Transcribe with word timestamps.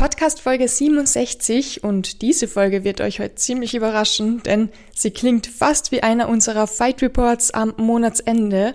Podcast 0.00 0.40
Folge 0.40 0.66
67 0.66 1.84
und 1.84 2.22
diese 2.22 2.48
Folge 2.48 2.84
wird 2.84 3.02
euch 3.02 3.20
heute 3.20 3.34
ziemlich 3.34 3.74
überraschen, 3.74 4.42
denn 4.42 4.70
sie 4.96 5.10
klingt 5.10 5.46
fast 5.46 5.92
wie 5.92 6.02
einer 6.02 6.30
unserer 6.30 6.66
Fight 6.66 7.02
Reports 7.02 7.50
am 7.50 7.74
Monatsende 7.76 8.74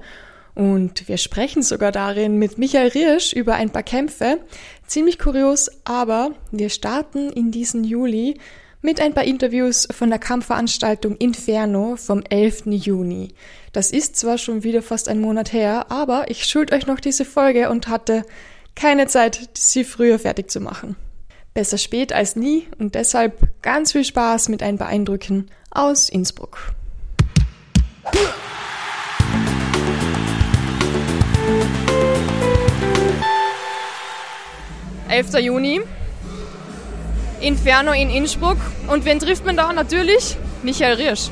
und 0.53 1.07
wir 1.07 1.17
sprechen 1.17 1.63
sogar 1.63 1.91
darin 1.91 2.37
mit 2.37 2.59
Michael 2.59 2.89
Riersch 2.89 3.33
über 3.33 3.55
ein 3.55 3.71
paar 3.71 3.81
Kämpfe. 3.81 4.37
Ziemlich 4.85 5.17
kurios, 5.17 5.71
aber 5.83 6.29
wir 6.51 6.69
starten 6.69 7.31
in 7.31 7.49
diesen 7.49 7.83
Juli 7.83 8.39
mit 8.83 9.01
ein 9.01 9.15
paar 9.15 9.23
Interviews 9.23 9.87
von 9.89 10.11
der 10.11 10.19
Kampfveranstaltung 10.19 11.17
Inferno 11.17 11.95
vom 11.95 12.21
11. 12.21 12.67
Juni. 12.67 13.29
Das 13.73 13.89
ist 13.89 14.15
zwar 14.15 14.37
schon 14.37 14.61
wieder 14.61 14.83
fast 14.83 15.09
ein 15.09 15.21
Monat 15.21 15.53
her, 15.53 15.87
aber 15.89 16.29
ich 16.29 16.45
schuld 16.45 16.71
euch 16.71 16.85
noch 16.85 16.99
diese 16.99 17.25
Folge 17.25 17.71
und 17.71 17.87
hatte 17.87 18.25
keine 18.75 19.07
Zeit, 19.07 19.49
sie 19.55 19.85
früher 19.85 20.19
fertig 20.19 20.51
zu 20.51 20.59
machen. 20.59 20.95
Besser 21.55 21.77
spät 21.77 22.11
als 22.11 22.35
nie 22.35 22.67
und 22.79 22.95
deshalb 22.95 23.47
ganz 23.61 23.93
viel 23.93 24.03
Spaß 24.03 24.49
mit 24.49 24.61
ein 24.61 24.77
paar 24.77 24.89
Eindrücken 24.89 25.49
aus 25.71 26.09
Innsbruck. 26.09 26.57
11. 35.07 35.39
Juni, 35.39 35.79
Inferno 37.39 37.93
in 37.93 38.09
Innsbruck. 38.09 38.57
Und 38.87 39.05
wen 39.05 39.19
trifft 39.19 39.45
man 39.45 39.55
da? 39.55 39.71
Natürlich 39.71 40.35
Michael 40.61 40.95
Riersch. 40.95 41.29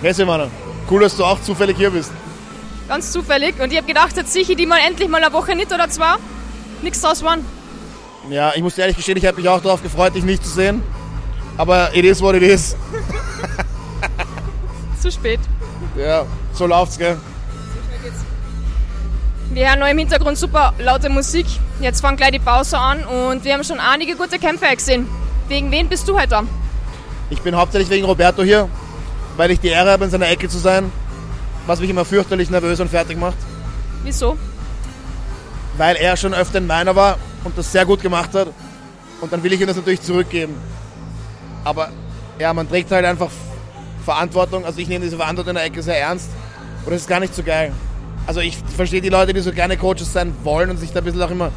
Hey 0.00 0.12
Silvana, 0.12 0.50
cool, 0.90 1.02
dass 1.02 1.16
du 1.16 1.24
auch 1.24 1.40
zufällig 1.40 1.76
hier 1.76 1.90
bist. 1.90 2.10
Ganz 2.88 3.12
zufällig. 3.12 3.60
Und 3.60 3.70
ich 3.70 3.78
habe 3.78 3.86
gedacht, 3.86 4.16
jetzt 4.16 4.34
ich 4.34 4.48
die 4.48 4.66
mal 4.66 4.80
endlich 4.84 5.08
mal 5.08 5.22
eine 5.22 5.32
Woche 5.32 5.54
nicht 5.54 5.72
oder 5.72 5.88
zwei. 5.88 6.16
Nichts 6.82 7.00
draus 7.00 7.22
waren. 7.22 7.46
Ja, 8.30 8.52
ich 8.54 8.62
muss 8.62 8.78
ehrlich 8.78 8.96
gestehen, 8.96 9.18
ich 9.18 9.26
habe 9.26 9.36
mich 9.36 9.48
auch 9.48 9.60
darauf 9.60 9.82
gefreut, 9.82 10.14
dich 10.14 10.24
nicht 10.24 10.44
zu 10.44 10.50
sehen. 10.50 10.82
Aber 11.56 11.94
it 11.94 12.04
is 12.04 12.22
what 12.22 12.34
it 12.34 12.42
is. 12.42 12.76
zu 15.00 15.10
spät. 15.10 15.40
Ja, 15.96 16.24
so 16.52 16.66
läuft's, 16.66 16.98
gell? 16.98 17.18
Wir 19.52 19.68
hören 19.68 19.80
noch 19.80 19.88
im 19.88 19.98
Hintergrund 19.98 20.38
super 20.38 20.72
laute 20.78 21.10
Musik. 21.10 21.46
Jetzt 21.80 22.00
fangen 22.00 22.16
gleich 22.16 22.30
die 22.30 22.38
Pause 22.38 22.78
an 22.78 23.04
und 23.04 23.44
wir 23.44 23.52
haben 23.52 23.64
schon 23.64 23.80
einige 23.80 24.16
gute 24.16 24.38
Kämpfe 24.38 24.74
gesehen. 24.74 25.06
Wegen 25.48 25.70
wen 25.70 25.88
bist 25.88 26.08
du 26.08 26.18
heute 26.18 26.28
da? 26.28 26.44
Ich 27.28 27.42
bin 27.42 27.54
hauptsächlich 27.56 27.90
wegen 27.90 28.06
Roberto 28.06 28.42
hier, 28.42 28.68
weil 29.36 29.50
ich 29.50 29.60
die 29.60 29.68
Ehre 29.68 29.90
habe, 29.90 30.04
in 30.04 30.10
seiner 30.10 30.28
Ecke 30.30 30.48
zu 30.48 30.58
sein, 30.58 30.90
was 31.66 31.80
mich 31.80 31.90
immer 31.90 32.04
fürchterlich 32.04 32.48
nervös 32.48 32.80
und 32.80 32.88
fertig 32.88 33.18
macht. 33.18 33.36
Wieso? 34.04 34.38
Weil 35.76 35.96
er 35.96 36.16
schon 36.16 36.32
öfter 36.32 36.58
in 36.58 36.66
meiner 36.66 36.96
war 36.96 37.18
und 37.44 37.56
das 37.56 37.70
sehr 37.70 37.84
gut 37.84 38.02
gemacht 38.02 38.34
hat. 38.34 38.48
Und 39.20 39.32
dann 39.32 39.42
will 39.42 39.52
ich 39.52 39.60
ihm 39.60 39.66
das 39.66 39.76
natürlich 39.76 40.02
zurückgeben. 40.02 40.54
Aber 41.64 41.90
ja, 42.38 42.52
man 42.52 42.68
trägt 42.68 42.90
halt 42.90 43.04
einfach 43.04 43.30
Verantwortung. 44.04 44.64
Also 44.64 44.80
ich 44.80 44.88
nehme 44.88 45.04
diese 45.04 45.16
Verantwortung 45.16 45.50
in 45.50 45.56
der 45.56 45.64
Ecke 45.64 45.82
sehr 45.82 45.98
ernst. 46.00 46.30
Und 46.84 46.92
das 46.92 47.02
ist 47.02 47.08
gar 47.08 47.20
nicht 47.20 47.34
so 47.34 47.42
geil. 47.42 47.72
Also 48.26 48.40
ich 48.40 48.56
verstehe 48.76 49.00
die 49.00 49.08
Leute, 49.08 49.32
die 49.32 49.40
so 49.40 49.52
gerne 49.52 49.76
Coaches 49.76 50.12
sein 50.12 50.34
wollen 50.42 50.70
und 50.70 50.76
sich 50.76 50.92
da 50.92 50.98
ein 50.98 51.04
bisschen 51.04 51.22
auch 51.22 51.30
immer, 51.30 51.50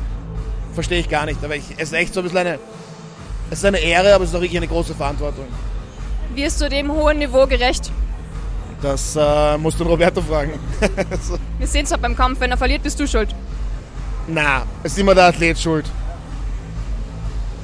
verstehe 0.73 0.99
ich 0.99 1.09
gar 1.09 1.25
nicht. 1.25 1.43
Aber 1.43 1.55
ich, 1.55 1.63
es 1.77 1.89
ist 1.89 1.93
echt 1.93 2.13
so 2.13 2.19
ein 2.19 2.23
bisschen 2.23 2.39
eine, 2.39 2.59
es 3.49 3.59
ist 3.59 3.65
eine 3.65 3.79
Ehre, 3.79 4.13
aber 4.13 4.23
es 4.23 4.31
ist 4.31 4.35
auch 4.35 4.41
wirklich 4.41 4.57
eine 4.57 4.67
große 4.67 4.95
Verantwortung. 4.95 5.45
Wirst 6.33 6.61
du 6.61 6.69
dem 6.69 6.91
hohen 6.91 7.19
Niveau 7.19 7.45
gerecht? 7.47 7.91
Das 8.81 9.15
äh, 9.15 9.57
musst 9.57 9.79
du 9.79 9.83
Roberto 9.83 10.21
fragen. 10.21 10.53
so. 11.21 11.37
Wir 11.59 11.67
sehen 11.67 11.85
es 11.85 11.91
halt 11.91 12.01
beim 12.01 12.15
Kampf, 12.15 12.39
wenn 12.39 12.51
er 12.51 12.57
verliert, 12.57 12.83
bist 12.83 12.99
du 12.99 13.07
schuld. 13.07 13.33
Na, 14.27 14.65
ist 14.83 14.97
immer 14.97 15.13
der 15.13 15.25
Athlet 15.25 15.59
schuld. 15.59 15.85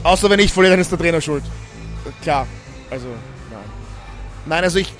Außer 0.03 0.29
wenn 0.29 0.39
ich 0.39 0.51
verliere, 0.51 0.73
dann 0.73 0.81
ist 0.81 0.91
der 0.91 0.99
Trainer 0.99 1.21
schuld. 1.21 1.43
Klar, 2.21 2.47
also 2.89 3.07
nein. 3.07 3.59
Nein, 4.45 4.63
also 4.63 4.79
ich, 4.79 4.93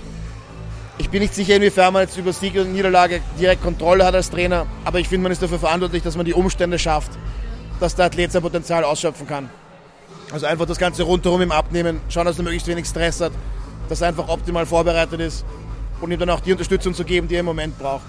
ich 0.98 1.10
bin 1.10 1.22
nicht 1.22 1.34
sicher, 1.34 1.56
inwiefern 1.56 1.94
man 1.94 2.04
jetzt 2.04 2.18
über 2.18 2.34
Sieg 2.34 2.56
und 2.56 2.74
Niederlage 2.74 3.22
direkt 3.40 3.64
Kontrolle 3.64 4.06
hat 4.06 4.16
als 4.16 4.30
Trainer, 4.30 4.68
aber 4.86 5.00
ich 5.00 5.08
finde, 5.08 5.24
man 5.24 5.32
ist 5.32 5.42
dafür 5.42 5.60
verantwortlich, 5.60 6.04
dass 6.04 6.16
man 6.16 6.26
die 6.26 6.34
Umstände 6.34 6.78
schafft, 6.78 7.12
dass 7.80 7.96
der 7.96 8.06
Athlet 8.06 8.32
sein 8.32 8.42
Potenzial 8.42 8.84
ausschöpfen 8.84 9.28
kann. 9.28 9.50
Also 10.32 10.46
einfach 10.46 10.66
das 10.66 10.78
Ganze 10.78 11.04
rundherum 11.04 11.42
im 11.42 11.52
Abnehmen, 11.52 12.00
schauen, 12.10 12.26
dass 12.26 12.38
er 12.38 12.44
möglichst 12.44 12.68
wenig 12.68 12.86
Stress 12.86 13.22
hat, 13.22 13.34
dass 13.90 14.02
er 14.02 14.08
einfach 14.08 14.30
optimal 14.30 14.66
vorbereitet 14.66 15.20
ist 15.20 15.46
und 16.00 16.12
ihm 16.12 16.20
dann 16.20 16.30
auch 16.30 16.40
die 16.40 16.52
Unterstützung 16.52 16.94
zu 16.94 17.04
geben, 17.04 17.28
die 17.28 17.36
er 17.36 17.42
im 17.42 17.46
Moment 17.46 17.78
braucht. 17.78 18.06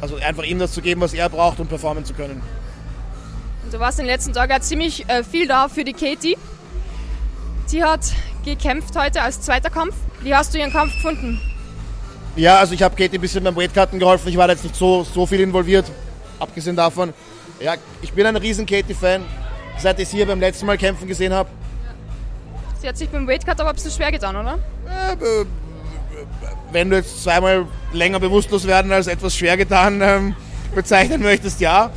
Also 0.00 0.16
einfach 0.16 0.44
ihm 0.44 0.58
das 0.58 0.72
zu 0.72 0.82
geben, 0.82 1.00
was 1.00 1.14
er 1.14 1.28
braucht, 1.28 1.60
um 1.60 1.66
performen 1.66 2.04
zu 2.04 2.14
können. 2.14 2.42
Du 3.70 3.78
warst 3.78 3.98
in 3.98 4.06
den 4.06 4.12
letzten 4.12 4.32
Tagen 4.32 4.60
ziemlich 4.62 5.08
äh, 5.08 5.22
viel 5.22 5.46
da 5.46 5.68
für 5.68 5.84
die 5.84 5.92
Katie. 5.92 6.36
Sie 7.66 7.84
hat 7.84 8.00
gekämpft 8.44 8.96
heute 8.96 9.22
als 9.22 9.40
zweiter 9.40 9.70
Kampf. 9.70 9.94
Wie 10.22 10.34
hast 10.34 10.52
du 10.52 10.58
ihren 10.58 10.72
Kampf 10.72 10.94
gefunden? 10.94 11.40
Ja, 12.36 12.58
also 12.58 12.74
ich 12.74 12.82
habe 12.82 12.96
Katie 12.96 13.18
ein 13.18 13.20
bisschen 13.20 13.44
beim 13.44 13.54
Weightcutten 13.54 13.98
geholfen. 13.98 14.28
Ich 14.28 14.36
war 14.36 14.48
da 14.48 14.54
jetzt 14.54 14.64
nicht 14.64 14.74
so, 14.74 15.04
so 15.04 15.26
viel 15.26 15.40
involviert, 15.40 15.84
abgesehen 16.38 16.74
davon. 16.74 17.12
Ja, 17.60 17.74
ich 18.02 18.12
bin 18.12 18.26
ein 18.26 18.36
riesen 18.36 18.66
Katie-Fan, 18.66 19.22
seit 19.78 20.00
ich 20.00 20.08
sie 20.08 20.16
hier 20.16 20.26
beim 20.26 20.40
letzten 20.40 20.66
Mal 20.66 20.78
kämpfen 20.78 21.06
gesehen 21.06 21.32
habe. 21.32 21.48
Sie 22.80 22.88
hat 22.88 22.96
sich 22.96 23.08
beim 23.08 23.28
Weightcut 23.28 23.60
aber 23.60 23.70
ein 23.70 23.74
bisschen 23.74 23.90
schwer 23.90 24.10
getan, 24.10 24.34
oder? 24.36 24.58
Wenn 26.72 26.90
du 26.90 26.96
jetzt 26.96 27.22
zweimal 27.22 27.66
länger 27.92 28.18
bewusstlos 28.18 28.66
werden 28.66 28.90
als 28.90 29.06
etwas 29.06 29.36
schwer 29.36 29.56
getan 29.56 30.00
ähm, 30.02 30.34
bezeichnen 30.74 31.22
möchtest, 31.22 31.60
ja. 31.60 31.90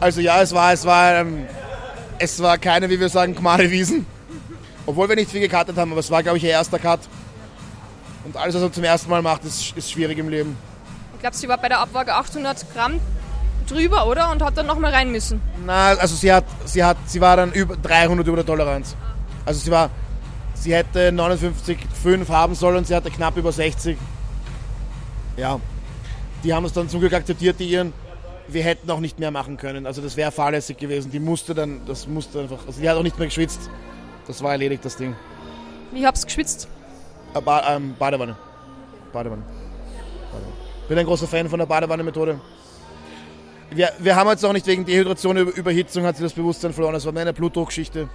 Also 0.00 0.20
ja, 0.22 0.40
es 0.40 0.52
war, 0.54 0.72
es 0.72 0.84
war, 0.84 1.14
ähm, 1.14 1.46
es 2.18 2.40
war 2.40 2.56
keine, 2.58 2.88
wie 2.88 2.98
wir 2.98 3.10
sagen, 3.10 3.34
Gmade 3.34 3.70
Wiesen. 3.70 4.06
Obwohl 4.86 5.08
wir 5.08 5.16
nicht 5.16 5.30
viel 5.30 5.40
gekartet 5.40 5.76
haben, 5.76 5.92
aber 5.92 6.00
es 6.00 6.10
war, 6.10 6.22
glaube 6.22 6.38
ich, 6.38 6.44
ihr 6.44 6.50
erster 6.50 6.78
Cut. 6.78 7.00
Und 8.24 8.36
alles, 8.36 8.54
was 8.54 8.62
er 8.62 8.72
zum 8.72 8.84
ersten 8.84 9.10
Mal 9.10 9.22
macht, 9.22 9.44
ist, 9.44 9.76
ist 9.76 9.90
schwierig 9.90 10.18
im 10.18 10.28
Leben. 10.28 10.56
Ich 11.14 11.20
glaube, 11.20 11.36
sie 11.36 11.48
war 11.48 11.58
bei 11.58 11.68
der 11.68 11.80
Abwaage 11.80 12.14
800 12.14 12.72
Gramm 12.72 12.98
drüber, 13.68 14.06
oder? 14.06 14.30
Und 14.30 14.42
hat 14.42 14.56
dann 14.56 14.66
nochmal 14.66 14.92
rein 14.92 15.12
müssen. 15.12 15.40
Na, 15.64 15.88
also 15.88 16.16
sie 16.16 16.32
hat, 16.32 16.44
sie 16.64 16.82
hat, 16.82 16.96
sie 17.06 17.20
war 17.20 17.36
dann 17.36 17.52
über 17.52 17.76
300 17.76 18.26
über 18.26 18.36
der 18.36 18.46
Toleranz. 18.46 18.96
Also 19.44 19.60
sie 19.60 19.70
war, 19.70 19.90
sie 20.54 20.74
hätte 20.74 21.10
59,5 21.10 22.28
haben 22.28 22.54
sollen 22.54 22.78
und 22.78 22.86
sie 22.86 22.94
hatte 22.94 23.10
knapp 23.10 23.36
über 23.36 23.52
60. 23.52 23.96
Ja, 25.36 25.60
die 26.42 26.52
haben 26.52 26.64
es 26.64 26.72
dann 26.72 26.88
zum 26.88 27.00
Glück 27.00 27.12
akzeptiert, 27.12 27.60
die 27.60 27.66
ihren. 27.70 27.92
Wir 28.52 28.62
hätten 28.62 28.90
auch 28.90 29.00
nicht 29.00 29.18
mehr 29.18 29.30
machen 29.30 29.56
können. 29.56 29.86
Also 29.86 30.02
das 30.02 30.16
wäre 30.16 30.32
fahrlässig 30.32 30.76
gewesen. 30.76 31.10
Die 31.10 31.20
musste 31.20 31.54
dann, 31.54 31.80
das 31.86 32.06
musste 32.06 32.40
einfach, 32.40 32.66
also 32.66 32.80
die 32.80 32.88
hat 32.88 32.96
auch 32.96 33.02
nicht 33.02 33.18
mehr 33.18 33.28
geschwitzt. 33.28 33.70
Das 34.26 34.42
war 34.42 34.52
erledigt, 34.52 34.84
das 34.84 34.96
Ding. 34.96 35.14
Wie 35.92 36.06
hab's 36.06 36.24
geschwitzt? 36.24 36.68
Äh, 37.34 37.40
ba 37.40 37.76
ähm, 37.76 37.94
Badewanne. 37.98 38.36
Badewanne. 39.12 39.42
Badewanne. 40.32 40.52
Bin 40.88 40.98
ein 40.98 41.06
großer 41.06 41.26
Fan 41.26 41.48
von 41.48 41.58
der 41.58 41.66
Badewanne-Methode. 41.66 42.40
Wir, 43.70 43.90
wir 43.98 44.16
haben 44.16 44.28
jetzt 44.30 44.44
auch 44.44 44.52
nicht 44.52 44.66
wegen 44.66 44.84
Dehydration, 44.84 45.36
Über 45.36 45.56
Überhitzung 45.56 46.04
hat 46.04 46.16
sie 46.16 46.24
das 46.24 46.32
Bewusstsein 46.32 46.72
verloren. 46.72 46.96
Es 46.96 47.06
war 47.06 47.12
mehr 47.12 47.22
eine 47.22 47.32
Blutdruckgeschichte. 47.32 48.08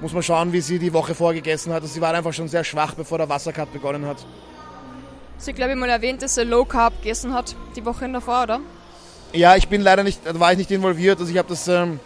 Muss 0.00 0.12
man 0.12 0.22
schauen, 0.22 0.52
wie 0.52 0.60
sie 0.60 0.78
die 0.78 0.92
Woche 0.92 1.14
vorgegessen 1.14 1.72
hat. 1.72 1.82
Also 1.82 1.94
sie 1.94 2.00
war 2.00 2.14
einfach 2.14 2.32
schon 2.32 2.48
sehr 2.48 2.64
schwach, 2.64 2.94
bevor 2.94 3.18
der 3.18 3.28
Wassercut 3.28 3.72
begonnen 3.72 4.06
hat. 4.06 4.18
Sie, 5.38 5.52
glaube 5.52 5.72
ich, 5.72 5.78
mal 5.78 5.88
erwähnt, 5.88 6.20
dass 6.20 6.34
sie 6.34 6.44
Low 6.44 6.64
Carb 6.64 7.00
gegessen 7.02 7.32
hat, 7.32 7.56
die 7.76 7.84
Woche 7.84 8.10
davor, 8.10 8.42
oder? 8.42 8.60
Ja, 9.32 9.56
ich 9.56 9.68
bin 9.68 9.82
leider 9.82 10.02
nicht, 10.02 10.20
da 10.24 10.38
war 10.38 10.52
ich 10.52 10.58
nicht 10.58 10.70
involviert. 10.70 11.18
Also 11.20 11.30
ich 11.30 11.38
habe 11.38 11.48
das, 11.48 11.68
ähm, 11.68 12.00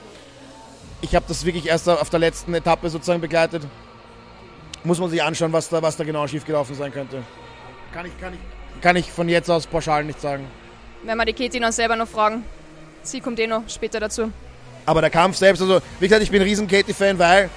ich 1.00 1.14
habe 1.14 1.24
das 1.28 1.44
wirklich 1.44 1.66
erst 1.66 1.88
auf 1.88 2.10
der 2.10 2.20
letzten 2.20 2.54
Etappe 2.54 2.90
sozusagen 2.90 3.20
begleitet 3.20 3.62
muss 4.84 4.98
man 4.98 5.10
sich 5.10 5.22
anschauen, 5.22 5.52
was 5.52 5.68
da, 5.68 5.82
was 5.82 5.96
da 5.96 6.04
genau 6.04 6.26
schiefgelaufen 6.26 6.74
sein 6.74 6.92
könnte. 6.92 7.22
Kann 7.92 8.06
ich, 8.06 8.18
kann, 8.18 8.34
ich, 8.34 8.82
kann 8.82 8.96
ich 8.96 9.10
von 9.10 9.28
jetzt 9.28 9.50
aus 9.50 9.66
pauschal 9.66 10.04
nicht 10.04 10.20
sagen. 10.20 10.46
Wenn 11.04 11.16
wir 11.16 11.24
die 11.24 11.32
Katie 11.32 11.60
noch 11.60 11.72
selber 11.72 11.96
noch 11.96 12.08
fragen. 12.08 12.44
Sie 13.02 13.20
kommt 13.20 13.38
eh 13.40 13.46
noch 13.46 13.62
später 13.68 13.98
dazu. 13.98 14.30
Aber 14.86 15.00
der 15.00 15.10
Kampf 15.10 15.36
selbst, 15.36 15.60
also 15.60 15.80
wie 15.98 16.06
gesagt, 16.06 16.22
ich 16.22 16.30
bin 16.30 16.40
ein 16.40 16.46
riesen 16.46 16.68
Katie-Fan, 16.68 17.18
weil 17.18 17.50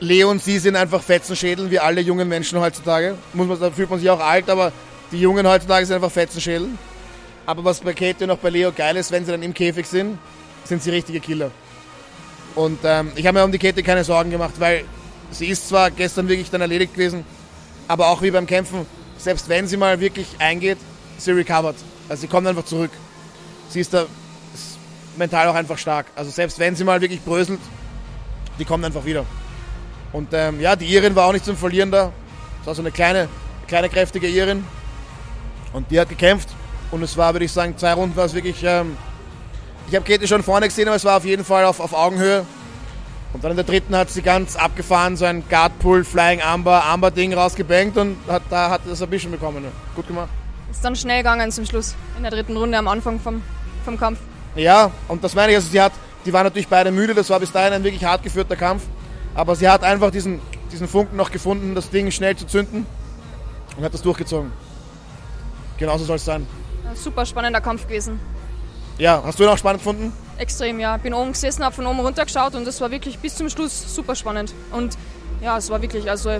Leo 0.00 0.30
und 0.30 0.42
sie 0.42 0.58
sind 0.58 0.76
einfach 0.76 1.02
Fetzenschädel, 1.02 1.70
wie 1.70 1.78
alle 1.78 2.00
jungen 2.00 2.28
Menschen 2.28 2.58
heutzutage. 2.58 3.16
Muss 3.32 3.46
man, 3.46 3.60
da 3.60 3.70
fühlt 3.70 3.90
man 3.90 3.98
sich 3.98 4.08
auch 4.08 4.20
alt, 4.20 4.48
aber 4.48 4.72
die 5.12 5.20
Jungen 5.20 5.46
heutzutage 5.46 5.84
sind 5.84 5.96
einfach 5.96 6.10
Fetzenschädel. 6.10 6.68
Aber 7.50 7.64
was 7.64 7.80
bei 7.80 7.92
Katie 7.92 8.24
und 8.24 8.30
auch 8.30 8.38
bei 8.38 8.50
Leo 8.50 8.70
geil 8.70 8.96
ist, 8.96 9.10
wenn 9.10 9.24
sie 9.24 9.32
dann 9.32 9.42
im 9.42 9.52
Käfig 9.52 9.86
sind, 9.86 10.18
sind 10.64 10.82
sie 10.82 10.90
richtige 10.90 11.18
Killer. 11.18 11.50
Und 12.54 12.78
ähm, 12.84 13.10
ich 13.16 13.26
habe 13.26 13.38
mir 13.38 13.44
um 13.44 13.50
die 13.50 13.58
Katie 13.58 13.82
keine 13.82 14.04
Sorgen 14.04 14.30
gemacht, 14.30 14.54
weil 14.58 14.84
Sie 15.32 15.46
ist 15.46 15.68
zwar 15.68 15.90
gestern 15.90 16.28
wirklich 16.28 16.50
dann 16.50 16.60
erledigt 16.60 16.94
gewesen, 16.94 17.24
aber 17.88 18.08
auch 18.08 18.22
wie 18.22 18.30
beim 18.30 18.46
Kämpfen, 18.46 18.86
selbst 19.18 19.48
wenn 19.48 19.66
sie 19.66 19.76
mal 19.76 20.00
wirklich 20.00 20.26
eingeht, 20.38 20.78
sie 21.18 21.30
recovert. 21.32 21.76
Also 22.08 22.22
sie 22.22 22.26
kommt 22.26 22.46
einfach 22.46 22.64
zurück. 22.64 22.90
Sie 23.68 23.80
ist 23.80 23.94
da 23.94 24.02
ist 24.54 24.78
mental 25.16 25.48
auch 25.48 25.54
einfach 25.54 25.78
stark. 25.78 26.06
Also 26.16 26.30
selbst 26.30 26.58
wenn 26.58 26.74
sie 26.74 26.84
mal 26.84 27.00
wirklich 27.00 27.20
bröselt, 27.20 27.60
die 28.58 28.64
kommt 28.64 28.84
einfach 28.84 29.04
wieder. 29.04 29.24
Und 30.12 30.28
ähm, 30.32 30.60
ja, 30.60 30.74
die 30.74 30.86
Irin 30.86 31.14
war 31.14 31.26
auch 31.26 31.32
nicht 31.32 31.44
zum 31.44 31.56
Verlieren 31.56 31.90
da. 31.90 32.12
Das 32.58 32.66
war 32.66 32.74
so 32.74 32.82
eine 32.82 32.90
kleine, 32.90 33.28
kleine 33.68 33.88
kräftige 33.88 34.26
Irin. 34.26 34.64
Und 35.72 35.90
die 35.90 36.00
hat 36.00 36.08
gekämpft. 36.08 36.48
Und 36.90 37.02
es 37.02 37.16
war, 37.16 37.34
würde 37.34 37.44
ich 37.44 37.52
sagen, 37.52 37.76
zwei 37.76 37.92
Runden 37.92 38.16
war 38.16 38.24
es 38.24 38.34
wirklich. 38.34 38.62
Ähm, 38.64 38.96
ich 39.88 39.96
habe 39.96 40.04
Katie 40.04 40.26
schon 40.26 40.42
vorne 40.42 40.68
gesehen, 40.68 40.88
aber 40.88 40.96
es 40.96 41.04
war 41.04 41.16
auf 41.16 41.24
jeden 41.24 41.44
Fall 41.44 41.64
auf, 41.64 41.80
auf 41.80 41.92
Augenhöhe. 41.92 42.44
Und 43.32 43.44
dann 43.44 43.52
in 43.52 43.56
der 43.56 43.64
dritten 43.64 43.94
hat 43.94 44.10
sie 44.10 44.22
ganz 44.22 44.56
abgefahren, 44.56 45.16
so 45.16 45.24
ein 45.24 45.44
Guard 45.48 45.78
Pull, 45.78 46.04
Flying 46.04 46.42
Amber, 46.42 46.84
Amber 46.84 47.10
Ding 47.10 47.32
rausgebankt 47.32 47.96
und 47.96 48.16
hat, 48.28 48.42
da 48.50 48.70
hat 48.70 48.82
das 48.88 49.02
ein 49.02 49.10
bisschen 49.10 49.30
bekommen. 49.30 49.64
Gut 49.94 50.06
gemacht. 50.08 50.28
Ist 50.70 50.84
dann 50.84 50.96
schnell 50.96 51.18
gegangen 51.18 51.50
zum 51.52 51.64
Schluss, 51.64 51.94
in 52.16 52.22
der 52.22 52.32
dritten 52.32 52.56
Runde 52.56 52.76
am 52.76 52.88
Anfang 52.88 53.20
vom, 53.20 53.42
vom 53.84 53.98
Kampf. 53.98 54.18
Ja, 54.56 54.90
und 55.08 55.22
das 55.22 55.34
meine 55.34 55.52
ich, 55.52 55.56
also 55.56 55.68
sie 55.68 55.80
hat, 55.80 55.92
die 56.24 56.32
waren 56.32 56.44
natürlich 56.44 56.68
beide 56.68 56.90
müde, 56.90 57.14
das 57.14 57.30
war 57.30 57.38
bis 57.38 57.52
dahin 57.52 57.72
ein 57.72 57.84
wirklich 57.84 58.04
hart 58.04 58.22
geführter 58.22 58.56
Kampf. 58.56 58.82
Aber 59.34 59.54
sie 59.54 59.68
hat 59.68 59.84
einfach 59.84 60.10
diesen, 60.10 60.40
diesen 60.72 60.88
Funken 60.88 61.16
noch 61.16 61.30
gefunden, 61.30 61.74
das 61.74 61.90
Ding 61.90 62.10
schnell 62.10 62.36
zu 62.36 62.46
zünden 62.46 62.84
und 63.76 63.84
hat 63.84 63.94
das 63.94 64.02
durchgezogen. 64.02 64.50
Genauso 65.78 66.04
soll 66.04 66.16
es 66.16 66.24
sein. 66.24 66.46
Super 66.94 67.26
spannender 67.26 67.60
Kampf 67.60 67.86
gewesen. 67.86 68.20
Ja, 68.98 69.22
hast 69.24 69.38
du 69.38 69.44
ihn 69.44 69.48
auch 69.48 69.58
spannend 69.58 69.82
gefunden? 69.82 70.12
Extrem, 70.36 70.78
ja. 70.78 70.96
Bin 70.98 71.14
oben 71.14 71.32
gesessen, 71.32 71.64
habe 71.64 71.74
von 71.74 71.86
oben 71.86 72.00
runter 72.00 72.24
geschaut 72.24 72.54
und 72.54 72.66
es 72.66 72.80
war 72.80 72.90
wirklich 72.90 73.18
bis 73.18 73.34
zum 73.34 73.48
Schluss 73.48 73.94
super 73.94 74.14
spannend. 74.14 74.52
Und 74.72 74.96
ja, 75.42 75.56
es 75.56 75.70
war 75.70 75.80
wirklich, 75.80 76.10
also, 76.10 76.30
ich 76.30 76.36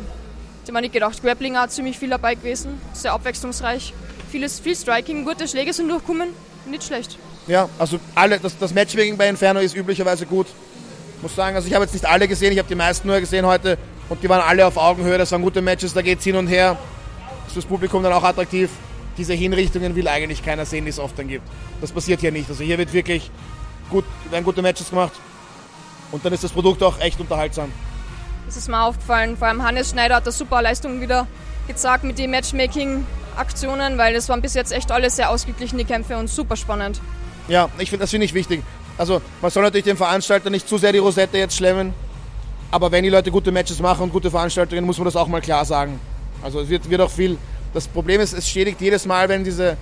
habe 0.64 0.72
mir 0.72 0.80
nicht 0.82 0.92
gedacht, 0.92 1.22
Grappling 1.22 1.56
hat 1.56 1.72
ziemlich 1.72 1.98
viel 1.98 2.10
dabei 2.10 2.34
gewesen, 2.34 2.80
sehr 2.92 3.12
abwechslungsreich. 3.12 3.94
Vieles, 4.30 4.60
viel 4.60 4.76
Striking, 4.76 5.24
gute 5.24 5.48
Schläge 5.48 5.72
sind 5.72 5.88
durchgekommen, 5.88 6.28
nicht 6.66 6.84
schlecht. 6.84 7.18
Ja, 7.46 7.68
also 7.78 7.98
alle, 8.14 8.38
das, 8.38 8.56
das 8.58 8.74
Matchmaking 8.74 9.16
bei 9.16 9.28
Inferno 9.28 9.60
ist 9.60 9.74
üblicherweise 9.74 10.26
gut. 10.26 10.46
Muss 11.22 11.34
sagen, 11.34 11.56
also 11.56 11.66
ich 11.66 11.74
habe 11.74 11.84
jetzt 11.84 11.94
nicht 11.94 12.06
alle 12.06 12.28
gesehen, 12.28 12.52
ich 12.52 12.58
habe 12.58 12.68
die 12.68 12.74
meisten 12.74 13.08
nur 13.08 13.18
gesehen 13.20 13.44
heute 13.46 13.78
und 14.08 14.22
die 14.22 14.28
waren 14.28 14.40
alle 14.40 14.66
auf 14.66 14.76
Augenhöhe, 14.76 15.18
das 15.18 15.32
waren 15.32 15.42
gute 15.42 15.62
Matches, 15.62 15.94
da 15.94 16.02
geht 16.02 16.18
es 16.18 16.24
hin 16.24 16.36
und 16.36 16.46
her. 16.46 16.78
Ist 17.46 17.56
das 17.56 17.64
Publikum 17.64 18.02
dann 18.02 18.12
auch 18.12 18.22
attraktiv. 18.22 18.70
Diese 19.20 19.34
Hinrichtungen 19.34 19.94
will 19.96 20.08
eigentlich 20.08 20.42
keiner 20.42 20.64
sehen, 20.64 20.86
die 20.86 20.90
es 20.90 20.98
oft 20.98 21.18
dann 21.18 21.28
gibt. 21.28 21.46
Das 21.82 21.92
passiert 21.92 22.20
hier 22.20 22.32
nicht. 22.32 22.48
Also 22.48 22.64
hier 22.64 22.78
wird 22.78 22.90
wirklich 22.94 23.30
gut, 23.90 24.06
werden 24.30 24.44
gute 24.44 24.62
Matches 24.62 24.88
gemacht 24.88 25.12
und 26.10 26.24
dann 26.24 26.32
ist 26.32 26.42
das 26.42 26.52
Produkt 26.52 26.82
auch 26.82 26.98
echt 27.00 27.20
unterhaltsam. 27.20 27.70
Das 28.46 28.56
ist 28.56 28.70
mir 28.70 28.82
aufgefallen, 28.82 29.36
vor 29.36 29.48
allem 29.48 29.62
Hannes 29.62 29.90
Schneider 29.90 30.14
hat 30.14 30.26
da 30.26 30.32
super 30.32 30.62
Leistungen 30.62 31.02
wieder 31.02 31.26
gezeigt 31.68 32.02
mit 32.02 32.18
den 32.18 32.30
Matchmaking-Aktionen, 32.30 33.98
weil 33.98 34.14
das 34.14 34.30
waren 34.30 34.40
bis 34.40 34.54
jetzt 34.54 34.72
echt 34.72 34.90
alle 34.90 35.10
sehr 35.10 35.28
ausgeglichene 35.28 35.84
Kämpfe 35.84 36.16
und 36.16 36.30
super 36.30 36.56
spannend. 36.56 36.98
Ja, 37.46 37.68
ich 37.76 37.90
find, 37.90 38.00
das 38.00 38.08
finde 38.08 38.24
ich 38.24 38.32
wichtig. 38.32 38.62
Also 38.96 39.20
man 39.42 39.50
soll 39.50 39.64
natürlich 39.64 39.84
dem 39.84 39.98
Veranstalter 39.98 40.48
nicht 40.48 40.66
zu 40.66 40.78
sehr 40.78 40.92
die 40.92 40.98
Rosette 40.98 41.36
jetzt 41.36 41.58
schlemmen, 41.58 41.92
aber 42.70 42.90
wenn 42.90 43.04
die 43.04 43.10
Leute 43.10 43.30
gute 43.30 43.52
Matches 43.52 43.80
machen 43.80 44.04
und 44.04 44.12
gute 44.12 44.30
Veranstaltungen, 44.30 44.86
muss 44.86 44.96
man 44.96 45.04
das 45.04 45.16
auch 45.16 45.28
mal 45.28 45.42
klar 45.42 45.66
sagen. 45.66 46.00
Also 46.42 46.60
es 46.60 46.70
wird, 46.70 46.88
wird 46.88 47.02
auch 47.02 47.10
viel. 47.10 47.36
Das 47.72 47.86
Problem 47.86 48.20
ist, 48.20 48.32
es 48.32 48.48
schädigt 48.48 48.80
jedes 48.80 49.06
Mal, 49.06 49.28
wenn 49.28 49.44
diese, 49.44 49.76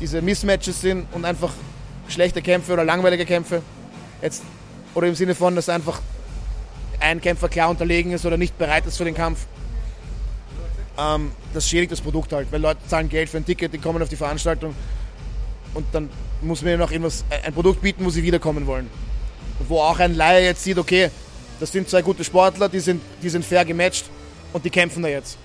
diese 0.00 0.20
Mismatches 0.20 0.80
sind 0.80 1.06
und 1.12 1.24
einfach 1.24 1.52
schlechte 2.08 2.42
Kämpfe 2.42 2.72
oder 2.72 2.84
langweilige 2.84 3.24
Kämpfe. 3.24 3.62
Jetzt, 4.20 4.42
oder 4.94 5.06
im 5.06 5.14
Sinne 5.14 5.34
von, 5.34 5.54
dass 5.56 5.68
einfach 5.68 6.00
ein 7.00 7.20
Kämpfer 7.20 7.48
klar 7.48 7.70
unterlegen 7.70 8.12
ist 8.12 8.26
oder 8.26 8.36
nicht 8.36 8.56
bereit 8.58 8.86
ist 8.86 8.96
für 8.96 9.04
den 9.04 9.14
Kampf. 9.14 9.46
Ähm, 10.98 11.32
das 11.54 11.68
schädigt 11.68 11.92
das 11.92 12.00
Produkt 12.00 12.32
halt, 12.32 12.52
weil 12.52 12.60
Leute 12.60 12.80
zahlen 12.86 13.08
Geld 13.08 13.28
für 13.28 13.38
ein 13.38 13.46
Ticket, 13.46 13.72
die 13.72 13.78
kommen 13.78 14.02
auf 14.02 14.08
die 14.08 14.16
Veranstaltung 14.16 14.74
und 15.74 15.86
dann 15.92 16.10
muss 16.42 16.60
man 16.62 16.72
ihnen 16.72 16.80
noch 16.80 16.90
irgendwas, 16.90 17.24
ein 17.44 17.52
Produkt 17.54 17.80
bieten, 17.80 18.04
wo 18.04 18.10
sie 18.10 18.22
wiederkommen 18.22 18.66
wollen. 18.66 18.90
Wo 19.68 19.80
auch 19.80 19.98
ein 19.98 20.14
Laie 20.14 20.44
jetzt 20.44 20.64
sieht, 20.64 20.76
okay, 20.76 21.10
das 21.60 21.72
sind 21.72 21.88
zwei 21.88 22.02
gute 22.02 22.24
Sportler, 22.24 22.68
die 22.68 22.80
sind, 22.80 23.00
die 23.22 23.30
sind 23.30 23.44
fair 23.44 23.64
gematcht 23.64 24.04
und 24.52 24.64
die 24.64 24.70
kämpfen 24.70 25.02
da 25.02 25.08
jetzt. 25.08 25.38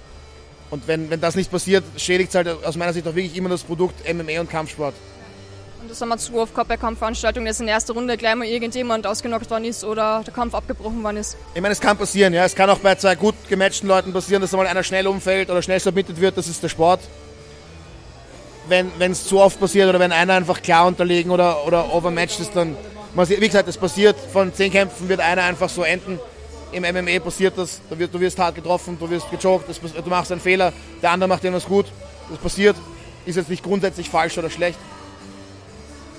Und 0.69 0.87
wenn, 0.87 1.09
wenn 1.09 1.21
das 1.21 1.35
nicht 1.35 1.49
passiert, 1.49 1.83
schädigt 1.95 2.29
es 2.29 2.35
halt 2.35 2.47
aus 2.63 2.75
meiner 2.75 2.93
Sicht 2.93 3.07
auch 3.07 3.15
wirklich 3.15 3.37
immer 3.37 3.49
das 3.49 3.63
Produkt 3.63 4.01
MMA 4.13 4.41
und 4.41 4.49
Kampfsport. 4.49 4.93
Und 5.81 5.91
das 5.91 6.01
haben 6.01 6.09
wir 6.09 6.17
zu 6.17 6.33
oft 6.35 6.53
gehabt 6.53 6.67
bei 6.67 6.75
Kampfveranstaltungen, 6.75 7.47
dass 7.47 7.61
in 7.61 7.67
der 7.67 7.75
ersten 7.75 7.93
Runde 7.93 8.17
gleich 8.17 8.35
mal 8.35 8.45
irgendjemand 8.45 9.07
ausgenockt 9.07 9.49
worden 9.49 9.63
ist 9.63 9.85
oder 9.85 10.21
der 10.25 10.33
Kampf 10.33 10.53
abgebrochen 10.53 11.01
worden 11.01 11.17
ist. 11.17 11.37
Ich 11.55 11.61
meine, 11.61 11.71
es 11.71 11.79
kann 11.79 11.97
passieren, 11.97 12.33
ja. 12.33 12.43
Es 12.43 12.55
kann 12.55 12.69
auch 12.69 12.79
bei 12.79 12.95
zwei 12.95 13.15
gut 13.15 13.35
gematchten 13.47 13.87
Leuten 13.87 14.11
passieren, 14.11 14.41
dass 14.41 14.53
einmal 14.53 14.67
einer 14.67 14.83
schnell 14.83 15.07
umfällt 15.07 15.49
oder 15.49 15.61
schnell 15.61 15.79
submitted 15.79 16.19
wird, 16.19 16.37
das 16.37 16.47
ist 16.47 16.61
der 16.61 16.69
Sport. 16.69 16.99
Wenn 18.67 18.91
es 18.99 19.23
zu 19.23 19.39
oft 19.39 19.57
passiert 19.61 19.87
oder 19.87 19.99
wenn 19.99 20.11
einer 20.11 20.33
einfach 20.33 20.61
klar 20.61 20.87
unterlegen 20.87 21.31
oder, 21.31 21.65
oder 21.65 21.93
overmatched 21.93 22.41
ist, 22.41 22.53
dann, 22.53 22.75
wie 23.15 23.47
gesagt, 23.47 23.69
es 23.69 23.77
passiert, 23.77 24.17
von 24.33 24.53
zehn 24.53 24.73
Kämpfen 24.73 25.07
wird 25.07 25.21
einer 25.21 25.43
einfach 25.43 25.69
so 25.69 25.83
enden. 25.83 26.19
Im 26.71 26.83
MMA 26.83 27.19
passiert 27.19 27.57
das, 27.57 27.79
du 27.89 27.97
wirst, 27.97 28.13
du 28.13 28.19
wirst 28.19 28.37
hart 28.39 28.55
getroffen, 28.55 28.97
du 28.99 29.09
wirst 29.09 29.29
gechoked, 29.31 29.69
das, 29.69 29.79
du 29.79 30.09
machst 30.09 30.31
einen 30.31 30.41
Fehler, 30.41 30.73
der 31.01 31.11
andere 31.11 31.29
macht 31.29 31.43
irgendwas 31.43 31.65
gut, 31.65 31.85
das 32.29 32.37
passiert, 32.39 32.75
ist 33.25 33.35
jetzt 33.35 33.49
nicht 33.49 33.63
grundsätzlich 33.63 34.09
falsch 34.09 34.37
oder 34.37 34.49
schlecht. 34.49 34.79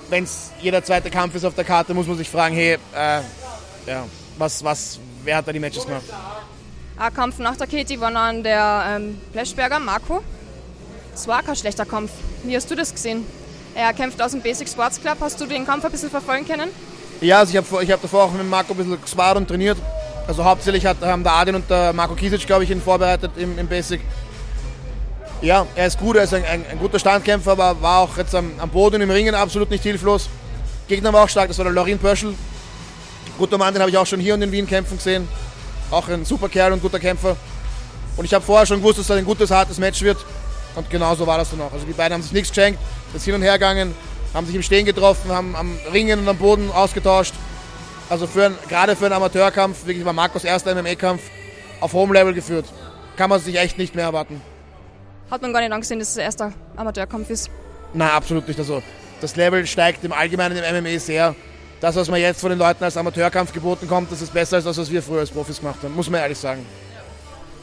Wenn 0.09 0.23
es 0.23 0.51
jeder 0.59 0.83
zweite 0.83 1.11
Kampf 1.11 1.35
ist 1.35 1.45
auf 1.45 1.53
der 1.53 1.65
Karte, 1.65 1.93
muss 1.93 2.07
man 2.07 2.17
sich 2.17 2.29
fragen, 2.29 2.55
hey, 2.55 2.77
äh, 2.95 3.21
ja, 3.85 4.05
was, 4.37 4.63
was, 4.63 4.99
wer 5.23 5.37
hat 5.37 5.47
da 5.47 5.51
die 5.51 5.59
Matches 5.59 5.85
gemacht? 5.85 6.05
Ein 6.97 7.13
Kampf 7.13 7.37
nach 7.39 7.55
der 7.55 7.67
Katie 7.67 7.99
war 7.99 8.11
dann 8.11 8.43
der 8.43 8.95
ähm, 8.97 9.21
Flashberger, 9.31 9.79
Marco. 9.79 10.21
Es 11.13 11.27
war 11.27 11.43
kein 11.43 11.55
schlechter 11.55 11.85
Kampf. 11.85 12.11
Wie 12.43 12.55
hast 12.55 12.69
du 12.69 12.75
das 12.75 12.91
gesehen? 12.91 13.25
Er 13.75 13.93
kämpft 13.93 14.21
aus 14.21 14.31
dem 14.31 14.41
Basic 14.41 14.67
Sports 14.67 14.99
Club. 14.99 15.17
Hast 15.21 15.39
du 15.39 15.45
den 15.45 15.65
Kampf 15.65 15.85
ein 15.85 15.91
bisschen 15.91 16.09
verfolgen 16.09 16.45
können? 16.45 16.69
Ja, 17.21 17.39
also 17.39 17.51
ich 17.51 17.57
habe 17.57 17.83
ich 17.83 17.91
hab 17.91 18.01
davor 18.01 18.23
auch 18.23 18.31
mit 18.31 18.49
Marco 18.49 18.73
ein 18.73 18.77
bisschen 18.77 19.01
gespart 19.01 19.37
und 19.37 19.47
trainiert. 19.47 19.77
Also 20.29 20.43
hauptsächlich 20.43 20.85
hat, 20.85 21.01
haben 21.01 21.23
der 21.23 21.33
Adin 21.33 21.55
und 21.55 21.67
der 21.71 21.91
Marco 21.91 22.13
Kisic, 22.13 22.45
glaube 22.45 22.63
ich, 22.63 22.69
ihn 22.69 22.79
vorbereitet 22.79 23.31
im, 23.35 23.57
im 23.57 23.65
Basic. 23.65 23.99
Ja, 25.41 25.65
er 25.73 25.87
ist 25.87 25.97
gut, 25.97 26.17
er 26.17 26.25
ist 26.25 26.35
ein, 26.35 26.45
ein, 26.45 26.63
ein 26.69 26.77
guter 26.77 26.99
Standkämpfer, 26.99 27.53
aber 27.53 27.81
war 27.81 28.01
auch 28.01 28.15
jetzt 28.15 28.35
am, 28.35 28.51
am, 28.59 28.69
Boden 28.69 29.01
im 29.01 29.09
Ringen 29.09 29.33
absolut 29.33 29.71
nicht 29.71 29.81
hilflos. 29.81 30.29
Gegner 30.87 31.11
war 31.11 31.23
auch 31.23 31.29
stark, 31.29 31.47
das 31.47 31.57
war 31.57 31.65
der 31.65 31.73
Lorin 31.73 31.97
Pörschel. 31.97 32.35
Guter 33.39 33.57
Mann, 33.57 33.73
den 33.73 33.81
habe 33.81 33.89
ich 33.89 33.97
auch 33.97 34.05
schon 34.05 34.19
hier 34.19 34.35
und 34.35 34.43
in 34.43 34.51
Wien 34.51 34.67
kämpfen 34.67 34.97
gesehen. 34.97 35.27
Auch 35.89 36.07
ein 36.09 36.23
super 36.25 36.47
Kerl 36.47 36.73
und 36.73 36.81
guter 36.83 36.99
Kämpfer. 36.99 37.35
Und 38.15 38.23
ich 38.23 38.33
habe 38.35 38.45
vorher 38.45 38.67
schon 38.67 38.81
gewusst, 38.81 38.99
dass 38.99 39.07
das 39.07 39.17
ein 39.17 39.25
gutes, 39.25 39.49
hartes 39.49 39.79
Match 39.79 39.99
wird. 40.03 40.23
Und 40.75 40.91
genau 40.91 41.15
so 41.15 41.25
war 41.25 41.39
das 41.39 41.49
dann 41.49 41.61
auch. 41.61 41.73
Also 41.73 41.87
die 41.87 41.93
beiden 41.93 42.13
haben 42.13 42.21
sich 42.21 42.33
nichts 42.33 42.49
geschenkt, 42.49 42.79
sind 43.13 43.23
hin 43.23 43.33
und 43.33 43.41
her 43.41 43.53
gegangen, 43.53 43.95
haben 44.35 44.45
sich 44.45 44.53
im 44.53 44.61
Stehen 44.61 44.85
getroffen, 44.85 45.31
haben 45.31 45.55
am 45.55 45.75
Ringen 45.91 46.19
und 46.19 46.27
am 46.27 46.37
Boden 46.37 46.69
ausgetauscht. 46.69 47.33
Also 48.09 48.25
für 48.25 48.51
gerade 48.67 48.95
für 48.95 49.05
einen 49.05 49.13
Amateurkampf, 49.13 49.85
wirklich 49.85 50.03
war 50.03 50.13
Marcos 50.13 50.43
erster 50.43 50.73
MMA-Kampf 50.73 51.21
auf 51.79 51.93
hohem 51.93 52.11
Level 52.11 52.33
geführt. 52.33 52.65
Kann 53.15 53.29
man 53.29 53.39
sich 53.39 53.57
echt 53.57 53.77
nicht 53.77 53.95
mehr 53.95 54.05
erwarten. 54.05 54.41
Hat 55.29 55.41
man 55.41 55.53
gar 55.53 55.61
nicht 55.61 55.71
angesehen, 55.71 55.99
dass 55.99 56.09
es 56.09 56.15
der 56.15 56.23
erste 56.23 56.53
Amateurkampf 56.75 57.29
ist? 57.29 57.51
Nein, 57.93 58.09
absolut 58.09 58.47
nicht. 58.47 58.59
Also 58.59 58.81
das 59.21 59.35
Level 59.35 59.65
steigt 59.67 60.03
im 60.03 60.11
Allgemeinen 60.11 60.57
im 60.57 60.83
MMA 60.83 60.99
sehr. 60.99 61.35
Das, 61.81 61.95
was 61.95 62.09
man 62.09 62.19
jetzt 62.19 62.41
von 62.41 62.49
den 62.49 62.59
Leuten 62.59 62.83
als 62.83 62.97
Amateurkampf 62.97 63.53
geboten 63.53 63.87
kommt, 63.87 64.11
das 64.11 64.21
ist 64.21 64.33
besser 64.33 64.57
als 64.57 64.65
das, 64.65 64.77
was 64.77 64.91
wir 64.91 65.01
früher 65.01 65.19
als 65.19 65.29
Profis 65.29 65.59
gemacht 65.59 65.79
haben, 65.83 65.95
muss 65.95 66.09
man 66.09 66.19
ehrlich 66.19 66.37
sagen. 66.37 66.65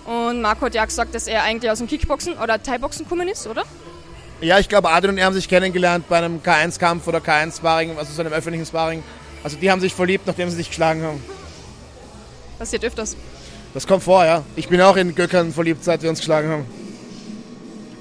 Und 0.07 0.41
Marco 0.41 0.67
hat 0.67 0.75
ja 0.75 0.85
gesagt, 0.85 1.15
dass 1.15 1.27
er 1.27 1.43
eigentlich 1.43 1.71
aus 1.71 1.79
dem 1.79 1.87
Kickboxen 1.89 2.39
oder 2.39 2.63
Thai-Boxen 2.63 3.05
gekommen 3.05 3.29
ist, 3.29 3.47
oder? 3.47 3.65
Ja, 4.41 4.59
ich 4.59 4.69
glaube, 4.69 4.91
Adrian 4.91 5.15
und 5.15 5.19
er 5.19 5.27
haben 5.27 5.35
sich 5.35 5.49
kennengelernt 5.49 6.09
bei 6.09 6.19
einem 6.19 6.41
K1-Kampf 6.41 7.07
oder 7.09 7.19
K1-Sparring, 7.19 7.99
also 7.99 8.13
so 8.13 8.23
einem 8.23 8.33
öffentlichen 8.33 8.65
Sparring. 8.65 9.03
Also 9.47 9.59
die 9.59 9.71
haben 9.71 9.81
sich 9.81 9.95
verliebt, 9.95 10.27
nachdem 10.27 10.51
sie 10.51 10.57
sich 10.57 10.71
geschlagen 10.71 11.05
haben. 11.05 11.23
Passiert 12.59 12.85
öfters. 12.85 13.17
Das 13.75 13.87
kommt 13.87 14.03
vor, 14.03 14.25
ja. 14.25 14.43
Ich 14.57 14.69
bin 14.69 14.81
auch 14.81 14.97
in 14.97 15.15
Göckern 15.15 15.53
verliebt, 15.53 15.85
seit 15.85 16.03
wir 16.03 16.11
uns 16.11 16.19
geschlagen 16.19 16.49
haben. 16.49 16.65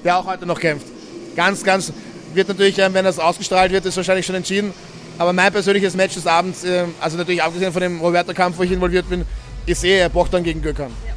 Der 0.02 0.18
auch 0.18 0.26
heute 0.26 0.44
noch 0.44 0.58
kämpft. 0.58 0.88
Ganz, 1.36 1.62
ganz, 1.62 1.92
wird 2.34 2.48
natürlich, 2.48 2.76
ähm, 2.80 2.94
wenn 2.94 3.04
das 3.04 3.20
ausgestrahlt 3.20 3.70
wird, 3.70 3.86
ist 3.86 3.96
wahrscheinlich 3.96 4.26
schon 4.26 4.34
entschieden. 4.34 4.74
Aber 5.18 5.32
mein 5.32 5.52
persönliches 5.52 5.94
Match 5.94 6.14
des 6.14 6.26
Abends, 6.26 6.64
ähm, 6.64 6.92
also 7.00 7.16
natürlich 7.16 7.44
abgesehen 7.44 7.72
von 7.72 7.80
dem 7.80 8.00
Roberto-Kampf, 8.00 8.58
wo 8.58 8.64
ich 8.64 8.72
involviert 8.72 9.08
bin, 9.08 9.24
ist 9.66 9.84
eh 9.84 10.08
Bochtern 10.08 10.42
gegen 10.42 10.60
Göckern. 10.60 10.90
Ja. 11.06 11.14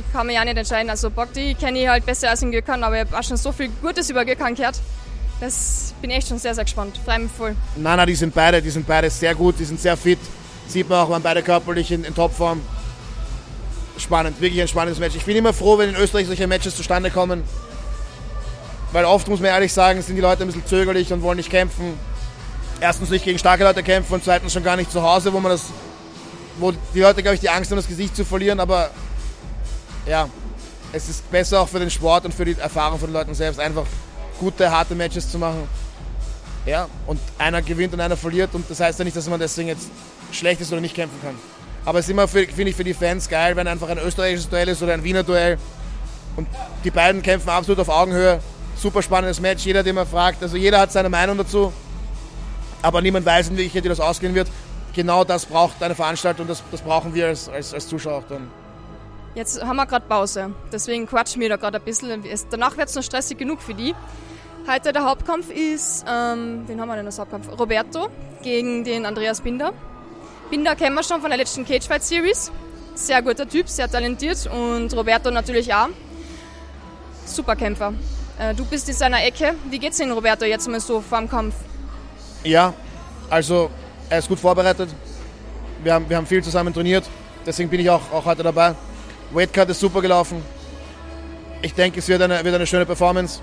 Ich 0.00 0.12
kann 0.14 0.28
mich 0.28 0.36
ja 0.36 0.46
nicht 0.46 0.56
entscheiden. 0.56 0.88
Also 0.88 1.10
Bogdi 1.10 1.52
kenne 1.60 1.78
ich 1.78 1.88
halt 1.88 2.06
besser 2.06 2.30
als 2.30 2.40
in 2.40 2.52
Göckern, 2.52 2.82
aber 2.82 2.94
ich 2.94 3.06
habe 3.06 3.18
auch 3.18 3.22
schon 3.22 3.36
so 3.36 3.52
viel 3.52 3.68
Gutes 3.82 4.08
über 4.08 4.24
Göckern 4.24 4.54
gehört. 4.54 4.80
Das 5.42 5.92
bin 6.00 6.08
ich 6.10 6.18
echt 6.18 6.28
schon 6.28 6.38
sehr, 6.38 6.54
sehr 6.54 6.62
gespannt. 6.62 7.00
Freue 7.04 7.18
mich 7.18 7.32
voll. 7.32 7.56
Nein, 7.74 7.96
nein, 7.96 8.06
die 8.06 8.14
sind 8.14 8.32
beide, 8.32 8.62
die 8.62 8.70
sind 8.70 8.86
beide 8.86 9.10
sehr 9.10 9.34
gut, 9.34 9.58
die 9.58 9.64
sind 9.64 9.80
sehr 9.80 9.96
fit. 9.96 10.20
Sieht 10.68 10.88
man 10.88 11.00
auch, 11.00 11.10
waren 11.10 11.20
beide 11.20 11.42
körperlich 11.42 11.90
in, 11.90 12.04
in 12.04 12.14
Topform. 12.14 12.60
Spannend, 13.98 14.40
wirklich 14.40 14.62
ein 14.62 14.68
spannendes 14.68 15.00
Match. 15.00 15.16
Ich 15.16 15.24
bin 15.24 15.36
immer 15.36 15.52
froh, 15.52 15.76
wenn 15.78 15.88
in 15.88 15.96
Österreich 15.96 16.28
solche 16.28 16.46
Matches 16.46 16.76
zustande 16.76 17.10
kommen. 17.10 17.42
Weil 18.92 19.04
oft, 19.04 19.26
muss 19.26 19.40
man 19.40 19.48
ehrlich 19.48 19.72
sagen, 19.72 20.00
sind 20.00 20.14
die 20.14 20.22
Leute 20.22 20.44
ein 20.44 20.46
bisschen 20.46 20.64
zögerlich 20.64 21.12
und 21.12 21.22
wollen 21.22 21.38
nicht 21.38 21.50
kämpfen. 21.50 21.98
Erstens 22.80 23.10
nicht 23.10 23.24
gegen 23.24 23.40
starke 23.40 23.64
Leute 23.64 23.82
kämpfen 23.82 24.14
und 24.14 24.22
zweitens 24.22 24.52
schon 24.52 24.62
gar 24.62 24.76
nicht 24.76 24.92
zu 24.92 25.02
Hause, 25.02 25.32
wo 25.32 25.40
man 25.40 25.50
das, 25.50 25.64
wo 26.60 26.72
die 26.94 27.00
Leute, 27.00 27.20
glaube 27.20 27.34
ich, 27.34 27.40
die 27.40 27.50
Angst 27.50 27.68
haben, 27.72 27.78
das 27.78 27.88
Gesicht 27.88 28.14
zu 28.14 28.24
verlieren. 28.24 28.60
Aber 28.60 28.90
ja, 30.06 30.28
es 30.92 31.08
ist 31.08 31.28
besser 31.32 31.62
auch 31.62 31.68
für 31.68 31.80
den 31.80 31.90
Sport 31.90 32.26
und 32.26 32.32
für 32.32 32.44
die 32.44 32.56
Erfahrung 32.56 33.00
von 33.00 33.08
den 33.08 33.14
Leuten 33.14 33.34
selbst, 33.34 33.58
einfach 33.58 33.86
gute, 34.42 34.70
harte 34.70 34.96
Matches 34.96 35.30
zu 35.30 35.38
machen. 35.38 35.68
Ja, 36.66 36.88
und 37.06 37.20
einer 37.38 37.62
gewinnt 37.62 37.94
und 37.94 38.00
einer 38.00 38.16
verliert 38.16 38.50
und 38.54 38.68
das 38.68 38.80
heißt 38.80 38.98
ja 38.98 39.04
nicht, 39.04 39.16
dass 39.16 39.28
man 39.28 39.38
deswegen 39.38 39.68
jetzt 39.68 39.88
schlecht 40.32 40.60
ist 40.60 40.72
oder 40.72 40.80
nicht 40.80 40.94
kämpfen 40.94 41.18
kann. 41.22 41.34
Aber 41.84 41.98
es 41.98 42.06
ist 42.06 42.10
immer, 42.10 42.26
finde 42.28 42.68
ich, 42.68 42.76
für 42.76 42.84
die 42.84 42.94
Fans 42.94 43.28
geil, 43.28 43.56
wenn 43.56 43.66
einfach 43.66 43.88
ein 43.88 43.98
österreichisches 43.98 44.48
Duell 44.48 44.68
ist 44.68 44.82
oder 44.82 44.94
ein 44.94 45.04
Wiener 45.04 45.22
Duell 45.22 45.58
und 46.36 46.48
die 46.82 46.90
beiden 46.90 47.22
kämpfen 47.22 47.50
absolut 47.50 47.80
auf 47.80 47.88
Augenhöhe. 47.88 48.40
Super 48.76 49.02
spannendes 49.02 49.40
Match, 49.40 49.64
jeder, 49.64 49.82
den 49.82 49.94
man 49.94 50.06
fragt, 50.06 50.42
also 50.42 50.56
jeder 50.56 50.80
hat 50.80 50.90
seine 50.90 51.08
Meinung 51.08 51.38
dazu, 51.38 51.72
aber 52.80 53.00
niemand 53.00 53.24
weiß 53.24 53.48
in 53.48 53.56
Wirklichkeit, 53.56 53.84
wie 53.84 53.88
das 53.88 54.00
ausgehen 54.00 54.34
wird. 54.34 54.48
genau 54.92 55.24
das 55.24 55.46
braucht 55.46 55.82
eine 55.82 55.94
Veranstaltung, 55.94 56.48
das, 56.48 56.62
das 56.70 56.80
brauchen 56.80 57.14
wir 57.14 57.28
als, 57.28 57.48
als, 57.48 57.72
als 57.74 57.88
Zuschauer 57.88 58.24
dann. 58.28 58.61
Jetzt 59.34 59.64
haben 59.64 59.76
wir 59.76 59.86
gerade 59.86 60.04
Pause, 60.06 60.52
deswegen 60.70 61.06
quatschen 61.06 61.40
wir 61.40 61.48
da 61.48 61.56
gerade 61.56 61.78
ein 61.78 61.84
bisschen. 61.84 62.22
Danach 62.50 62.76
wird 62.76 62.90
es 62.90 62.94
noch 62.94 63.02
stressig 63.02 63.38
genug 63.38 63.62
für 63.62 63.72
die. 63.72 63.94
Heute 64.70 64.92
der 64.92 65.04
Hauptkampf 65.04 65.50
ist, 65.50 66.04
ähm, 66.06 66.64
wen 66.66 66.78
haben 66.80 66.88
wir 66.88 66.96
denn 66.96 67.06
als 67.06 67.18
Hauptkampf? 67.18 67.48
Roberto 67.58 68.08
gegen 68.42 68.84
den 68.84 69.06
Andreas 69.06 69.40
Binder. 69.40 69.72
Binder 70.50 70.76
kennen 70.76 70.94
wir 70.94 71.02
schon 71.02 71.20
von 71.22 71.30
der 71.30 71.38
letzten 71.38 71.64
Cagefight 71.64 72.02
Series. 72.02 72.52
Sehr 72.94 73.22
guter 73.22 73.48
Typ, 73.48 73.70
sehr 73.70 73.90
talentiert 73.90 74.46
und 74.52 74.94
Roberto 74.94 75.30
natürlich 75.30 75.72
auch. 75.72 75.88
Super 77.24 77.56
Kämpfer. 77.56 77.94
Äh, 78.38 78.54
du 78.54 78.66
bist 78.66 78.86
in 78.90 78.94
seiner 78.94 79.24
Ecke. 79.24 79.54
Wie 79.70 79.78
geht's 79.78 79.98
Ihnen, 79.98 80.12
Roberto, 80.12 80.44
jetzt 80.44 80.68
mal 80.68 80.78
so 80.78 81.00
vor 81.00 81.18
dem 81.18 81.28
Kampf? 81.30 81.54
Ja, 82.44 82.74
also 83.30 83.70
er 84.10 84.18
ist 84.18 84.28
gut 84.28 84.38
vorbereitet. 84.38 84.90
Wir 85.82 85.94
haben, 85.94 86.06
wir 86.06 86.18
haben 86.18 86.26
viel 86.26 86.44
zusammen 86.44 86.74
trainiert, 86.74 87.04
deswegen 87.46 87.70
bin 87.70 87.80
ich 87.80 87.88
auch, 87.88 88.12
auch 88.12 88.26
heute 88.26 88.42
dabei. 88.42 88.74
Weightcut 89.32 89.68
ist 89.70 89.80
super 89.80 90.00
gelaufen. 90.00 90.42
Ich 91.62 91.74
denke, 91.74 92.00
es 92.00 92.08
wird 92.08 92.20
eine, 92.22 92.44
wird 92.44 92.54
eine 92.54 92.66
schöne 92.66 92.86
Performance. 92.86 93.40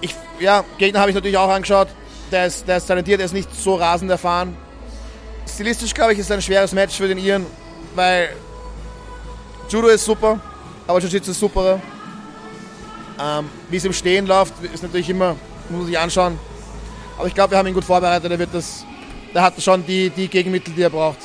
Ich, 0.00 0.14
ja, 0.38 0.64
Gegner 0.78 1.00
habe 1.00 1.10
ich 1.10 1.14
natürlich 1.14 1.36
auch 1.36 1.48
angeschaut. 1.48 1.88
Der 2.30 2.46
ist, 2.46 2.66
der 2.68 2.76
ist 2.76 2.86
talentiert, 2.86 3.20
der 3.20 3.26
ist 3.26 3.32
nicht 3.32 3.54
so 3.54 3.74
rasend 3.74 4.10
erfahren. 4.10 4.56
Stilistisch, 5.48 5.94
glaube 5.94 6.12
ich, 6.12 6.18
ist 6.18 6.30
ein 6.30 6.42
schweres 6.42 6.72
Match 6.72 6.96
für 6.96 7.08
den 7.08 7.18
Iren, 7.18 7.46
weil 7.94 8.30
Judo 9.68 9.88
ist 9.88 10.04
super, 10.04 10.40
aber 10.86 10.98
Jiu-Jitsu 10.98 11.30
ist 11.30 11.40
superer. 11.40 11.80
Ähm, 13.20 13.48
Wie 13.70 13.76
es 13.76 13.84
im 13.84 13.92
Stehen 13.92 14.26
läuft, 14.26 14.54
ist 14.72 14.82
natürlich 14.82 15.08
immer, 15.08 15.36
muss 15.68 15.78
man 15.78 15.86
sich 15.86 15.98
anschauen. 15.98 16.38
Aber 17.16 17.26
ich 17.26 17.34
glaube, 17.34 17.52
wir 17.52 17.58
haben 17.58 17.66
ihn 17.66 17.74
gut 17.74 17.84
vorbereitet. 17.84 18.30
Er, 18.30 18.38
wird 18.38 18.52
das, 18.52 18.84
der 19.32 19.42
hat 19.42 19.60
schon 19.62 19.86
die, 19.86 20.10
die 20.10 20.28
Gegenmittel, 20.28 20.74
die 20.74 20.82
er 20.82 20.90
braucht. 20.90 21.18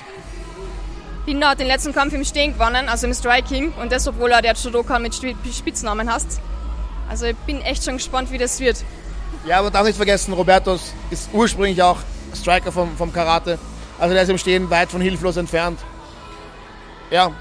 Binder 1.25 1.49
hat 1.49 1.59
den 1.59 1.67
letzten 1.67 1.93
Kampf 1.93 2.13
im 2.13 2.23
Stehen 2.23 2.53
gewonnen, 2.53 2.89
also 2.89 3.07
im 3.07 3.13
Striking. 3.13 3.71
Und 3.73 3.91
das, 3.91 4.07
obwohl 4.07 4.31
er 4.31 4.41
der 4.41 4.53
Judoka 4.53 4.99
mit 4.99 5.13
Spitznamen 5.13 6.11
hast. 6.11 6.39
Also 7.09 7.25
ich 7.25 7.35
bin 7.37 7.61
echt 7.61 7.83
schon 7.83 7.95
gespannt, 7.97 8.31
wie 8.31 8.37
das 8.37 8.59
wird. 8.59 8.83
Ja, 9.45 9.59
aber 9.59 9.71
darf 9.71 9.85
nicht 9.85 9.95
vergessen, 9.95 10.33
Robertos 10.33 10.93
ist 11.09 11.29
ursprünglich 11.33 11.81
auch 11.81 11.97
Striker 12.35 12.71
vom, 12.71 12.95
vom 12.97 13.11
Karate. 13.11 13.57
Also 13.97 14.13
der 14.13 14.23
ist 14.23 14.29
im 14.29 14.37
Stehen 14.37 14.69
weit 14.69 14.91
von 14.91 15.01
hilflos 15.01 15.37
entfernt. 15.37 15.79
Ja, 17.09 17.31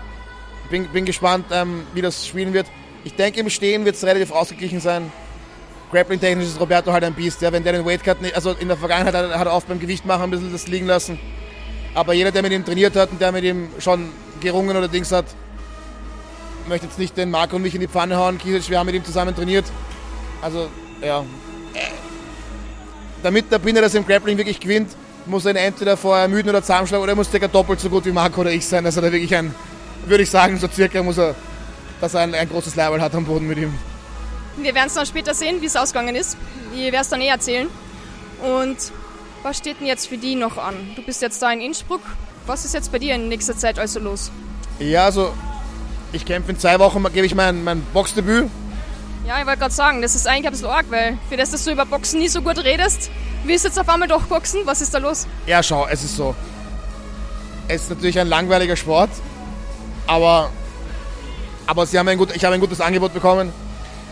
bin, 0.71 0.89
bin 0.89 1.05
gespannt, 1.05 1.47
ähm, 1.53 1.87
wie 1.95 2.03
das 2.03 2.27
spielen 2.27 2.53
wird. 2.53 2.67
Ich 3.05 3.15
denke, 3.15 3.41
im 3.41 3.51
Stehen 3.51 3.85
wird 3.85 3.97
es 3.97 4.05
relativ 4.05 4.31
ausgeglichen 4.31 4.81
sein. 4.81 5.13
Grappling-technisch 5.91 6.47
ist 6.47 6.61
Roberto 6.61 6.93
halt 6.93 7.05
ein 7.05 7.15
Biest. 7.15 7.41
Ja, 7.41 7.53
wenn 7.53 7.65
der 7.65 7.73
den 7.73 7.87
Weightcut, 7.87 8.21
nicht, 8.21 8.35
also 8.35 8.53
in 8.53 8.69
der 8.69 8.77
Vergangenheit 8.77 9.15
hat 9.15 9.47
er 9.47 9.53
oft 9.53 9.69
beim 9.69 9.81
Gewicht 9.81 10.05
machen 10.05 10.25
ein 10.25 10.31
bisschen 10.31 10.53
das 10.53 10.67
liegen 10.67 10.87
lassen. 10.87 11.19
Aber 11.95 12.13
jeder, 12.13 12.31
der 12.31 12.43
mit 12.43 12.53
ihm 12.53 12.65
trainiert 12.65 12.97
hat 12.97 13.11
und 13.11 13.21
der 13.21 13.33
mit 13.33 13.45
ihm 13.45 13.69
schon 13.79 14.11
gerungen 14.41 14.77
oder 14.77 14.89
Dings 14.89 15.11
hat, 15.13 15.27
möchte 16.69 16.87
jetzt 16.87 16.99
nicht 16.99 17.17
den 17.17 17.31
Marco 17.31 17.57
und 17.57 17.63
mich 17.63 17.75
in 17.75 17.81
die 17.81 17.89
Pfanne 17.89 18.17
hauen. 18.17 18.39
Kisic, 18.39 18.71
wir 18.71 18.79
haben 18.79 18.87
mit 18.87 18.95
ihm 18.95 19.05
zusammen 19.05 19.35
trainiert. 19.35 19.65
Also, 20.43 20.69
ja. 21.03 21.25
Damit 23.23 23.51
der 23.51 23.59
Binder 23.59 23.81
das 23.81 23.95
im 23.95 24.07
Grappling 24.07 24.37
wirklich 24.37 24.61
gewinnt, 24.61 24.91
muss 25.27 25.45
er 25.45 25.53
ihn 25.53 25.57
entweder 25.57 25.97
vorher 25.97 26.23
ermüden 26.23 26.49
oder 26.49 26.63
zusammenschlagen 26.63 27.03
oder 27.03 27.13
er 27.13 27.17
muss 27.17 27.31
circa 27.31 27.49
doppelt 27.49 27.81
so 27.81 27.91
gut 27.91 28.05
wie 28.05 28.13
Marco 28.13 28.41
oder 28.41 28.53
ich 28.53 28.67
sein. 28.67 28.85
Also 28.87 29.01
da 29.01 29.11
wirklich 29.11 29.35
ein, 29.35 29.55
würde 30.07 30.23
ich 30.23 30.31
sagen, 30.31 30.59
so 30.59 30.69
circa 30.69 31.03
muss 31.03 31.19
er, 31.19 31.35
dass 32.01 32.15
er 32.15 32.21
ein, 32.21 32.35
ein 32.35 32.49
großes 32.49 32.77
Level 32.77 33.01
hat 33.01 33.15
am 33.15 33.25
Boden 33.25 33.49
mit 33.49 33.59
ihm. 33.59 33.75
Wir 34.57 34.75
werden 34.75 34.89
es 34.89 34.95
dann 34.95 35.07
später 35.07 35.35
sehen, 35.35 35.61
wie 35.61 35.67
es 35.67 35.77
ausgegangen 35.77 36.17
ist. 36.17 36.37
Ich 36.75 36.81
werde 36.81 36.99
es 36.99 37.09
dann 37.09 37.21
eh 37.21 37.29
erzählen. 37.29 37.69
Und 38.43 38.77
was 39.43 39.59
steht 39.59 39.81
denn 39.81 39.87
jetzt 39.87 40.09
für 40.09 40.19
die 40.19 40.35
noch 40.35 40.59
an? 40.59 40.75
Du 40.97 41.03
bist 41.03 41.23
jetzt 41.23 41.41
da 41.43 41.53
in 41.53 41.61
Innsbruck. 41.61 42.03
Was 42.47 42.65
ist 42.65 42.75
jetzt 42.75 42.93
bei 42.93 42.99
dir 42.99 43.15
in 43.15 43.29
nächster 43.29 43.57
Zeit 43.57 43.79
also 43.79 44.01
los? 44.01 44.31
Ja, 44.79 45.05
also 45.05 45.33
ich 46.13 46.25
kämpfe 46.25 46.53
in 46.53 46.59
zwei 46.59 46.79
Wochen, 46.79 47.03
gebe 47.13 47.27
ich 47.27 47.35
mein, 47.35 47.65
mein 47.65 47.83
Boxdebüt. 47.93 48.49
Ja, 49.27 49.41
ich 49.41 49.47
wollte 49.47 49.59
gerade 49.59 49.75
sagen, 49.75 50.01
das 50.01 50.15
ist 50.15 50.27
eigentlich 50.27 50.47
ein 50.47 50.53
bisschen 50.53 50.69
arg, 50.69 50.87
weil 50.89 51.19
für 51.29 51.37
das, 51.37 51.51
dass 51.51 51.65
du 51.65 51.73
über 51.73 51.85
Boxen 51.85 52.21
nie 52.21 52.29
so 52.29 52.41
gut 52.41 52.65
redest, 52.65 53.11
willst 53.45 53.65
du 53.65 53.69
jetzt 53.69 53.79
auf 53.79 53.89
einmal 53.89 54.09
doch 54.09 54.23
boxen? 54.23 54.61
Was 54.65 54.81
ist 54.81 54.95
da 54.95 54.99
los? 54.99 55.27
Ja, 55.47 55.63
schau, 55.63 55.87
es 55.87 56.03
ist 56.03 56.17
so. 56.17 56.35
Es 57.69 57.83
ist 57.83 57.91
natürlich 57.91 58.19
ein 58.19 58.29
langweiliger 58.29 58.77
Sport, 58.77 59.11
aber, 60.07 60.51
aber 61.67 61.85
sie 61.85 61.99
haben 61.99 62.09
ein 62.09 62.17
gut, 62.17 62.35
ich 62.35 62.45
habe 62.47 62.55
ein 62.55 62.61
gutes 62.61 62.81
Angebot 62.81 63.13
bekommen. 63.13 63.53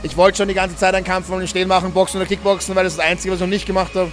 Ich 0.03 0.19
wollte 0.19 0.37
schon 0.37 0.49
die 0.49 0.55
ganze 0.55 0.77
Zeit 0.77 0.95
einen 0.95 1.07
Kampf 1.07 1.29
von 1.29 1.47
Stehen 1.49 1.69
machen, 1.69 1.93
Boxen 1.93 2.19
oder 2.19 2.27
Kickboxen, 2.27 2.75
weil 2.77 2.85
das 2.85 2.93
ist 2.93 2.99
das 2.99 3.07
Einzige, 3.07 3.33
was 3.33 3.39
ich 3.39 3.47
noch 3.47 3.49
nicht 3.49 3.65
gemacht 3.65 3.95
habe. 3.95 4.13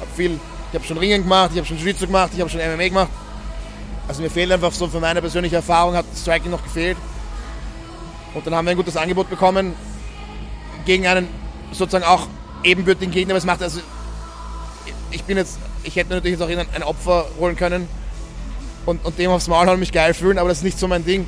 Hab 0.00 0.14
viel, 0.14 0.38
ich 0.72 0.78
habe 0.78 0.86
schon 0.86 0.96
Ringen 0.96 1.22
gemacht, 1.22 1.50
ich 1.52 1.58
habe 1.58 1.66
schon 1.66 1.76
Jiu-Jitsu 1.76 2.06
gemacht, 2.06 2.30
ich 2.34 2.40
habe 2.40 2.48
schon 2.48 2.60
MMA 2.60 2.88
gemacht. 2.88 3.10
Also 4.08 4.22
mir 4.22 4.30
fehlt 4.30 4.50
einfach 4.50 4.72
so 4.72 4.88
für 4.88 5.00
meine 5.00 5.20
persönliche 5.20 5.56
Erfahrung, 5.56 5.94
hat 5.94 6.06
Striking 6.16 6.50
noch 6.50 6.62
gefehlt. 6.62 6.96
Und 8.32 8.46
dann 8.46 8.54
haben 8.54 8.64
wir 8.64 8.70
ein 8.70 8.76
gutes 8.76 8.96
Angebot 8.96 9.28
bekommen 9.28 9.74
gegen 10.86 11.06
einen 11.06 11.28
sozusagen 11.72 12.04
auch 12.04 12.26
ebenbürtigen 12.64 13.12
Gegner. 13.12 13.34
Was 13.34 13.44
macht 13.44 13.62
also 13.62 13.80
ich 15.10 15.22
bin 15.24 15.36
jetzt, 15.36 15.58
ich 15.82 15.94
hätte 15.94 16.14
natürlich 16.14 16.38
jetzt 16.38 16.42
auch 16.42 16.74
ein 16.74 16.82
Opfer 16.82 17.26
holen 17.38 17.54
können 17.54 17.86
und, 18.86 19.04
und 19.04 19.18
dem 19.18 19.30
aufs 19.30 19.48
Maul 19.48 19.66
hauen 19.66 19.78
mich 19.78 19.92
geil 19.92 20.14
fühlen, 20.14 20.38
aber 20.38 20.48
das 20.48 20.58
ist 20.58 20.64
nicht 20.64 20.78
so 20.78 20.88
mein 20.88 21.04
Ding. 21.04 21.26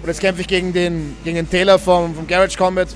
Und 0.00 0.08
jetzt 0.08 0.20
kämpfe 0.20 0.40
ich 0.40 0.48
gegen 0.48 0.72
den, 0.72 1.14
gegen 1.24 1.36
den 1.36 1.50
Taylor 1.50 1.78
vom, 1.78 2.14
vom 2.14 2.26
Garage 2.26 2.56
Combat 2.56 2.88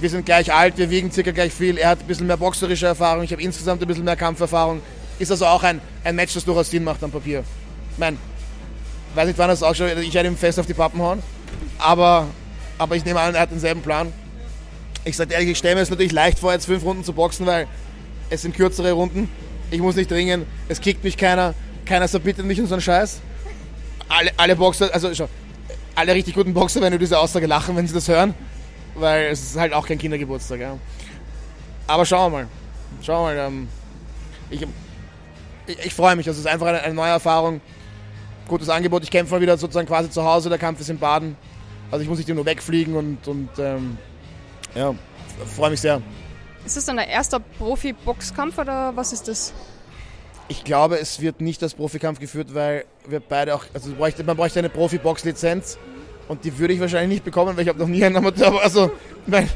wir 0.00 0.08
sind 0.08 0.24
gleich 0.24 0.52
alt, 0.52 0.78
wir 0.78 0.88
wiegen 0.88 1.10
circa 1.12 1.30
gleich 1.30 1.52
viel. 1.52 1.76
Er 1.76 1.90
hat 1.90 2.00
ein 2.00 2.06
bisschen 2.06 2.26
mehr 2.26 2.36
boxerische 2.36 2.86
Erfahrung, 2.86 3.22
ich 3.22 3.32
habe 3.32 3.42
insgesamt 3.42 3.82
ein 3.82 3.88
bisschen 3.88 4.04
mehr 4.04 4.16
Kampferfahrung. 4.16 4.80
Ist 5.20 5.30
also 5.30 5.46
auch 5.46 5.62
ein, 5.62 5.80
ein 6.02 6.16
Match, 6.16 6.34
das 6.34 6.44
durchaus 6.44 6.68
Sinn 6.68 6.82
macht 6.82 7.04
am 7.04 7.12
Papier. 7.12 7.44
Ich 7.92 7.98
meine, 7.98 8.16
weiß 9.14 9.28
nicht, 9.28 9.38
wann 9.38 9.48
das 9.48 9.62
auch 9.62 9.74
schon, 9.74 9.86
ich 10.02 10.12
werde 10.12 10.28
ihm 10.28 10.36
fest 10.36 10.58
auf 10.58 10.66
die 10.66 10.74
Pappen 10.74 11.00
hauen. 11.00 11.22
Aber, 11.78 12.26
aber 12.78 12.96
ich 12.96 13.04
nehme 13.04 13.20
an, 13.20 13.36
er 13.36 13.42
hat 13.42 13.52
denselben 13.52 13.82
Plan. 13.82 14.12
Ich 15.04 15.16
sage 15.16 15.32
ehrlich, 15.32 15.50
ich 15.50 15.58
stelle 15.58 15.76
mir 15.76 15.82
es 15.82 15.90
natürlich 15.90 16.10
leicht 16.10 16.40
vor, 16.40 16.52
jetzt 16.52 16.66
fünf 16.66 16.82
Runden 16.82 17.04
zu 17.04 17.12
boxen, 17.12 17.46
weil 17.46 17.68
es 18.28 18.42
sind 18.42 18.56
kürzere 18.56 18.90
Runden. 18.92 19.30
Ich 19.70 19.80
muss 19.80 19.94
nicht 19.94 20.10
ringen, 20.10 20.46
es 20.68 20.80
kickt 20.80 21.04
mich 21.04 21.16
keiner, 21.16 21.54
keiner 21.84 22.08
verbittet 22.08 22.44
mich 22.44 22.60
und 22.60 22.66
so 22.66 22.74
einen 22.74 22.82
Scheiß. 22.82 23.20
Alle, 24.08 24.32
alle 24.36 24.56
Boxer, 24.56 24.92
also 24.92 25.14
schau, 25.14 25.28
alle 25.94 26.12
richtig 26.12 26.34
guten 26.34 26.52
Boxer 26.52 26.80
werden 26.80 26.94
über 26.94 27.04
diese 27.04 27.18
Aussage 27.18 27.46
lachen, 27.46 27.76
wenn 27.76 27.86
sie 27.86 27.94
das 27.94 28.08
hören 28.08 28.34
weil 28.94 29.26
es 29.26 29.42
ist 29.42 29.56
halt 29.56 29.72
auch 29.72 29.86
kein 29.86 29.98
Kindergeburtstag. 29.98 30.60
Ja. 30.60 30.78
Aber 31.86 32.04
schauen 32.04 32.32
wir 32.32 32.38
mal. 32.38 32.48
Schauen 33.02 33.36
wir 33.36 33.42
mal. 33.42 33.48
Ähm, 33.48 33.68
ich, 34.50 34.66
ich, 35.84 35.94
freue 35.94 36.16
mich. 36.16 36.26
Es 36.26 36.38
ist 36.38 36.46
einfach 36.46 36.66
eine, 36.66 36.80
eine, 36.80 36.94
neue 36.94 37.10
Erfahrung. 37.10 37.60
Gutes 38.48 38.68
Angebot. 38.68 39.02
Ich 39.02 39.10
kämpfe 39.10 39.34
mal 39.34 39.40
wieder 39.40 39.56
sozusagen 39.56 39.86
quasi 39.86 40.10
zu 40.10 40.24
Hause. 40.24 40.48
Der 40.48 40.58
Kampf 40.58 40.80
ist 40.80 40.90
in 40.90 40.98
Baden. 40.98 41.36
Also 41.90 42.02
ich 42.02 42.08
muss 42.08 42.18
nicht 42.18 42.28
nur 42.28 42.44
wegfliegen 42.44 42.94
und, 42.94 43.26
und 43.26 43.48
ähm, 43.58 43.98
ja, 44.74 44.94
freue 45.56 45.70
mich 45.70 45.80
sehr. 45.80 46.00
Ist 46.64 46.76
das 46.76 46.84
dann 46.84 46.96
der 46.96 47.08
erste 47.08 47.40
Profi-Boxkampf 47.40 48.58
oder 48.58 48.94
was 48.94 49.12
ist 49.12 49.28
das? 49.28 49.52
Ich 50.48 50.64
glaube, 50.64 50.98
es 50.98 51.20
wird 51.20 51.40
nicht 51.40 51.62
als 51.62 51.74
Profikampf 51.74 52.20
geführt, 52.20 52.54
weil 52.54 52.84
wir 53.06 53.20
beide 53.20 53.54
auch, 53.54 53.64
also 53.72 53.90
man 53.90 54.36
bräuchte 54.36 54.58
eine 54.58 54.68
Profi-Box-Lizenz 54.68 55.78
und 56.28 56.44
die 56.44 56.58
würde 56.58 56.74
ich 56.74 56.80
wahrscheinlich 56.80 57.08
nicht 57.10 57.24
bekommen, 57.24 57.56
weil 57.56 57.62
ich 57.62 57.68
habe 57.68 57.78
noch 57.78 57.88
nie 57.88 58.04
einen 58.04 58.16
Amateur. 58.16 58.60
Also, 58.62 58.92
weil 59.26 59.48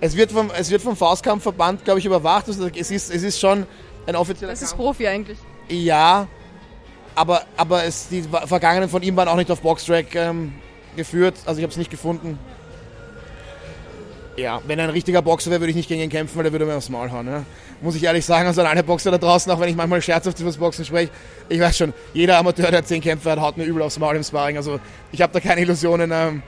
es 0.00 0.16
wird 0.16 0.32
vom, 0.32 0.50
es 0.56 0.70
wird 0.70 0.82
vom 0.82 0.96
Faustkampfverband, 0.96 1.84
glaube 1.84 2.00
ich, 2.00 2.06
überwacht. 2.06 2.48
Also 2.48 2.68
es, 2.68 2.90
ist, 2.90 3.14
es 3.14 3.22
ist 3.22 3.40
schon 3.40 3.66
ein 4.06 4.16
offizieller 4.16 4.52
Das 4.52 4.62
ist. 4.62 4.74
Profi 4.74 5.06
eigentlich. 5.06 5.38
Ja, 5.68 6.26
aber, 7.14 7.42
aber 7.56 7.84
es, 7.84 8.08
die 8.08 8.22
Vergangenen 8.22 8.88
von 8.88 9.02
ihm 9.02 9.16
waren 9.16 9.28
auch 9.28 9.36
nicht 9.36 9.50
auf 9.50 9.60
Boxtrack 9.60 10.14
ähm, 10.14 10.54
geführt. 10.96 11.34
Also 11.46 11.58
ich 11.58 11.62
habe 11.64 11.70
es 11.72 11.76
nicht 11.76 11.90
gefunden. 11.90 12.38
Ja, 14.36 14.60
wenn 14.66 14.78
er 14.78 14.84
ein 14.84 14.90
richtiger 14.90 15.22
Boxer 15.22 15.50
wäre, 15.50 15.60
würde 15.60 15.70
ich 15.70 15.76
nicht 15.76 15.88
gegen 15.88 16.02
ihn 16.02 16.10
kämpfen, 16.10 16.36
weil 16.36 16.44
der 16.44 16.52
würde 16.52 16.66
mir 16.66 16.76
aufs 16.76 16.90
Maul 16.90 17.10
hauen. 17.10 17.26
Ja 17.26 17.44
muss 17.80 17.94
ich 17.94 18.04
ehrlich 18.04 18.24
sagen, 18.24 18.46
also 18.46 18.60
an 18.62 18.66
alle 18.66 18.82
Boxer 18.82 19.10
da 19.10 19.18
draußen, 19.18 19.50
auch 19.52 19.60
wenn 19.60 19.68
ich 19.68 19.76
manchmal 19.76 20.00
scherzhaft 20.00 20.38
über 20.40 20.48
das 20.48 20.56
Boxen 20.56 20.84
spreche, 20.84 21.10
ich 21.48 21.60
weiß 21.60 21.76
schon, 21.76 21.92
jeder 22.14 22.38
Amateur, 22.38 22.70
der 22.70 22.84
zehn 22.84 23.00
Kämpfe 23.00 23.30
hat, 23.30 23.40
haut 23.40 23.56
mir 23.56 23.64
übel 23.64 23.82
aufs 23.82 23.98
Maul 23.98 24.16
im 24.16 24.22
Sparring. 24.22 24.56
Also 24.56 24.80
ich 25.12 25.22
habe 25.22 25.32
da 25.32 25.40
keine 25.40 25.60
Illusionen, 25.60 26.10
ähm, 26.12 26.42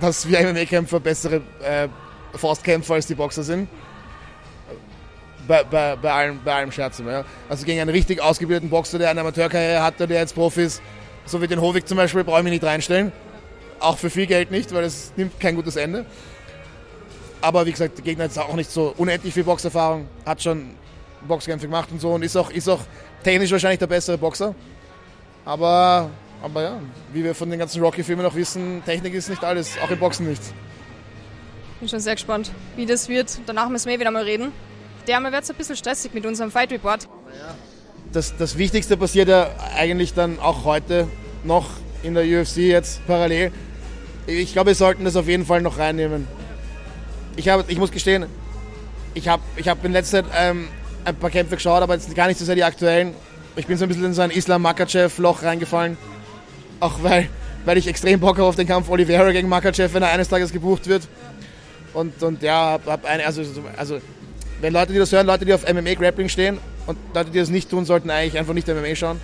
dass 0.00 0.28
wir 0.28 0.40
MMA-Kämpfer 0.40 1.00
bessere 1.00 1.36
äh, 1.62 1.88
Faustkämpfer 2.34 2.94
als 2.94 3.06
die 3.06 3.14
Boxer 3.14 3.42
sind. 3.42 3.68
Bei, 5.46 5.62
bei, 5.64 5.96
bei, 5.96 6.12
allem, 6.12 6.40
bei 6.44 6.54
allem 6.54 6.72
Scherzen. 6.72 7.06
Ja. 7.06 7.24
Also 7.48 7.64
gegen 7.64 7.80
einen 7.80 7.90
richtig 7.90 8.20
ausgebildeten 8.20 8.68
Boxer, 8.68 8.98
der 8.98 9.10
eine 9.10 9.20
Amateurkarriere 9.20 9.82
hatte, 9.82 10.06
der 10.06 10.20
jetzt 10.20 10.34
Profi 10.34 10.62
ist, 10.62 10.82
so 11.24 11.40
wie 11.40 11.46
den 11.46 11.60
Hovig 11.60 11.86
zum 11.86 11.96
Beispiel, 11.96 12.24
brauche 12.24 12.38
ich 12.38 12.44
mich 12.44 12.52
nicht 12.52 12.64
reinstellen. 12.64 13.12
Auch 13.78 13.98
für 13.98 14.10
viel 14.10 14.26
Geld 14.26 14.50
nicht, 14.50 14.72
weil 14.74 14.84
es 14.84 15.12
nimmt 15.16 15.38
kein 15.38 15.54
gutes 15.54 15.76
Ende. 15.76 16.06
Aber 17.40 17.66
wie 17.66 17.72
gesagt, 17.72 17.98
der 17.98 18.04
Gegner 18.04 18.24
hat 18.24 18.38
auch 18.38 18.54
nicht 18.54 18.70
so 18.70 18.94
unendlich 18.96 19.34
viel 19.34 19.44
Boxerfahrung, 19.44 20.08
hat 20.24 20.42
schon 20.42 20.70
Boxkämpfe 21.28 21.66
gemacht 21.66 21.90
und 21.92 22.00
so 22.00 22.12
und 22.12 22.22
ist 22.22 22.36
auch, 22.36 22.50
ist 22.50 22.68
auch 22.68 22.80
technisch 23.22 23.50
wahrscheinlich 23.52 23.78
der 23.78 23.86
bessere 23.86 24.18
Boxer. 24.18 24.54
Aber, 25.44 26.10
aber 26.42 26.62
ja, 26.62 26.80
wie 27.12 27.22
wir 27.22 27.34
von 27.34 27.50
den 27.50 27.58
ganzen 27.58 27.82
Rocky-Filmen 27.82 28.24
noch 28.24 28.34
wissen, 28.34 28.82
Technik 28.84 29.14
ist 29.14 29.28
nicht 29.28 29.44
alles, 29.44 29.78
auch 29.84 29.90
im 29.90 29.98
Boxen 29.98 30.28
nicht. 30.28 30.42
Bin 31.78 31.88
schon 31.88 32.00
sehr 32.00 32.14
gespannt, 32.14 32.50
wie 32.74 32.86
das 32.86 33.08
wird. 33.08 33.38
Danach 33.46 33.68
müssen 33.68 33.90
wir 33.90 34.00
wieder 34.00 34.10
mal 34.10 34.22
reden. 34.22 34.52
Der 35.06 35.22
wird 35.22 35.44
es 35.44 35.50
ein 35.50 35.56
bisschen 35.56 35.76
stressig 35.76 36.12
mit 36.14 36.26
unserem 36.26 36.50
Fight 36.50 36.72
Report. 36.72 37.08
Das, 38.12 38.36
das 38.36 38.58
Wichtigste 38.58 38.96
passiert 38.96 39.28
ja 39.28 39.50
eigentlich 39.76 40.14
dann 40.14 40.38
auch 40.40 40.64
heute 40.64 41.06
noch 41.44 41.68
in 42.02 42.14
der 42.14 42.24
UFC 42.24 42.58
jetzt 42.58 43.06
parallel. 43.06 43.52
Ich 44.26 44.52
glaube, 44.52 44.68
wir 44.68 44.74
sollten 44.74 45.04
das 45.04 45.16
auf 45.16 45.28
jeden 45.28 45.46
Fall 45.46 45.62
noch 45.62 45.78
reinnehmen. 45.78 46.26
Ich, 47.36 47.48
hab, 47.48 47.68
ich 47.70 47.78
muss 47.78 47.92
gestehen, 47.92 48.26
ich 49.14 49.28
habe 49.28 49.42
ich 49.56 49.68
hab 49.68 49.84
in 49.84 49.92
letzter 49.92 50.24
Zeit 50.24 50.32
ähm, 50.36 50.68
ein 51.04 51.14
paar 51.14 51.30
Kämpfe 51.30 51.56
geschaut, 51.56 51.82
aber 51.82 51.94
jetzt 51.94 52.12
gar 52.14 52.26
nicht 52.26 52.38
so 52.38 52.44
sehr 52.44 52.54
die 52.54 52.64
aktuellen. 52.64 53.14
Ich 53.54 53.66
bin 53.66 53.76
so 53.76 53.84
ein 53.84 53.88
bisschen 53.88 54.04
in 54.04 54.14
so 54.14 54.22
ein 54.22 54.30
Islam 54.30 54.62
Makachev-Loch 54.62 55.42
reingefallen. 55.42 55.96
Auch 56.80 57.02
weil, 57.02 57.28
weil 57.64 57.78
ich 57.78 57.86
extrem 57.86 58.18
Bock 58.20 58.36
habe 58.38 58.48
auf 58.48 58.56
den 58.56 58.66
Kampf 58.66 58.88
Oliveira 58.88 59.30
gegen 59.32 59.48
Makachev, 59.48 59.94
wenn 59.94 60.02
er 60.02 60.10
eines 60.10 60.28
Tages 60.28 60.52
gebucht 60.52 60.88
wird. 60.88 61.08
Und, 61.94 62.22
und 62.22 62.42
ja, 62.42 62.72
hab, 62.72 62.86
hab 62.86 63.04
eine, 63.04 63.24
also, 63.24 63.42
also 63.76 64.00
wenn 64.60 64.72
Leute, 64.72 64.92
die 64.92 64.98
das 64.98 65.12
hören, 65.12 65.26
Leute, 65.26 65.44
die 65.44 65.52
auf 65.52 65.64
MMA-Grappling 65.66 66.28
stehen 66.28 66.58
und 66.86 66.98
Leute, 67.14 67.30
die 67.30 67.38
das 67.38 67.48
nicht 67.48 67.70
tun, 67.70 67.84
sollten 67.84 68.10
eigentlich 68.10 68.38
einfach 68.38 68.54
nicht 68.54 68.66
MMA 68.68 68.94
schauen. 68.94 69.20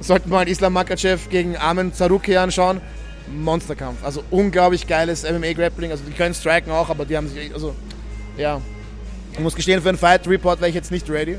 Sollten 0.00 0.30
mal 0.30 0.48
Islam 0.48 0.72
Makachev 0.72 1.28
gegen 1.30 1.56
Armen 1.56 1.92
Zaruki 1.92 2.36
anschauen. 2.36 2.80
Monsterkampf. 3.26 4.04
Also 4.04 4.22
unglaublich 4.30 4.86
geiles 4.86 5.24
MMA-Grappling. 5.24 5.90
Also 5.90 6.04
die 6.04 6.12
können 6.12 6.34
striken 6.34 6.72
auch, 6.72 6.90
aber 6.90 7.04
die 7.04 7.16
haben 7.16 7.28
sich, 7.28 7.52
also 7.52 7.74
ja. 8.36 8.60
Ich 9.32 9.40
muss 9.40 9.54
gestehen, 9.54 9.82
für 9.82 9.88
einen 9.88 9.98
Fight 9.98 10.28
Report 10.28 10.60
wäre 10.60 10.68
ich 10.68 10.74
jetzt 10.74 10.90
nicht 10.90 11.08
ready. 11.10 11.38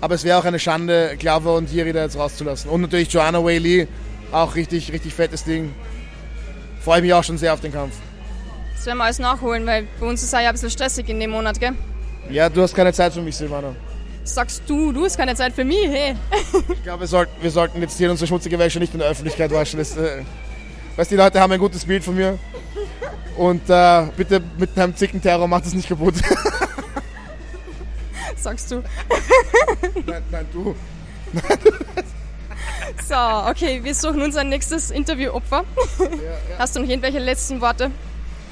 Aber 0.00 0.14
es 0.14 0.24
wäre 0.24 0.38
auch 0.38 0.44
eine 0.44 0.58
Schande, 0.58 1.16
Glover 1.18 1.56
und 1.56 1.70
Jiri 1.70 1.92
da 1.92 2.04
jetzt 2.04 2.16
rauszulassen. 2.16 2.70
Und 2.70 2.82
natürlich 2.82 3.12
Joanna 3.12 3.44
Whaley, 3.44 3.88
auch 4.30 4.54
richtig, 4.54 4.92
richtig 4.92 5.12
fettes 5.12 5.44
Ding. 5.44 5.74
Freue 6.84 7.02
mich 7.02 7.12
auch 7.12 7.24
schon 7.24 7.36
sehr 7.36 7.52
auf 7.52 7.60
den 7.60 7.72
Kampf. 7.72 7.94
Das 8.76 8.86
werden 8.86 8.98
wir 8.98 9.04
alles 9.04 9.18
nachholen, 9.18 9.66
weil 9.66 9.88
bei 9.98 10.06
uns 10.06 10.22
ist 10.22 10.28
es 10.28 10.32
ja 10.32 10.48
ein 10.48 10.52
bisschen 10.52 10.70
stressig 10.70 11.08
in 11.08 11.18
dem 11.18 11.30
Monat, 11.30 11.58
gell? 11.58 11.74
Ja, 12.30 12.48
du 12.48 12.62
hast 12.62 12.74
keine 12.74 12.92
Zeit 12.92 13.12
für 13.12 13.22
mich, 13.22 13.36
Silvana. 13.36 13.74
sagst 14.24 14.62
du, 14.66 14.92
du 14.92 15.04
hast 15.04 15.16
keine 15.16 15.34
Zeit 15.34 15.54
für 15.54 15.64
mich, 15.64 15.86
hey. 15.88 16.14
ich 16.68 16.82
glaube, 16.82 17.00
wir 17.00 17.06
sollten, 17.06 17.42
wir 17.42 17.50
sollten 17.50 17.80
jetzt 17.80 17.96
hier 17.96 18.10
unsere 18.10 18.26
schmutzige 18.26 18.58
Wäsche 18.58 18.78
nicht 18.78 18.92
in 18.92 19.00
der 19.00 19.08
Öffentlichkeit 19.08 19.50
waschen. 19.50 19.78
Das, 19.78 19.96
äh, 19.96 20.22
weißt, 20.96 21.10
die 21.10 21.16
Leute 21.16 21.40
haben 21.40 21.52
ein 21.52 21.58
gutes 21.58 21.84
Bild 21.84 22.04
von 22.04 22.14
mir. 22.14 22.38
Und 23.36 23.68
äh, 23.70 24.02
bitte 24.16 24.42
mit 24.58 24.76
einem 24.78 24.94
Zickenterror 24.96 25.48
macht 25.48 25.66
es 25.66 25.72
nicht 25.72 25.88
kaputt. 25.88 26.14
sagst 28.36 28.70
du. 28.70 28.76
nein, 30.06 30.22
nein, 30.30 30.46
du. 30.52 30.74
so, 33.06 33.14
okay, 33.48 33.80
wir 33.82 33.94
suchen 33.94 34.22
unser 34.22 34.44
nächstes 34.44 34.90
Interviewopfer. 34.90 35.64
Ja, 35.98 36.04
ja. 36.04 36.58
Hast 36.58 36.76
du 36.76 36.80
noch 36.80 36.88
irgendwelche 36.88 37.18
letzten 37.18 37.60
Worte? 37.60 37.90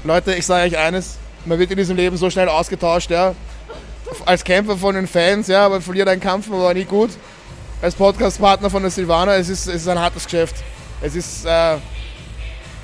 Leute, 0.03 0.35
ich 0.35 0.45
sage 0.45 0.67
euch 0.67 0.77
eines, 0.77 1.17
man 1.45 1.57
wird 1.59 1.71
in 1.71 1.77
diesem 1.77 1.95
Leben 1.97 2.17
so 2.17 2.29
schnell 2.29 2.49
ausgetauscht, 2.49 3.09
ja. 3.09 3.33
Als 4.25 4.43
Kämpfer 4.43 4.77
von 4.77 4.95
den 4.95 5.07
Fans, 5.07 5.47
ja, 5.47 5.67
man 5.69 5.81
verliert 5.81 6.07
einen 6.07 6.21
Kampf, 6.21 6.49
aber 6.51 6.73
nie 6.73 6.85
gut. 6.85 7.11
Als 7.81 7.95
Podcastpartner 7.95 8.69
von 8.69 8.81
der 8.81 8.91
Silvana, 8.91 9.35
es 9.35 9.49
ist, 9.49 9.67
es 9.67 9.81
ist 9.83 9.87
ein 9.87 9.99
hartes 9.99 10.25
Geschäft. 10.25 10.55
Es 11.01 11.15
ist, 11.15 11.45
äh, 11.45 11.77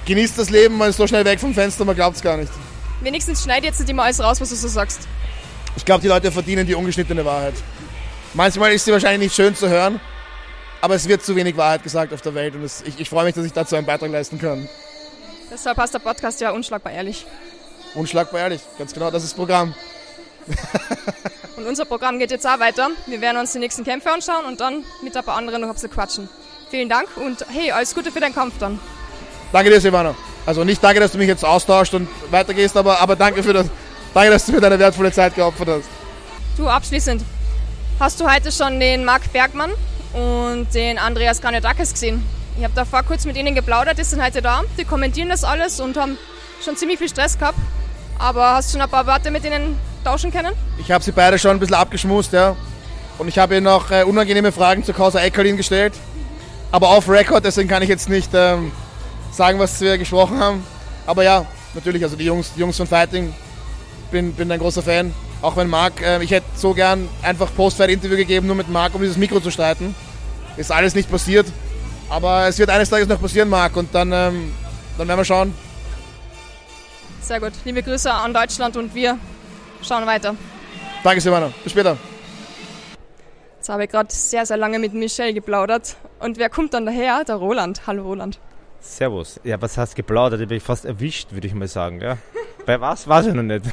genießt 0.06 0.38
das 0.38 0.50
Leben, 0.50 0.78
man 0.78 0.90
ist 0.90 0.98
so 0.98 1.08
schnell 1.08 1.26
weg 1.26 1.40
vom 1.40 1.54
Fenster, 1.54 1.86
man 1.86 1.96
glaubt 1.96 2.16
es 2.16 2.22
gar 2.22 2.38
nicht. 2.38 2.52
Wenigstens 3.02 3.44
schneid 3.44 3.64
jetzt 3.64 3.80
nicht 3.80 3.90
immer 3.90 4.04
alles 4.04 4.22
raus, 4.22 4.40
was 4.40 4.50
du 4.50 4.56
so 4.56 4.68
sagst. 4.68 5.08
Ich 5.76 5.84
glaube, 5.84 6.02
die 6.02 6.08
Leute 6.08 6.32
verdienen 6.32 6.68
die 6.68 6.76
ungeschnittene 6.76 7.26
Wahrheit. 7.26 7.56
Manchmal 8.34 8.72
ist 8.74 8.86
sie 8.86 8.92
wahrscheinlich 8.92 9.28
nicht 9.28 9.36
schön 9.36 9.56
zu 9.56 9.70
hören, 9.70 10.00
aber 10.82 10.96
es 10.96 11.08
wird 11.08 11.24
zu 11.24 11.36
wenig 11.36 11.58
Wahrheit 11.58 11.84
gesagt 11.84 12.14
auf 12.14 12.22
der 12.22 12.36
Welt 12.36 12.56
und 12.56 12.64
es, 12.64 12.82
ich, 12.86 13.00
ich 13.00 13.10
freue 13.10 13.26
mich, 13.26 13.36
dass 13.36 13.46
ich 13.46 13.54
dazu 13.54 13.76
einen 13.76 13.86
Beitrag 13.86 14.12
leisten 14.12 14.40
kann. 14.40 14.68
Deshalb 15.52 15.78
passt 15.78 15.94
der 15.94 16.00
Podcast 16.00 16.42
ja 16.42 16.52
unschlagbar 16.52 16.94
ehrlich. 16.94 17.26
Unschlagbar 17.96 18.42
ehrlich, 18.42 18.62
ganz 18.78 18.94
genau, 18.94 19.12
das 19.12 19.24
ist 19.24 19.32
das 19.34 19.38
Programm. 19.38 19.76
und 21.58 21.66
unser 21.66 21.86
Programm 21.86 22.20
geht 22.20 22.32
jetzt 22.32 22.46
auch 22.46 22.60
weiter. 22.60 22.90
Wir 23.06 23.22
werden 23.22 23.38
uns 23.38 23.54
die 23.54 23.60
nächsten 23.60 23.84
Kämpfe 23.84 24.12
anschauen 24.12 24.46
und 24.46 24.60
dann 24.60 24.84
mit 25.02 25.16
ein 25.16 25.24
paar 25.24 25.38
anderen 25.38 25.62
noch 25.62 25.70
ein 25.70 25.74
bisschen 25.74 25.92
quatschen. 25.92 26.30
Vielen 26.70 26.90
Dank 26.90 27.08
und 27.16 27.46
hey, 27.50 27.72
alles 27.72 27.94
Gute 27.94 28.12
für 28.12 28.20
deinen 28.20 28.34
Kampf 28.34 28.56
dann. 28.60 28.80
Danke 29.52 29.70
dir, 29.70 29.80
Silvana. 29.80 30.16
Also 30.46 30.64
nicht 30.64 30.84
danke, 30.84 31.00
dass 31.00 31.12
du 31.12 31.18
mich 31.18 31.28
jetzt 31.28 31.46
austauscht 31.46 31.94
und 31.94 32.08
weitergehst, 32.32 32.76
aber, 32.76 33.00
aber 33.00 33.16
danke, 33.16 33.44
für 33.44 33.54
das, 33.54 33.68
danke, 34.14 34.32
dass 34.32 34.46
du 34.46 34.52
mir 34.52 34.62
deine 34.62 34.78
wertvolle 34.80 35.12
Zeit 35.12 35.36
geopfert 35.36 35.70
hast. 35.70 35.90
Du, 36.58 36.68
abschließend, 36.68 37.24
hast 38.00 38.20
du 38.20 38.30
heute 38.30 38.52
schon 38.52 38.80
den 38.80 39.06
Marc 39.06 39.32
Bergmann 39.32 39.72
und 40.14 40.68
den 40.74 40.98
Andreas 40.98 41.42
Granodakis 41.42 41.94
gesehen? 41.94 42.26
Ich 42.58 42.64
habe 42.64 42.74
da 42.76 42.86
vor 42.86 43.04
kurz 43.04 43.26
mit 43.26 43.38
ihnen 43.38 43.56
geplaudert, 43.56 43.98
die 43.98 44.04
sind 44.04 44.24
heute 44.24 44.42
da, 44.42 44.64
die 44.78 44.86
kommentieren 44.86 45.30
das 45.30 45.44
alles 45.44 45.80
und 45.80 45.98
haben 45.98 46.18
schon 46.64 46.76
ziemlich 46.76 47.00
viel 47.00 47.10
Stress 47.10 47.40
gehabt. 47.40 47.58
Aber 48.20 48.56
hast 48.56 48.70
du 48.70 48.74
schon 48.74 48.82
ein 48.82 48.90
paar 48.90 49.08
Worte 49.08 49.32
mit 49.32 49.44
ihnen 49.46 49.78
tauschen 50.04 50.32
können? 50.32 50.54
Ich 50.78 50.92
habe 50.92 51.04
sie 51.04 51.12
beide 51.12 51.40
schon 51.40 51.52
ein 51.52 51.60
bisschen 51.60 51.76
abgeschmust, 51.76 52.34
ja. 52.34 52.56
Und 53.18 53.28
ich 53.28 53.38
habe 53.38 53.56
ihnen 53.56 53.66
noch 53.66 53.92
äh, 53.92 54.04
unangenehme 54.04 54.52
Fragen 54.52 54.84
zu 54.84 54.94
Causa 54.94 55.20
Eckerlin 55.20 55.58
gestellt. 55.58 55.94
Aber 56.72 56.90
auf 56.90 57.08
Record, 57.08 57.46
deswegen 57.46 57.70
kann 57.70 57.84
ich 57.84 57.90
jetzt 57.90 58.10
nicht 58.10 58.32
ähm, 58.34 58.72
sagen, 59.32 59.60
was 59.60 59.80
wir 59.80 59.98
gesprochen 59.98 60.40
haben. 60.40 60.64
Aber 61.06 61.24
ja, 61.24 61.46
natürlich, 61.74 62.04
also 62.04 62.16
die 62.16 62.26
Jungs, 62.26 62.54
die 62.56 62.62
Jungs 62.62 62.78
von 62.78 62.88
Fighting, 62.88 63.34
bin, 64.12 64.34
bin 64.34 64.52
ein 64.52 64.60
großer 64.60 64.82
Fan. 64.82 65.14
Auch 65.42 65.56
wenn 65.56 65.70
Marc, 65.70 66.02
äh, 66.02 66.24
ich 66.24 66.32
hätte 66.32 66.48
so 66.56 66.74
gern 66.74 67.08
einfach 67.22 67.54
Post-Fight-Interview 67.56 68.18
gegeben, 68.18 68.48
nur 68.48 68.56
mit 68.56 68.70
Marc, 68.70 68.96
um 68.96 69.02
dieses 69.02 69.18
Mikro 69.18 69.40
zu 69.40 69.52
streiten. 69.52 69.94
Ist 70.58 70.72
alles 70.72 70.96
nicht 70.96 71.12
passiert. 71.12 71.48
Aber 72.10 72.48
es 72.48 72.58
wird 72.58 72.70
eines 72.70 72.90
Tages 72.90 73.08
noch 73.08 73.22
passieren, 73.22 73.50
Marc, 73.50 73.76
und 73.78 73.94
dann, 73.94 74.12
ähm, 74.12 74.52
dann 74.98 75.08
werden 75.08 75.20
wir 75.20 75.26
schauen, 75.26 75.54
sehr 77.24 77.40
gut. 77.40 77.54
Liebe 77.64 77.82
Grüße 77.82 78.14
an 78.14 78.34
Deutschland 78.34 78.76
und 78.76 78.94
wir 78.94 79.18
schauen 79.84 80.06
weiter. 80.06 80.36
Danke, 81.04 81.22
Silvana. 81.22 81.52
Bis 81.64 81.72
später. 81.72 81.98
Jetzt 83.58 83.70
habe 83.70 83.86
ich 83.86 83.90
gerade 83.90 84.14
sehr, 84.14 84.46
sehr 84.46 84.58
lange 84.58 84.80
mit 84.80 84.94
Michelle 84.94 85.34
geplaudert. 85.34 85.96
Und 86.20 86.38
wer 86.38 86.50
kommt 86.50 86.74
dann 86.74 86.86
daher? 86.86 87.24
Der 87.24 87.36
Roland. 87.36 87.88
Hallo, 87.88 88.04
Roland. 88.04 88.40
Servus. 88.80 89.40
Ja, 89.44 89.62
was 89.62 89.78
hast 89.78 89.96
geplaudert? 89.96 90.42
Ich 90.42 90.48
bin 90.48 90.60
fast 90.60 90.84
erwischt, 90.86 91.32
würde 91.32 91.48
ich 91.48 91.54
mal 91.54 91.68
sagen. 91.68 92.02
Ja. 92.02 92.18
Bei 92.66 92.80
was? 92.80 93.08
Weiß 93.08 93.28
ich 93.28 93.34
noch 93.34 93.44
nicht. 93.44 93.66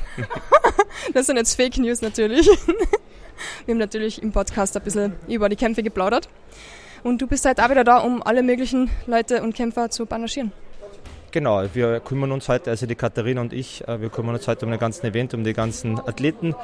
das 1.15 1.27
sind 1.27 1.37
jetzt 1.37 1.55
Fake 1.57 1.79
News 1.79 2.03
natürlich. 2.03 2.47
Wir 3.67 3.73
haben 3.73 3.79
natürlich 3.79 4.23
im 4.23 4.33
Podcast 4.33 4.77
ein 4.77 4.83
bisschen 4.83 5.17
über 5.29 5.49
die 5.49 5.57
Kämpfe 5.57 5.83
geplaudert. 5.83 6.29
Und 7.03 7.21
du 7.21 7.27
bist 7.27 7.45
halt 7.45 7.61
auch 7.61 7.71
wieder 7.71 7.85
da, 7.85 7.99
um 7.99 8.23
alle 8.23 8.43
möglichen 8.43 8.91
Leute 9.07 9.43
und 9.43 9.55
Kämpfer 9.55 9.91
zu 9.91 10.07
panaschieren. 10.07 10.53
Genau, 11.33 11.63
wir 11.73 12.01
kümmern 12.01 12.33
uns 12.33 12.49
heute, 12.49 12.71
also 12.71 12.87
die 12.87 12.97
Katharina 12.97 13.41
und 13.41 13.53
ich, 13.53 13.87
äh, 13.87 14.01
wir 14.01 14.11
kümmern 14.11 14.35
uns 14.35 14.49
heute 14.49 14.65
um 14.65 14.73
den 14.73 14.81
ganzen 14.81 15.07
Event, 15.07 15.33
um 15.33 15.45
die 15.45 15.53
ganzen 15.53 15.99
Athleten. 16.01 16.57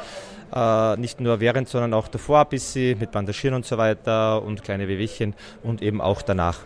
Äh, 0.52 0.96
nicht 0.96 1.20
nur 1.20 1.38
während, 1.38 1.68
sondern 1.68 1.94
auch 1.94 2.08
davor 2.08 2.40
ein 2.40 2.48
bisschen 2.48 2.98
mit 2.98 3.12
Bandagieren 3.12 3.54
und 3.54 3.64
so 3.64 3.78
weiter 3.78 4.42
und 4.42 4.64
kleine 4.64 4.88
Wehwehchen 4.88 5.34
und 5.62 5.82
eben 5.82 6.00
auch 6.00 6.22
danach. 6.22 6.60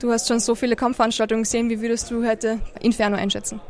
Du 0.00 0.10
hast 0.10 0.28
schon 0.28 0.40
so 0.40 0.54
viele 0.54 0.76
Kampfveranstaltungen 0.76 1.44
gesehen, 1.44 1.68
wie 1.68 1.80
würdest 1.80 2.10
du 2.10 2.26
heute 2.26 2.58
Inferno 2.80 3.16
einschätzen? 3.16 3.60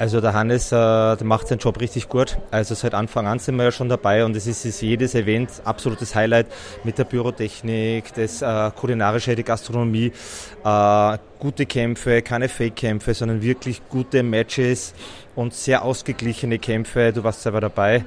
Also 0.00 0.22
der 0.22 0.32
Hannes, 0.32 0.72
äh, 0.72 0.76
der 0.76 1.24
macht 1.24 1.46
seinen 1.46 1.58
Job 1.58 1.78
richtig 1.78 2.08
gut. 2.08 2.38
Also 2.50 2.74
seit 2.74 2.94
Anfang 2.94 3.26
an 3.26 3.38
sind 3.38 3.56
wir 3.56 3.64
ja 3.64 3.70
schon 3.70 3.90
dabei 3.90 4.24
und 4.24 4.34
es 4.34 4.46
ist, 4.46 4.64
ist 4.64 4.80
jedes 4.80 5.14
Event 5.14 5.50
absolutes 5.66 6.14
Highlight 6.14 6.46
mit 6.84 6.96
der 6.96 7.04
Pyrotechnik, 7.04 8.14
das 8.14 8.40
äh, 8.40 8.70
kulinarische, 8.74 9.36
die 9.36 9.44
Gastronomie, 9.44 10.10
äh, 10.64 11.18
gute 11.38 11.66
Kämpfe, 11.66 12.22
keine 12.22 12.48
Fake-Kämpfe, 12.48 13.12
sondern 13.12 13.42
wirklich 13.42 13.82
gute 13.90 14.22
Matches 14.22 14.94
und 15.36 15.52
sehr 15.52 15.84
ausgeglichene 15.84 16.58
Kämpfe. 16.58 17.12
Du 17.12 17.22
warst 17.22 17.42
selber 17.42 17.60
dabei. 17.60 18.02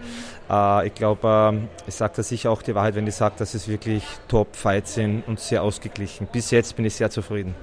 Äh, 0.49 0.87
ich 0.87 0.95
glaube, 0.95 1.59
äh, 1.61 1.87
ich 1.87 1.93
sage 1.93 2.13
da 2.15 2.23
sicher 2.23 2.49
auch 2.49 2.63
die 2.63 2.73
Wahrheit, 2.73 2.95
wenn 2.95 3.05
ich 3.05 3.13
sage, 3.13 3.35
dass 3.37 3.53
es 3.53 3.67
wirklich 3.67 4.03
Top-Fights 4.29 4.95
sind 4.95 5.27
und 5.27 5.39
sehr 5.39 5.61
ausgeglichen. 5.61 6.25
Bis 6.31 6.49
jetzt 6.49 6.75
bin 6.75 6.85
ich 6.85 6.95
sehr 6.95 7.11
zufrieden. 7.11 7.53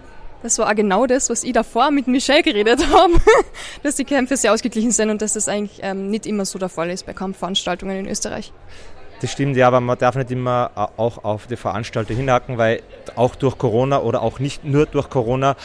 Das 0.42 0.58
war 0.58 0.70
auch 0.70 0.74
genau 0.74 1.06
das, 1.06 1.28
was 1.28 1.44
ich 1.44 1.52
davor 1.52 1.90
mit 1.90 2.06
Michelle 2.06 2.42
geredet 2.42 2.86
habe, 2.90 3.12
dass 3.82 3.96
die 3.96 4.04
Kämpfe 4.04 4.36
sehr 4.36 4.52
ausgeglichen 4.52 4.90
sind 4.90 5.10
und 5.10 5.20
dass 5.20 5.34
das 5.34 5.48
eigentlich 5.48 5.80
ähm, 5.82 6.08
nicht 6.10 6.26
immer 6.26 6.44
so 6.44 6.58
der 6.58 6.70
Fall 6.70 6.90
ist 6.90 7.04
bei 7.04 7.12
Kampfveranstaltungen 7.12 7.98
in 7.98 8.08
Österreich. 8.08 8.52
Das 9.20 9.32
stimmt, 9.32 9.54
ja, 9.58 9.66
aber 9.66 9.80
man 9.80 9.98
darf 9.98 10.14
nicht 10.14 10.30
immer 10.30 10.70
äh, 10.74 10.98
auch 10.98 11.24
auf 11.24 11.46
die 11.46 11.56
Veranstalter 11.56 12.14
hinhaken, 12.14 12.56
weil 12.56 12.80
auch 13.16 13.34
durch 13.34 13.58
Corona 13.58 14.00
oder 14.00 14.22
auch 14.22 14.38
nicht 14.38 14.64
nur 14.64 14.86
durch 14.86 15.10
Corona 15.10 15.56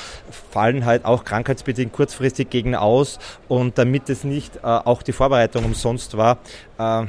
fallen 0.52 0.84
halt 0.84 1.06
auch 1.06 1.24
krankheitsbedingt 1.24 1.94
kurzfristig 1.94 2.50
Gegner 2.50 2.82
aus 2.82 3.18
und 3.48 3.78
damit 3.78 4.10
es 4.10 4.26
nicht 4.26 4.58
äh, 4.58 4.60
auch 4.64 5.04
die 5.04 5.14
Vorbereitung 5.14 5.64
umsonst 5.64 6.18
war, 6.18 6.40
äh, 6.78 7.06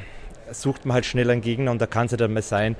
sucht 0.52 0.87
man 0.87 0.94
halt 0.94 1.05
schnell 1.05 1.31
einen 1.31 1.40
Gegner 1.40 1.72
und 1.72 1.83
da 1.83 1.87
kann 1.87 2.07
es 2.07 2.12
ja 2.12 2.16
dann 2.16 2.33
mal 2.33 2.42
sein, 2.42 2.76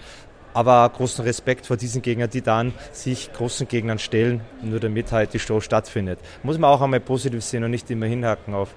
aber 0.57 0.88
großen 0.88 1.23
Respekt 1.23 1.66
vor 1.66 1.77
diesen 1.77 2.01
Gegnern, 2.01 2.31
die 2.31 2.40
dann 2.40 2.73
sich 2.90 3.31
großen 3.31 3.69
Gegnern 3.69 3.99
stellen, 3.99 4.40
nur 4.62 4.81
damit 4.81 5.12
halt 5.12 5.35
die 5.35 5.38
Show 5.38 5.61
stattfindet. 5.61 6.19
Muss 6.42 6.57
man 6.57 6.71
auch 6.71 6.81
einmal 6.81 7.01
positiv 7.01 7.45
sehen 7.45 7.62
und 7.62 7.73
nicht 7.73 7.90
immer 7.90 8.07
hinhaken 8.07 8.55
auf, 8.55 8.75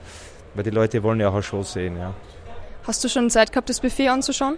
weil 0.55 0.65
die 0.65 0.71
Leute 0.71 1.01
wollen 1.03 1.21
ja 1.21 1.29
auch 1.29 1.35
eine 1.35 1.43
Show 1.43 1.63
sehen. 1.63 1.95
Ja. 1.97 2.13
Hast 2.85 3.01
du 3.05 3.07
schon 3.07 3.29
Zeit 3.29 3.53
gehabt, 3.53 3.69
das 3.69 3.79
Buffet 3.79 4.09
anzuschauen? 4.09 4.57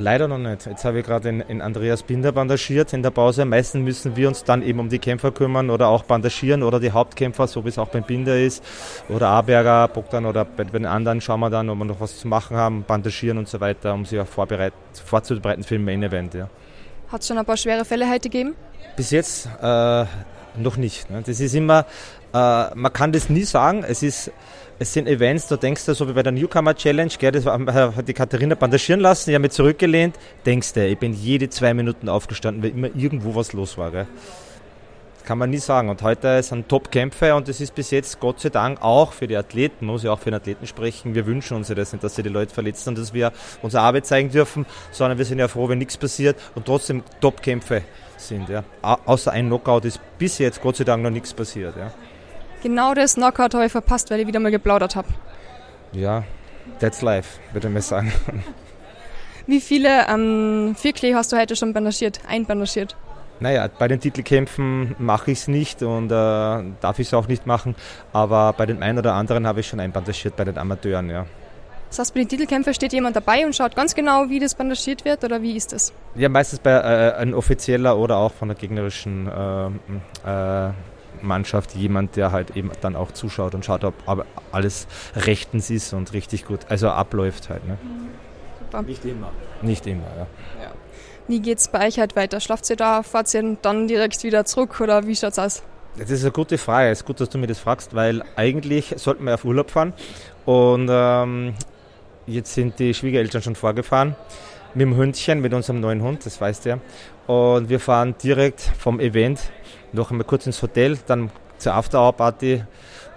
Leider 0.00 0.28
noch 0.28 0.38
nicht. 0.38 0.66
Jetzt 0.66 0.84
habe 0.84 1.00
ich 1.00 1.06
gerade 1.06 1.28
in, 1.28 1.40
in, 1.40 1.60
Andreas 1.60 2.02
Binder 2.02 2.32
bandagiert 2.32 2.92
in 2.92 3.02
der 3.02 3.10
Pause. 3.10 3.44
Meistens 3.44 3.82
müssen 3.82 4.16
wir 4.16 4.28
uns 4.28 4.44
dann 4.44 4.62
eben 4.62 4.80
um 4.80 4.88
die 4.88 4.98
Kämpfer 4.98 5.32
kümmern 5.32 5.70
oder 5.70 5.88
auch 5.88 6.04
bandagieren 6.04 6.62
oder 6.62 6.80
die 6.80 6.92
Hauptkämpfer, 6.92 7.46
so 7.46 7.64
wie 7.64 7.68
es 7.68 7.78
auch 7.78 7.88
beim 7.88 8.04
Binder 8.04 8.38
ist. 8.38 8.62
Oder 9.08 9.28
Aberger, 9.28 9.88
Bogdan 9.88 10.26
oder 10.26 10.44
bei, 10.44 10.64
den 10.64 10.86
anderen 10.86 11.20
schauen 11.20 11.40
wir 11.40 11.50
dann, 11.50 11.68
ob 11.68 11.78
wir 11.78 11.84
noch 11.84 12.00
was 12.00 12.18
zu 12.18 12.28
machen 12.28 12.56
haben, 12.56 12.84
bandagieren 12.84 13.38
und 13.38 13.48
so 13.48 13.60
weiter, 13.60 13.94
um 13.94 14.04
sie 14.04 14.20
auch 14.20 14.26
vorzubereiten 14.26 15.64
für 15.64 15.74
den 15.74 15.84
Main 15.84 16.02
Event. 16.02 16.34
Ja. 16.34 16.48
Hat 17.10 17.22
es 17.22 17.28
schon 17.28 17.38
ein 17.38 17.44
paar 17.44 17.56
schwere 17.56 17.84
Fälle 17.84 18.08
heute 18.08 18.28
gegeben? 18.28 18.54
Bis 18.96 19.10
jetzt 19.10 19.48
äh, 19.62 20.04
noch 20.56 20.76
nicht. 20.76 21.10
Ne? 21.10 21.22
Das 21.24 21.40
ist 21.40 21.54
immer, 21.54 21.86
äh, 22.34 22.74
man 22.74 22.92
kann 22.92 23.12
das 23.12 23.30
nie 23.30 23.44
sagen. 23.44 23.84
Es 23.86 24.02
ist 24.02 24.30
es 24.78 24.92
sind 24.92 25.08
Events, 25.08 25.48
da 25.48 25.56
denkst 25.56 25.86
du, 25.86 25.94
so 25.94 26.08
wie 26.08 26.12
bei 26.12 26.22
der 26.22 26.32
Newcomer 26.32 26.74
Challenge, 26.74 27.12
gell, 27.18 27.32
das 27.32 27.44
hat 27.46 28.08
die 28.08 28.14
Katharina 28.14 28.54
bandagieren 28.54 29.00
lassen, 29.00 29.30
ich 29.30 29.34
habe 29.34 29.42
mich 29.42 29.52
zurückgelehnt, 29.52 30.16
denkst 30.46 30.72
du, 30.74 30.86
ich 30.86 30.98
bin 30.98 31.14
jede 31.14 31.48
zwei 31.48 31.74
Minuten 31.74 32.08
aufgestanden, 32.08 32.62
weil 32.62 32.70
immer 32.70 32.88
irgendwo 32.94 33.34
was 33.34 33.52
los 33.52 33.76
war. 33.76 33.90
Gell. 33.90 34.06
Kann 35.24 35.36
man 35.36 35.50
nie 35.50 35.58
sagen. 35.58 35.90
Und 35.90 36.00
heute 36.00 36.42
sind 36.42 36.70
Top-Kämpfe 36.70 37.34
und 37.34 37.50
es 37.50 37.60
ist 37.60 37.74
bis 37.74 37.90
jetzt 37.90 38.18
Gott 38.18 38.40
sei 38.40 38.48
Dank 38.48 38.80
auch 38.80 39.12
für 39.12 39.26
die 39.26 39.36
Athleten, 39.36 39.84
muss 39.84 40.02
ich 40.02 40.08
auch 40.08 40.18
für 40.18 40.30
den 40.30 40.36
Athleten 40.36 40.66
sprechen, 40.66 41.14
wir 41.14 41.26
wünschen 41.26 41.56
uns 41.56 41.68
ja 41.68 41.74
das 41.74 41.92
nicht, 41.92 42.02
dass 42.02 42.14
sie 42.14 42.22
die 42.22 42.30
Leute 42.30 42.54
verletzen 42.54 42.90
und 42.90 42.98
dass 42.98 43.12
wir 43.12 43.32
unsere 43.60 43.82
Arbeit 43.82 44.06
zeigen 44.06 44.30
dürfen, 44.30 44.64
sondern 44.90 45.18
wir 45.18 45.24
sind 45.24 45.38
ja 45.38 45.48
froh, 45.48 45.68
wenn 45.68 45.78
nichts 45.78 45.98
passiert 45.98 46.36
und 46.54 46.64
trotzdem 46.64 47.02
Top-Kämpfe 47.20 47.82
sind. 48.16 48.48
Ja. 48.48 48.64
Außer 48.80 49.32
ein 49.32 49.48
Knockout 49.48 49.84
ist 49.84 50.00
bis 50.18 50.38
jetzt 50.38 50.62
Gott 50.62 50.76
sei 50.76 50.84
Dank 50.84 51.02
noch 51.02 51.10
nichts 51.10 51.34
passiert. 51.34 51.76
Ja. 51.76 51.92
Genau 52.62 52.94
das 52.94 53.14
Knockout 53.14 53.54
habe 53.54 53.66
ich 53.66 53.72
verpasst, 53.72 54.10
weil 54.10 54.20
ich 54.20 54.26
wieder 54.26 54.40
mal 54.40 54.50
geplaudert 54.50 54.96
habe. 54.96 55.08
Ja, 55.92 56.24
that's 56.80 57.02
life, 57.02 57.38
würde 57.52 57.68
ich 57.68 57.74
mal 57.74 57.82
sagen. 57.82 58.12
Wie 59.46 59.60
viele 59.60 60.06
ähm, 60.08 60.74
Vierklee 60.76 61.14
hast 61.14 61.32
du 61.32 61.38
heute 61.38 61.56
schon 61.56 61.72
bandagiert, 61.72 62.20
einbandagiert? 62.28 62.96
Naja, 63.40 63.68
bei 63.78 63.86
den 63.86 64.00
Titelkämpfen 64.00 64.96
mache 64.98 65.30
ich 65.30 65.38
es 65.38 65.48
nicht 65.48 65.82
und 65.82 66.06
äh, 66.06 66.10
darf 66.80 66.98
ich 66.98 67.06
es 67.06 67.14
auch 67.14 67.28
nicht 67.28 67.46
machen, 67.46 67.76
aber 68.12 68.52
bei 68.52 68.66
den 68.66 68.82
einen 68.82 68.98
oder 68.98 69.14
anderen 69.14 69.46
habe 69.46 69.60
ich 69.60 69.68
schon 69.68 69.80
einbandagiert, 69.80 70.36
bei 70.36 70.44
den 70.44 70.58
Amateuren, 70.58 71.08
ja. 71.08 71.24
Das 71.88 72.00
heißt, 72.00 72.14
bei 72.14 72.20
den 72.20 72.28
Titelkämpfen 72.28 72.74
steht 72.74 72.92
jemand 72.92 73.16
dabei 73.16 73.46
und 73.46 73.56
schaut 73.56 73.74
ganz 73.74 73.94
genau, 73.94 74.28
wie 74.28 74.40
das 74.40 74.54
bandagiert 74.54 75.04
wird 75.04 75.24
oder 75.24 75.40
wie 75.40 75.56
ist 75.56 75.72
das? 75.72 75.92
Ja, 76.16 76.28
meistens 76.28 76.58
bei 76.58 76.72
äh, 76.72 77.14
ein 77.14 77.32
offizieller 77.32 77.96
oder 77.96 78.18
auch 78.18 78.32
von 78.32 78.48
der 78.48 78.56
gegnerischen 78.56 79.28
äh, 79.28 80.68
äh 80.68 80.72
Mannschaft 81.22 81.74
jemand, 81.74 82.16
der 82.16 82.32
halt 82.32 82.56
eben 82.56 82.70
dann 82.80 82.96
auch 82.96 83.12
zuschaut 83.12 83.54
und 83.54 83.64
schaut, 83.64 83.84
ob, 83.84 83.94
alles 84.52 84.86
rechtens 85.14 85.70
ist 85.70 85.92
und 85.92 86.12
richtig 86.12 86.46
gut, 86.46 86.60
also 86.68 86.88
abläuft 86.88 87.48
halt. 87.48 87.66
Ne? 87.66 87.78
Super. 88.60 88.82
Nicht 88.82 89.04
immer. 89.04 89.30
Nicht 89.62 89.86
immer, 89.86 90.06
ja. 90.16 90.26
ja. 90.62 90.70
Wie 91.26 91.40
geht 91.40 91.58
es 91.58 91.68
bei 91.68 91.86
euch 91.86 91.98
halt 91.98 92.16
weiter? 92.16 92.40
Schlaft 92.40 92.68
ihr 92.70 92.76
da, 92.76 93.02
fahrt 93.02 93.32
ihr 93.34 93.56
dann 93.60 93.88
direkt 93.88 94.22
wieder 94.22 94.44
zurück 94.44 94.80
oder 94.80 95.06
wie 95.06 95.14
schaut 95.14 95.32
es 95.32 95.38
aus? 95.38 95.62
Das 95.98 96.10
ist 96.10 96.22
eine 96.22 96.32
gute 96.32 96.58
Frage. 96.58 96.90
Es 96.90 97.00
ist 97.00 97.04
gut, 97.04 97.20
dass 97.20 97.28
du 97.28 97.38
mir 97.38 97.48
das 97.48 97.58
fragst, 97.58 97.94
weil 97.94 98.22
eigentlich 98.36 98.94
sollten 98.96 99.24
wir 99.24 99.34
auf 99.34 99.44
Urlaub 99.44 99.70
fahren 99.70 99.92
und 100.44 100.88
ähm, 100.90 101.54
jetzt 102.26 102.54
sind 102.54 102.78
die 102.78 102.94
Schwiegereltern 102.94 103.42
schon 103.42 103.56
vorgefahren 103.56 104.14
mit 104.74 104.86
dem 104.86 104.96
Hündchen, 104.96 105.40
mit 105.40 105.52
unserem 105.54 105.80
neuen 105.80 106.02
Hund, 106.02 106.24
das 106.24 106.40
weißt 106.40 106.64
du 106.64 106.68
ja. 106.70 106.78
Und 107.26 107.68
wir 107.68 107.80
fahren 107.80 108.14
direkt 108.22 108.60
vom 108.60 109.00
Event 109.00 109.40
noch 109.92 110.10
einmal 110.10 110.26
kurz 110.26 110.46
ins 110.46 110.62
Hotel, 110.62 110.98
dann 111.06 111.30
zur 111.58 111.74
After-Hour-Party 111.74 112.64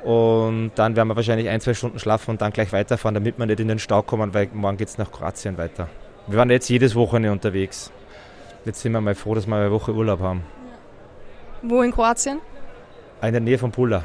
und 0.03 0.71
dann 0.75 0.95
werden 0.95 1.07
wir 1.09 1.15
wahrscheinlich 1.15 1.49
ein, 1.49 1.61
zwei 1.61 1.73
Stunden 1.73 1.99
schlafen 1.99 2.31
und 2.31 2.41
dann 2.41 2.51
gleich 2.51 2.73
weiterfahren, 2.73 3.13
damit 3.13 3.37
wir 3.37 3.45
nicht 3.45 3.59
in 3.59 3.67
den 3.67 3.79
Stau 3.79 4.01
kommen, 4.01 4.33
weil 4.33 4.49
morgen 4.53 4.77
geht 4.77 4.87
es 4.87 4.97
nach 4.97 5.11
Kroatien 5.11 5.57
weiter. 5.57 5.87
Wir 6.27 6.37
waren 6.37 6.49
jetzt 6.49 6.69
jedes 6.69 6.95
Wochenende 6.95 7.31
unterwegs. 7.31 7.91
Jetzt 8.65 8.81
sind 8.81 8.91
wir 8.93 9.01
mal 9.01 9.15
froh, 9.15 9.35
dass 9.35 9.47
wir 9.47 9.55
eine 9.55 9.71
Woche 9.71 9.93
Urlaub 9.93 10.19
haben. 10.19 10.43
Wo 11.61 11.81
in 11.81 11.91
Kroatien? 11.91 12.39
In 13.21 13.31
der 13.31 13.41
Nähe 13.41 13.57
von 13.57 13.71
Pula. 13.71 14.03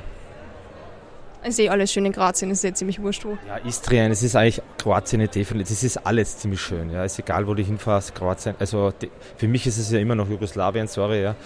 Ich 1.49 1.55
sehe 1.55 1.71
alles 1.71 1.93
schön 1.93 2.05
in 2.05 2.13
Kroatien, 2.13 2.51
ist 2.51 2.65
ja 2.65 2.75
ziemlich 2.75 3.01
wurscht 3.01 3.25
wo. 3.25 3.39
Ja, 3.47 3.59
Istrien, 3.59 4.11
es 4.11 4.21
ist 4.21 4.35
eigentlich 4.35 4.61
Kroatien 4.79 5.21
definitiv. 5.21 5.77
Es 5.77 5.85
ist 5.85 5.99
alles 5.99 6.39
ziemlich 6.39 6.61
schön. 6.61 6.91
Ja, 6.91 7.05
ist 7.05 7.21
egal, 7.21 7.47
wo 7.47 7.55
du 7.55 7.63
hinfährst, 7.63 8.17
Kroatien. 8.17 8.57
Also 8.59 8.91
die, 8.91 9.13
für 9.37 9.47
mich 9.47 9.65
ist 9.65 9.79
es 9.79 9.93
ja 9.93 10.01
immer 10.01 10.17
noch 10.17 10.29
Jugoslawien, 10.29 10.89
sorry, 10.89 11.23
ja. 11.23 11.37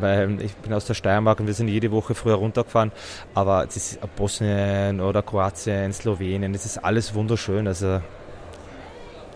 Weil 0.00 0.42
ich 0.42 0.54
bin 0.56 0.74
aus 0.74 0.84
der 0.84 0.92
Steiermark 0.92 1.40
und 1.40 1.46
wir 1.46 1.54
sind 1.54 1.68
jede 1.68 1.90
Woche 1.90 2.14
früher 2.14 2.34
runtergefahren. 2.34 2.92
Aber 3.34 3.64
es 3.66 3.76
ist 3.76 4.16
Bosnien 4.16 5.00
oder 5.00 5.22
Kroatien, 5.22 5.94
Slowenien, 5.94 6.54
es 6.54 6.66
ist 6.66 6.84
alles 6.84 7.14
wunderschön. 7.14 7.66
Also 7.66 8.02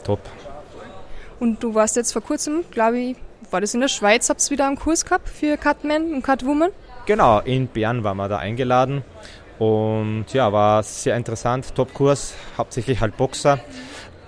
top. 0.04 0.20
Und 1.40 1.62
du 1.62 1.74
warst 1.74 1.96
jetzt 1.96 2.12
vor 2.12 2.22
kurzem, 2.22 2.64
glaube 2.70 2.98
ich, 2.98 3.16
war 3.50 3.62
das 3.62 3.72
in 3.72 3.80
der 3.80 3.88
Schweiz, 3.88 4.28
habt 4.28 4.44
ihr 4.46 4.50
wieder 4.50 4.66
einen 4.66 4.76
Kurs 4.76 5.06
gehabt 5.06 5.30
für 5.30 5.56
Cutman 5.56 6.12
und 6.12 6.22
Cutwoman? 6.22 6.70
Genau, 7.06 7.40
in 7.40 7.66
Bern 7.66 8.04
waren 8.04 8.16
wir 8.18 8.28
da 8.28 8.38
eingeladen 8.38 9.02
und 9.62 10.24
ja, 10.32 10.52
war 10.52 10.82
sehr 10.82 11.16
interessant, 11.16 11.72
Top-Kurs, 11.76 12.34
hauptsächlich 12.58 13.00
halt 13.00 13.16
Boxer. 13.16 13.60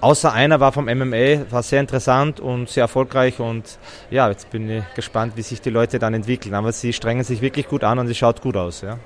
Außer 0.00 0.32
einer 0.32 0.60
war 0.60 0.70
vom 0.70 0.84
MMA, 0.84 1.50
war 1.50 1.64
sehr 1.64 1.80
interessant 1.80 2.38
und 2.38 2.68
sehr 2.68 2.82
erfolgreich 2.82 3.40
und 3.40 3.80
ja, 4.12 4.28
jetzt 4.28 4.50
bin 4.50 4.70
ich 4.70 4.84
gespannt, 4.94 5.32
wie 5.34 5.42
sich 5.42 5.60
die 5.60 5.70
Leute 5.70 5.98
dann 5.98 6.14
entwickeln. 6.14 6.54
Aber 6.54 6.70
sie 6.70 6.92
strengen 6.92 7.24
sich 7.24 7.40
wirklich 7.40 7.66
gut 7.66 7.82
an 7.82 7.98
und 7.98 8.08
es 8.08 8.16
schaut 8.16 8.42
gut 8.42 8.56
aus. 8.56 8.82
Ja. 8.82 8.98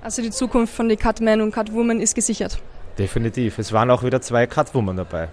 Also 0.00 0.22
die 0.22 0.30
Zukunft 0.30 0.74
von 0.74 0.88
den 0.88 0.98
Cutmen 0.98 1.42
und 1.42 1.52
Cutwomen 1.52 2.00
ist 2.00 2.14
gesichert. 2.14 2.58
Definitiv. 2.96 3.58
Es 3.58 3.70
waren 3.74 3.90
auch 3.90 4.02
wieder 4.02 4.22
zwei 4.22 4.46
Cutwomen 4.46 4.96
dabei. 4.96 5.28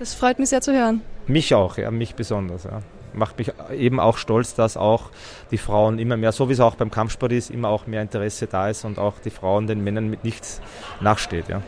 Das 0.00 0.14
freut 0.14 0.40
mich 0.40 0.48
sehr 0.48 0.62
zu 0.62 0.72
hören. 0.72 1.02
Mich 1.28 1.54
auch, 1.54 1.78
ja, 1.78 1.92
mich 1.92 2.16
besonders. 2.16 2.64
Ja 2.64 2.80
macht 3.14 3.38
mich 3.38 3.52
eben 3.72 4.00
auch 4.00 4.18
stolz, 4.18 4.54
dass 4.54 4.76
auch 4.76 5.10
die 5.50 5.58
Frauen 5.58 5.98
immer 5.98 6.16
mehr, 6.16 6.32
so 6.32 6.48
wie 6.48 6.52
es 6.52 6.60
auch 6.60 6.74
beim 6.74 6.90
Kampfsport 6.90 7.32
ist, 7.32 7.50
immer 7.50 7.68
auch 7.68 7.86
mehr 7.86 8.02
Interesse 8.02 8.46
da 8.46 8.68
ist 8.68 8.84
und 8.84 8.98
auch 8.98 9.14
die 9.24 9.30
Frauen 9.30 9.66
den 9.66 9.82
Männern 9.82 10.08
mit 10.08 10.24
nichts 10.24 10.60
nachsteht. 11.00 11.48
Ja. 11.48 11.62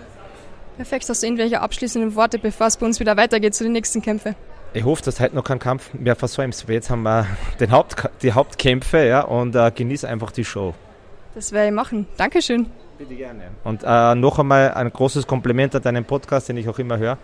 Perfekt. 0.76 1.08
Hast 1.08 1.22
du 1.22 1.26
irgendwelche 1.26 1.60
abschließenden 1.60 2.14
Worte, 2.14 2.38
bevor 2.38 2.66
es 2.66 2.76
bei 2.76 2.86
uns 2.86 3.00
wieder 3.00 3.16
weitergeht 3.16 3.54
zu 3.54 3.64
den 3.64 3.72
nächsten 3.72 4.02
Kämpfen? 4.02 4.34
Ich 4.74 4.84
hoffe, 4.84 5.02
dass 5.02 5.20
heute 5.20 5.34
noch 5.34 5.44
kein 5.44 5.58
Kampf 5.58 5.94
mehr 5.94 6.16
versäumt. 6.16 6.64
Jetzt 6.68 6.90
haben 6.90 7.02
wir 7.02 7.26
den 7.60 7.70
Haupt, 7.70 8.10
die 8.20 8.32
Hauptkämpfe 8.32 9.06
ja, 9.06 9.22
und 9.22 9.54
äh, 9.54 9.70
genieße 9.74 10.06
einfach 10.06 10.30
die 10.30 10.44
Show. 10.44 10.74
Das 11.34 11.52
werde 11.52 11.68
ich 11.68 11.74
machen. 11.74 12.06
Dankeschön. 12.16 12.66
Bitte 12.98 13.14
gerne. 13.14 13.50
Und 13.62 13.82
äh, 13.84 14.14
noch 14.14 14.38
einmal 14.38 14.72
ein 14.72 14.90
großes 14.90 15.26
Kompliment 15.26 15.74
an 15.74 15.82
deinen 15.82 16.04
Podcast, 16.04 16.48
den 16.48 16.56
ich 16.56 16.66
auch 16.66 16.78
immer 16.78 16.96
höre. 16.96 17.18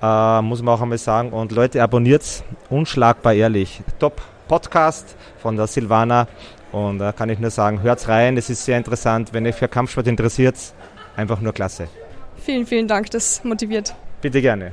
Äh, 0.00 0.42
muss 0.42 0.62
man 0.62 0.74
auch 0.74 0.80
einmal 0.80 0.96
sagen. 0.96 1.32
Und 1.32 1.52
Leute, 1.52 1.82
abonniert's. 1.82 2.42
Unschlagbar 2.70 3.34
ehrlich. 3.34 3.82
Top 3.98 4.22
Podcast 4.48 5.14
von 5.38 5.56
der 5.56 5.66
Silvana. 5.66 6.28
Und 6.72 6.98
da 6.98 7.10
äh, 7.10 7.12
kann 7.12 7.28
ich 7.28 7.38
nur 7.38 7.50
sagen, 7.50 7.82
hört's 7.82 8.08
rein. 8.08 8.38
Es 8.38 8.48
ist 8.48 8.64
sehr 8.64 8.78
interessant. 8.78 9.34
Wenn 9.34 9.44
ihr 9.44 9.52
für 9.52 9.68
Kampfsport 9.68 10.06
interessiert, 10.06 10.56
einfach 11.14 11.40
nur 11.40 11.52
klasse. 11.52 11.88
Vielen, 12.38 12.66
vielen 12.66 12.88
Dank. 12.88 13.10
Das 13.10 13.44
motiviert. 13.44 13.94
Bitte 14.22 14.40
gerne. 14.40 14.72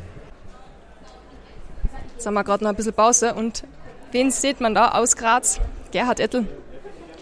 Jetzt 2.14 2.26
haben 2.26 2.34
wir 2.34 2.46
gerade 2.46 2.64
noch 2.64 2.70
ein 2.70 2.78
bisschen 2.78 2.94
Pause. 2.94 3.34
Und 3.34 3.66
wen 4.14 4.32
sieht 4.32 4.62
man 4.62 4.74
da 4.74 4.92
aus 4.92 5.18
Graz? 5.18 5.60
Gerhard 5.92 6.22
Ettel. 6.22 6.48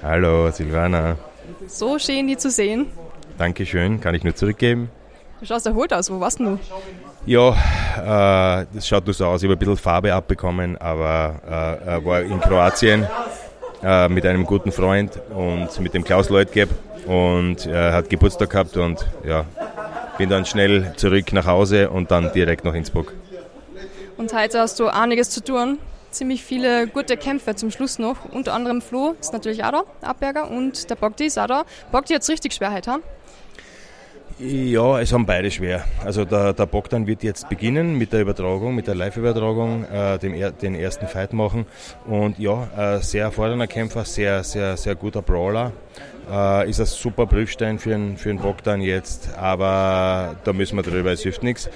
Hallo, 0.04 0.52
Silvana. 0.52 1.18
So 1.66 1.98
schön, 1.98 2.28
die 2.28 2.38
zu 2.38 2.52
sehen. 2.52 2.86
Dankeschön, 3.38 4.02
kann 4.02 4.16
ich 4.16 4.24
nur 4.24 4.36
zurückgeben. 4.36 4.90
Du 5.40 5.46
schaust 5.46 5.68
erholt 5.68 5.94
aus, 5.94 6.10
wo 6.10 6.20
warst 6.20 6.40
du? 6.40 6.60
Ja, 7.26 7.52
äh, 8.62 8.66
das 8.74 8.88
schaut 8.88 9.06
nur 9.06 9.14
so 9.14 9.26
aus. 9.26 9.44
Ich 9.44 9.48
habe 9.48 9.56
ein 9.56 9.60
bisschen 9.60 9.78
Farbe 9.78 10.14
abbekommen, 10.14 10.78
aber 10.78 11.80
äh, 11.86 12.06
war 12.06 12.22
in 12.22 12.40
Kroatien 12.40 13.06
äh, 13.84 14.10
mit 14.10 14.26
einem 14.26 14.46
guten 14.46 14.72
Freund 14.72 15.20
und 15.30 15.80
mit 15.80 15.94
dem 15.94 16.04
Klaus 16.04 16.30
Leutgeb 16.30 16.70
und 17.06 17.66
er 17.68 17.94
hat 17.94 18.10
Geburtstag 18.10 18.50
gehabt 18.50 18.76
und 18.78 19.06
ja, 19.26 19.46
bin 20.18 20.30
dann 20.30 20.46
schnell 20.46 20.94
zurück 20.96 21.32
nach 21.34 21.46
Hause 21.46 21.90
und 21.90 22.10
dann 22.10 22.32
direkt 22.34 22.66
nach 22.66 22.74
Innsbruck. 22.74 23.14
Und 24.18 24.34
heute 24.34 24.60
hast 24.60 24.80
du 24.80 24.88
einiges 24.88 25.30
zu 25.30 25.44
tun. 25.44 25.78
Ziemlich 26.10 26.44
viele 26.44 26.88
gute 26.88 27.18
Kämpfe 27.18 27.54
zum 27.56 27.70
Schluss 27.70 28.00
noch. 28.00 28.26
Unter 28.32 28.54
anderem 28.54 28.82
Flo 28.82 29.16
ist 29.20 29.34
natürlich 29.34 29.64
auch 29.64 29.72
da, 29.72 29.84
Abberger, 30.02 30.50
und 30.50 30.90
der 30.90 30.96
Bogdi 30.96 31.26
ist 31.26 31.38
auch 31.38 31.48
da. 31.48 31.66
Bogdi 31.92 32.14
hat 32.16 32.24
es 32.24 32.30
richtig 32.30 32.54
schwer 32.54 32.74
heute, 32.74 32.94
ha? 32.94 33.00
Ja, 34.40 35.00
es 35.00 35.12
haben 35.14 35.26
beide 35.26 35.50
schwer. 35.50 35.84
Also 36.06 36.24
der, 36.24 36.54
der 36.54 36.68
Bogdan 36.68 37.08
wird 37.08 37.24
jetzt 37.24 37.50
beginnen 37.50 37.98
mit 37.98 38.14
der 38.14 38.22
Übertragung, 38.22 38.76
mit 38.76 38.86
der 38.86 38.94
Live-Übertragung, 38.94 39.84
äh, 39.86 40.20
dem, 40.20 40.36
den 40.62 40.76
ersten 40.76 41.08
Fight 41.08 41.34
machen. 41.34 41.66
Und 42.06 42.38
ja, 42.38 42.68
äh, 42.78 43.02
sehr 43.02 43.24
erfordernder 43.24 43.66
Kämpfer, 43.66 44.06
sehr, 44.06 44.44
sehr, 44.44 44.78
sehr 44.78 44.94
guter 44.94 45.24
Brawler. 45.24 45.72
Äh, 46.32 46.70
ist 46.70 46.80
ein 46.80 46.86
super 46.86 47.26
Prüfstein 47.26 47.80
für 47.80 47.90
den, 47.90 48.16
für 48.16 48.32
Bogdan 48.36 48.82
jetzt, 48.82 49.36
aber 49.36 50.36
da 50.44 50.54
müssen 50.54 50.76
wir 50.76 50.84
drüber, 50.84 51.12
es 51.12 51.24
hilft 51.24 51.42
nichts. 51.42 51.68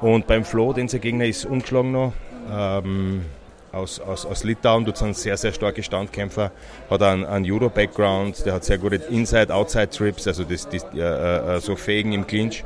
Und 0.00 0.26
beim 0.26 0.44
Flo, 0.44 0.72
den 0.72 0.88
sein 0.88 1.00
Gegner 1.00 1.26
ist 1.26 1.44
ungeschlagen 1.44 1.92
noch. 1.92 2.14
Ähm, 2.52 3.26
aus, 3.72 4.00
aus, 4.00 4.26
aus 4.26 4.44
Litauen, 4.44 4.84
dort 4.84 4.96
sind 4.96 5.16
sehr, 5.16 5.36
sehr 5.36 5.52
starke 5.52 5.82
Standkämpfer, 5.82 6.50
hat 6.90 7.02
einen, 7.02 7.24
einen 7.24 7.44
Judo-Background, 7.44 8.44
der 8.46 8.54
hat 8.54 8.64
sehr 8.64 8.78
gute 8.78 8.96
Inside-Outside-Trips, 8.96 10.26
also 10.26 10.44
das, 10.44 10.68
das, 10.68 10.84
äh, 10.94 10.98
äh, 11.00 11.60
so 11.60 11.76
Fägen 11.76 12.12
im 12.12 12.26
Clinch. 12.26 12.64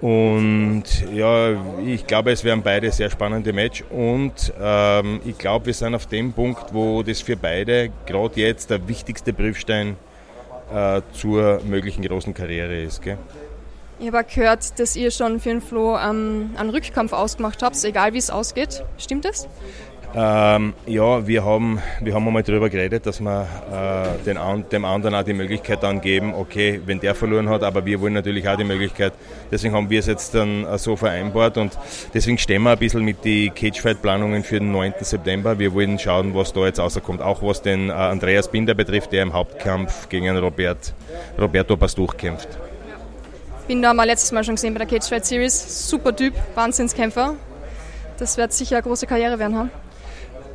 Und 0.00 0.84
ja, 1.12 1.50
ich 1.84 2.06
glaube, 2.06 2.32
es 2.32 2.42
werden 2.42 2.62
beide 2.62 2.90
sehr 2.90 3.10
spannende 3.10 3.52
Match 3.52 3.84
und 3.90 4.50
ähm, 4.58 5.20
ich 5.26 5.36
glaube, 5.36 5.66
wir 5.66 5.74
sind 5.74 5.94
auf 5.94 6.06
dem 6.06 6.32
Punkt, 6.32 6.72
wo 6.72 7.02
das 7.02 7.20
für 7.20 7.36
beide 7.36 7.90
gerade 8.06 8.40
jetzt 8.40 8.70
der 8.70 8.88
wichtigste 8.88 9.34
Prüfstein 9.34 9.96
äh, 10.72 11.02
zur 11.12 11.60
möglichen 11.64 12.02
großen 12.02 12.32
Karriere 12.32 12.80
ist. 12.80 13.02
Gell? 13.02 13.18
Ich 13.98 14.06
habe 14.10 14.24
gehört, 14.24 14.78
dass 14.78 14.96
ihr 14.96 15.10
schon 15.10 15.40
für 15.40 15.50
den 15.50 15.60
Flo 15.60 15.98
ähm, 15.98 16.54
einen 16.56 16.70
Rückkampf 16.70 17.12
ausgemacht 17.12 17.62
habt, 17.62 17.84
egal 17.84 18.14
wie 18.14 18.18
es 18.18 18.30
ausgeht. 18.30 18.82
Stimmt 18.96 19.26
das? 19.26 19.46
Ähm, 20.12 20.74
ja, 20.86 21.24
wir 21.24 21.44
haben, 21.44 21.78
wir 22.00 22.14
haben 22.14 22.26
einmal 22.26 22.42
darüber 22.42 22.68
geredet, 22.68 23.06
dass 23.06 23.20
wir 23.20 23.46
äh, 23.72 24.24
den, 24.24 24.38
dem 24.72 24.84
anderen 24.84 25.14
auch 25.14 25.22
die 25.22 25.32
Möglichkeit 25.32 25.84
dann 25.84 26.00
geben, 26.00 26.34
okay, 26.34 26.80
wenn 26.84 26.98
der 26.98 27.14
verloren 27.14 27.48
hat, 27.48 27.62
aber 27.62 27.86
wir 27.86 28.00
wollen 28.00 28.14
natürlich 28.14 28.48
auch 28.48 28.56
die 28.56 28.64
Möglichkeit. 28.64 29.12
Deswegen 29.52 29.72
haben 29.72 29.88
wir 29.88 30.00
es 30.00 30.06
jetzt 30.06 30.34
dann 30.34 30.64
äh, 30.64 30.78
so 30.78 30.96
vereinbart 30.96 31.58
und 31.58 31.78
deswegen 32.12 32.38
stehen 32.38 32.62
wir 32.62 32.72
ein 32.72 32.78
bisschen 32.78 33.04
mit 33.04 33.24
den 33.24 33.54
Cagefight-Planungen 33.54 34.42
für 34.42 34.58
den 34.58 34.72
9. 34.72 34.94
September. 35.00 35.56
Wir 35.60 35.72
wollen 35.74 35.96
schauen, 35.96 36.34
was 36.34 36.52
da 36.52 36.66
jetzt 36.66 36.80
rauskommt, 36.80 37.22
auch 37.22 37.40
was 37.42 37.62
den 37.62 37.88
äh, 37.88 37.92
Andreas 37.92 38.50
Binder 38.50 38.74
betrifft, 38.74 39.12
der 39.12 39.22
im 39.22 39.32
Hauptkampf 39.32 40.08
gegen 40.08 40.36
Robert, 40.36 40.92
Roberto 41.38 41.76
Pastuch 41.76 42.16
kämpft. 42.16 42.48
Binder 43.68 43.90
haben 43.90 43.96
wir 43.96 44.06
letztes 44.06 44.32
Mal 44.32 44.42
schon 44.42 44.56
gesehen 44.56 44.74
bei 44.74 44.78
der 44.78 44.88
Cagefight 44.88 45.24
Series. 45.24 45.88
Super 45.88 46.16
Typ, 46.16 46.34
Wahnsinnskämpfer. 46.56 47.36
Das 48.18 48.36
wird 48.36 48.52
sicher 48.52 48.76
eine 48.76 48.82
große 48.82 49.06
Karriere 49.06 49.38
werden 49.38 49.56
haben. 49.56 49.70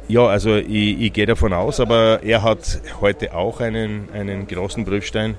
Ja, 0.08 0.28
also 0.28 0.56
ich, 0.56 1.02
ich 1.02 1.13
gehe 1.13 1.26
davon 1.26 1.52
aus, 1.52 1.80
aber 1.80 2.22
er 2.22 2.44
hat 2.44 2.80
heute 3.02 3.34
auch 3.34 3.60
einen, 3.60 4.08
einen 4.13 4.46
großen 4.46 4.86
Prüfstein, 4.86 5.36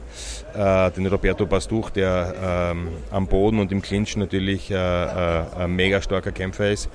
äh, 0.55 0.91
den 0.91 1.07
Roberto 1.07 1.47
Pastuch, 1.47 1.91
der 1.91 2.73
ähm, 2.73 2.89
am 3.13 3.29
Boden 3.29 3.61
und 3.61 3.71
im 3.71 3.81
Clinch 3.81 4.17
natürlich 4.17 4.71
äh, 4.73 4.75
äh, 4.75 5.45
ein 5.57 5.71
mega 5.71 6.03
starker 6.03 6.33
Kämpfer 6.33 6.73
ist. 6.73 6.89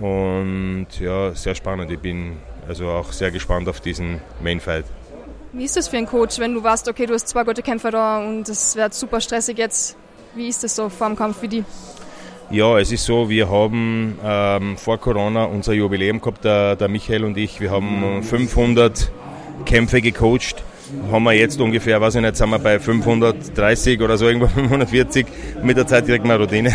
Und 0.00 0.86
ja, 1.00 1.34
sehr 1.34 1.56
spannend. 1.56 1.90
Ich 1.90 1.98
bin 1.98 2.36
also 2.68 2.88
auch 2.88 3.10
sehr 3.10 3.32
gespannt 3.32 3.68
auf 3.68 3.80
diesen 3.80 4.20
Mainfight. 4.40 4.84
Wie 5.52 5.64
ist 5.64 5.76
das 5.76 5.88
für 5.88 5.96
einen 5.96 6.06
Coach, 6.06 6.38
wenn 6.38 6.54
du 6.54 6.62
weißt, 6.62 6.88
okay, 6.88 7.06
du 7.06 7.14
hast 7.14 7.26
zwei 7.26 7.42
gute 7.42 7.62
Kämpfer 7.62 7.90
da 7.90 8.18
und 8.18 8.48
es 8.48 8.76
wird 8.76 8.94
super 8.94 9.20
stressig 9.20 9.58
jetzt? 9.58 9.96
Wie 10.36 10.46
ist 10.46 10.62
das 10.62 10.76
so 10.76 10.88
vor 10.88 11.08
dem 11.08 11.16
Kampf 11.16 11.40
für 11.40 11.48
die? 11.48 11.64
Ja, 12.50 12.80
es 12.80 12.90
ist 12.90 13.04
so, 13.04 13.30
wir 13.30 13.48
haben 13.48 14.18
ähm, 14.24 14.76
vor 14.76 14.98
Corona 14.98 15.44
unser 15.44 15.72
Jubiläum 15.72 16.20
gehabt, 16.20 16.44
der, 16.44 16.74
der, 16.74 16.88
Michael 16.88 17.24
und 17.24 17.36
ich. 17.36 17.60
Wir 17.60 17.70
haben 17.70 18.24
500 18.24 19.12
Kämpfe 19.64 20.02
gecoacht. 20.02 20.64
Haben 21.12 21.22
wir 21.22 21.32
jetzt 21.32 21.60
ungefähr, 21.60 22.00
weiß 22.00 22.16
ich 22.16 22.22
nicht, 22.22 22.36
sind 22.36 22.50
wir 22.50 22.58
bei 22.58 22.80
530 22.80 24.02
oder 24.02 24.18
so, 24.18 24.26
irgendwo 24.26 24.46
540. 24.52 25.26
Mit 25.62 25.76
der 25.76 25.86
Zeit 25.86 26.06
kriegt 26.06 26.26
man 26.26 26.40
Routine. 26.40 26.74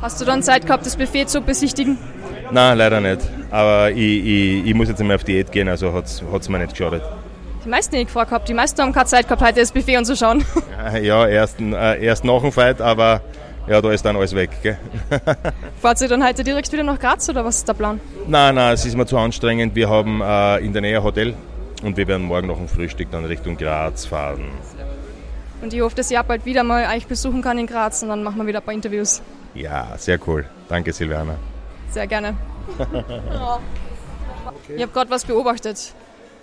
Hast 0.00 0.22
du 0.22 0.24
dann 0.24 0.42
Zeit 0.42 0.64
gehabt, 0.64 0.86
das 0.86 0.96
Buffet 0.96 1.26
zu 1.26 1.42
besichtigen? 1.42 1.98
Nein, 2.50 2.78
leider 2.78 3.02
nicht. 3.02 3.20
Aber 3.50 3.90
ich, 3.90 3.98
ich, 3.98 4.66
ich 4.66 4.74
muss 4.74 4.88
jetzt 4.88 5.02
einmal 5.02 5.16
auf 5.16 5.24
Diät 5.24 5.52
gehen, 5.52 5.68
also 5.68 5.92
hat 5.92 6.06
es 6.06 6.48
mir 6.48 6.58
nicht 6.60 6.70
geschadet. 6.70 7.02
Die 7.62 7.68
meisten 7.68 7.94
nicht 7.94 8.06
gefragt 8.06 8.30
gehabt. 8.30 8.48
Die 8.48 8.54
meisten 8.54 8.80
haben 8.80 8.92
keine 8.92 9.06
Zeit 9.06 9.24
gehabt, 9.24 9.42
heute 9.42 9.60
das 9.60 9.72
Buffet 9.72 9.96
anzuschauen. 9.96 10.44
Ja, 11.02 11.26
erst, 11.26 11.60
äh, 11.60 12.02
erst 12.02 12.24
nach 12.24 12.40
dem 12.40 12.52
Fight, 12.52 12.80
aber 12.80 13.22
ja, 13.66 13.80
da 13.80 13.92
ist 13.92 14.04
dann 14.04 14.16
alles 14.16 14.34
weg. 14.34 14.50
Gell? 14.62 14.78
Fahrt 15.80 16.00
ihr 16.00 16.08
dann 16.08 16.24
heute 16.24 16.44
direkt 16.44 16.70
wieder 16.72 16.82
nach 16.82 16.98
Graz 16.98 17.28
oder 17.28 17.44
was 17.44 17.58
ist 17.58 17.68
der 17.68 17.74
Plan? 17.74 18.00
Nein, 18.26 18.54
nein, 18.54 18.74
es 18.74 18.84
ist 18.84 18.96
mir 18.96 19.06
zu 19.06 19.16
anstrengend. 19.16 19.74
Wir 19.74 19.88
haben 19.88 20.20
äh, 20.20 20.58
in 20.58 20.72
der 20.72 20.82
Nähe 20.82 20.98
ein 20.98 21.04
Hotel 21.04 21.34
und 21.82 21.96
wir 21.96 22.06
werden 22.06 22.26
morgen 22.26 22.48
nach 22.48 22.56
dem 22.56 22.68
Frühstück 22.68 23.10
dann 23.10 23.24
Richtung 23.24 23.56
Graz 23.56 24.06
fahren. 24.06 24.50
Und 25.62 25.72
ich 25.72 25.80
hoffe, 25.80 25.96
dass 25.96 26.10
ich 26.10 26.18
auch 26.18 26.24
bald 26.24 26.44
wieder 26.44 26.62
mal 26.62 26.94
euch 26.94 27.06
besuchen 27.06 27.40
kann 27.40 27.58
in 27.58 27.66
Graz 27.66 28.02
und 28.02 28.10
dann 28.10 28.22
machen 28.22 28.36
wir 28.38 28.46
wieder 28.46 28.58
ein 28.60 28.64
paar 28.64 28.74
Interviews. 28.74 29.22
Ja, 29.54 29.96
sehr 29.96 30.18
cool. 30.26 30.44
Danke, 30.68 30.92
Silvana. 30.92 31.36
Sehr 31.90 32.06
gerne. 32.06 32.36
ja. 32.78 33.58
Ich 34.68 34.82
habe 34.82 34.92
gerade 34.92 35.10
was 35.10 35.24
beobachtet. 35.24 35.92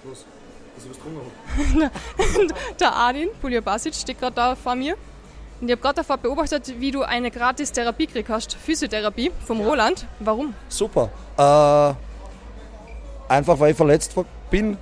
Was? 0.04 0.26
Dass 0.76 0.86
ich 0.86 0.90
was 0.90 0.98
getrunken 0.98 1.92
Der 2.80 2.96
Adin 2.96 3.30
Puljabasic 3.42 3.96
steht 3.96 4.20
gerade 4.20 4.36
da 4.36 4.56
vor 4.56 4.76
mir 4.76 4.96
und 5.62 5.67
ich 5.67 5.74
habe 5.74 5.82
gerade 5.82 5.95
davor 5.97 6.17
beobachtet, 6.17 6.74
wie 6.80 6.89
du 6.89 7.04
eine 7.04 7.30
gratis 7.30 7.71
Therapie 7.71 8.08
gekriegt 8.08 8.30
hast, 8.30 8.54
Physiotherapie 8.54 9.32
vom 9.45 9.60
ja. 9.60 9.67
Roland. 9.67 10.08
Warum? 10.19 10.56
Super. 10.67 11.12
Äh, 11.38 11.93
einfach 13.32 13.60
weil 13.60 13.71
ich 13.71 13.78
verletzt 13.78 14.15
bin. 14.50 14.78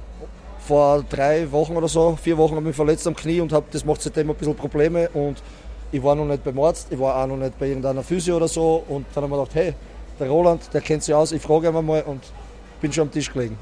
Vor 0.65 1.03
drei 1.09 1.51
Wochen 1.51 1.75
oder 1.75 1.87
so, 1.87 2.17
vier 2.21 2.37
Wochen 2.37 2.51
habe 2.51 2.61
ich 2.61 2.67
mich 2.67 2.75
verletzt 2.75 3.07
am 3.07 3.15
Knie 3.15 3.41
und 3.41 3.51
hab, 3.51 3.71
das 3.71 3.83
macht 3.83 4.01
seitdem 4.01 4.29
ein 4.29 4.35
bisschen 4.35 4.55
Probleme. 4.55 5.09
Und 5.09 5.41
ich 5.91 6.01
war 6.01 6.15
noch 6.15 6.25
nicht 6.25 6.43
beim 6.43 6.59
Arzt, 6.59 6.87
ich 6.91 6.99
war 6.99 7.15
auch 7.15 7.27
noch 7.27 7.37
nicht 7.37 7.57
bei 7.57 7.67
irgendeiner 7.67 8.03
Physio 8.03 8.37
oder 8.37 8.47
so. 8.47 8.83
Und 8.87 9.05
dann 9.13 9.23
habe 9.23 9.33
ich 9.33 9.37
mir 9.37 9.43
gedacht, 9.43 9.55
hey, 9.55 9.73
der 10.19 10.29
Roland, 10.29 10.61
der 10.73 10.81
kennt 10.81 11.03
sich 11.03 11.15
aus, 11.15 11.31
ich 11.31 11.41
frage 11.41 11.69
ihn 11.69 11.85
mal 11.85 12.03
und 12.03 12.21
bin 12.81 12.93
schon 12.93 13.07
am 13.07 13.11
Tisch 13.11 13.33
gelegen. 13.33 13.57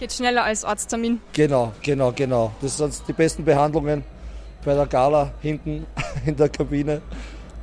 Geht 0.00 0.12
schneller 0.12 0.42
als 0.44 0.64
Arzttermin. 0.64 1.20
Genau, 1.34 1.72
genau, 1.82 2.12
genau. 2.12 2.50
Das 2.62 2.78
sind 2.78 2.94
die 3.06 3.12
besten 3.12 3.44
Behandlungen 3.44 4.02
bei 4.68 4.74
der 4.74 4.86
Gala 4.86 5.32
hinten 5.40 5.86
in 6.26 6.36
der 6.36 6.50
Kabine. 6.50 7.00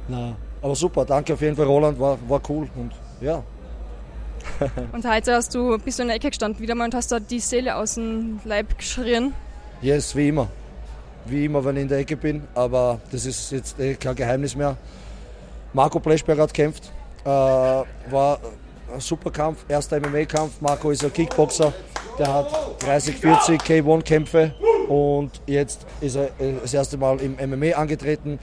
Na, 0.08 0.36
aber 0.60 0.76
super, 0.76 1.06
danke 1.06 1.34
auf 1.34 1.41
jeden 1.41 1.56
Fall, 1.56 1.68
Roland, 1.68 2.00
war, 2.00 2.18
war 2.28 2.41
cool 2.50 2.68
und 2.76 2.91
ja. 3.22 3.44
und 4.91 5.08
heute 5.08 5.36
hast 5.36 5.54
du, 5.54 5.78
bist 5.78 6.00
du 6.00 6.04
in 6.04 6.08
der 6.08 6.18
Ecke 6.18 6.30
gestanden 6.30 6.60
wieder 6.60 6.74
mal 6.74 6.86
und 6.86 6.96
hast 6.96 7.12
da 7.12 7.20
die 7.20 7.39
Seele 7.39 7.76
aus 7.76 7.94
dem 7.94 8.39
Leib 8.44 8.76
geschrien. 8.76 9.36
Yes, 9.84 10.15
wie 10.15 10.30
immer. 10.30 10.48
Wie 11.26 11.46
immer, 11.46 11.63
wenn 11.63 11.76
ich 11.76 11.84
in 11.84 11.89
der 11.89 12.00
Ecke 12.00 12.18
bin, 12.18 12.41
aber 12.56 13.00
das 13.12 13.28
ist 13.28 13.52
jetzt 13.52 13.80
eh 13.80 13.94
kein 13.94 14.15
Geheimnis 14.15 14.56
mehr. 14.56 14.76
Marco 15.74 16.00
Pleschberg 16.00 16.39
hat 16.39 16.54
gekämpft, 16.56 16.91
äh, 17.24 17.28
war 17.30 18.39
ein 18.91 19.00
super 19.00 19.30
Kampf, 19.30 19.63
erster 19.68 20.00
MMA-Kampf. 20.00 20.60
Marco 20.60 20.89
ist 20.89 21.04
ein 21.04 21.13
Kickboxer, 21.13 21.72
der 22.18 22.34
hat 22.34 22.48
30, 22.84 23.15
40 23.18 23.62
K1-Kämpfe 23.62 24.56
und 24.88 25.41
jetzt 25.48 25.86
ist 26.02 26.15
er 26.15 26.26
äh, 26.39 26.54
das 26.62 26.74
erste 26.74 26.98
Mal 26.98 27.19
im 27.21 27.36
MMA 27.50 27.76
angetreten 27.76 28.39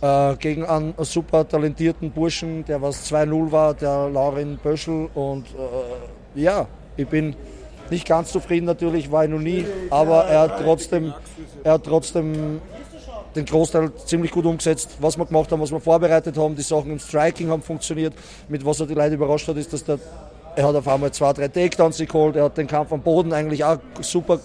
äh, 0.00 0.36
gegen 0.36 0.64
einen 0.64 0.94
super 0.98 1.46
talentierten 1.46 2.10
Burschen, 2.10 2.64
der 2.64 2.80
was 2.80 3.10
2-0 3.10 3.52
war, 3.52 3.74
der 3.74 4.08
Laurin 4.08 4.58
Böschel. 4.62 5.08
Und 5.14 5.46
äh, 5.46 6.40
ja, 6.40 6.66
ich 6.96 7.06
bin 7.06 7.34
nicht 7.90 8.06
ganz 8.06 8.30
zufrieden 8.30 8.66
natürlich, 8.66 9.10
war 9.10 9.24
ich 9.24 9.30
noch 9.30 9.40
nie, 9.40 9.64
aber 9.90 10.24
er 10.24 10.40
hat 10.40 10.62
trotzdem, 10.62 11.12
er 11.64 11.72
hat 11.72 11.84
trotzdem 11.84 12.60
den 13.34 13.44
Großteil 13.44 13.92
ziemlich 14.06 14.30
gut 14.30 14.44
umgesetzt, 14.44 14.96
was 15.00 15.16
wir 15.16 15.26
gemacht 15.26 15.50
haben, 15.52 15.60
was 15.60 15.70
wir 15.70 15.80
vorbereitet 15.80 16.36
haben. 16.36 16.56
Die 16.56 16.62
Sachen 16.62 16.92
im 16.92 16.98
Striking 16.98 17.48
haben 17.48 17.62
funktioniert. 17.62 18.12
Mit 18.48 18.64
was 18.64 18.80
er 18.80 18.86
die 18.86 18.94
Leute 18.94 19.14
überrascht 19.14 19.46
hat, 19.48 19.56
ist, 19.56 19.72
dass 19.72 19.84
der 19.84 19.98
er 20.56 20.66
hat 20.66 20.74
auf 20.74 20.88
einmal 20.88 21.12
zwei, 21.12 21.32
drei 21.32 21.48
Takedowns 21.48 21.98
geholt. 21.98 22.36
Er 22.36 22.44
hat 22.44 22.56
den 22.56 22.66
Kampf 22.66 22.92
am 22.92 23.00
Boden 23.00 23.32
eigentlich 23.32 23.64
auch 23.64 23.78
super 24.00 24.40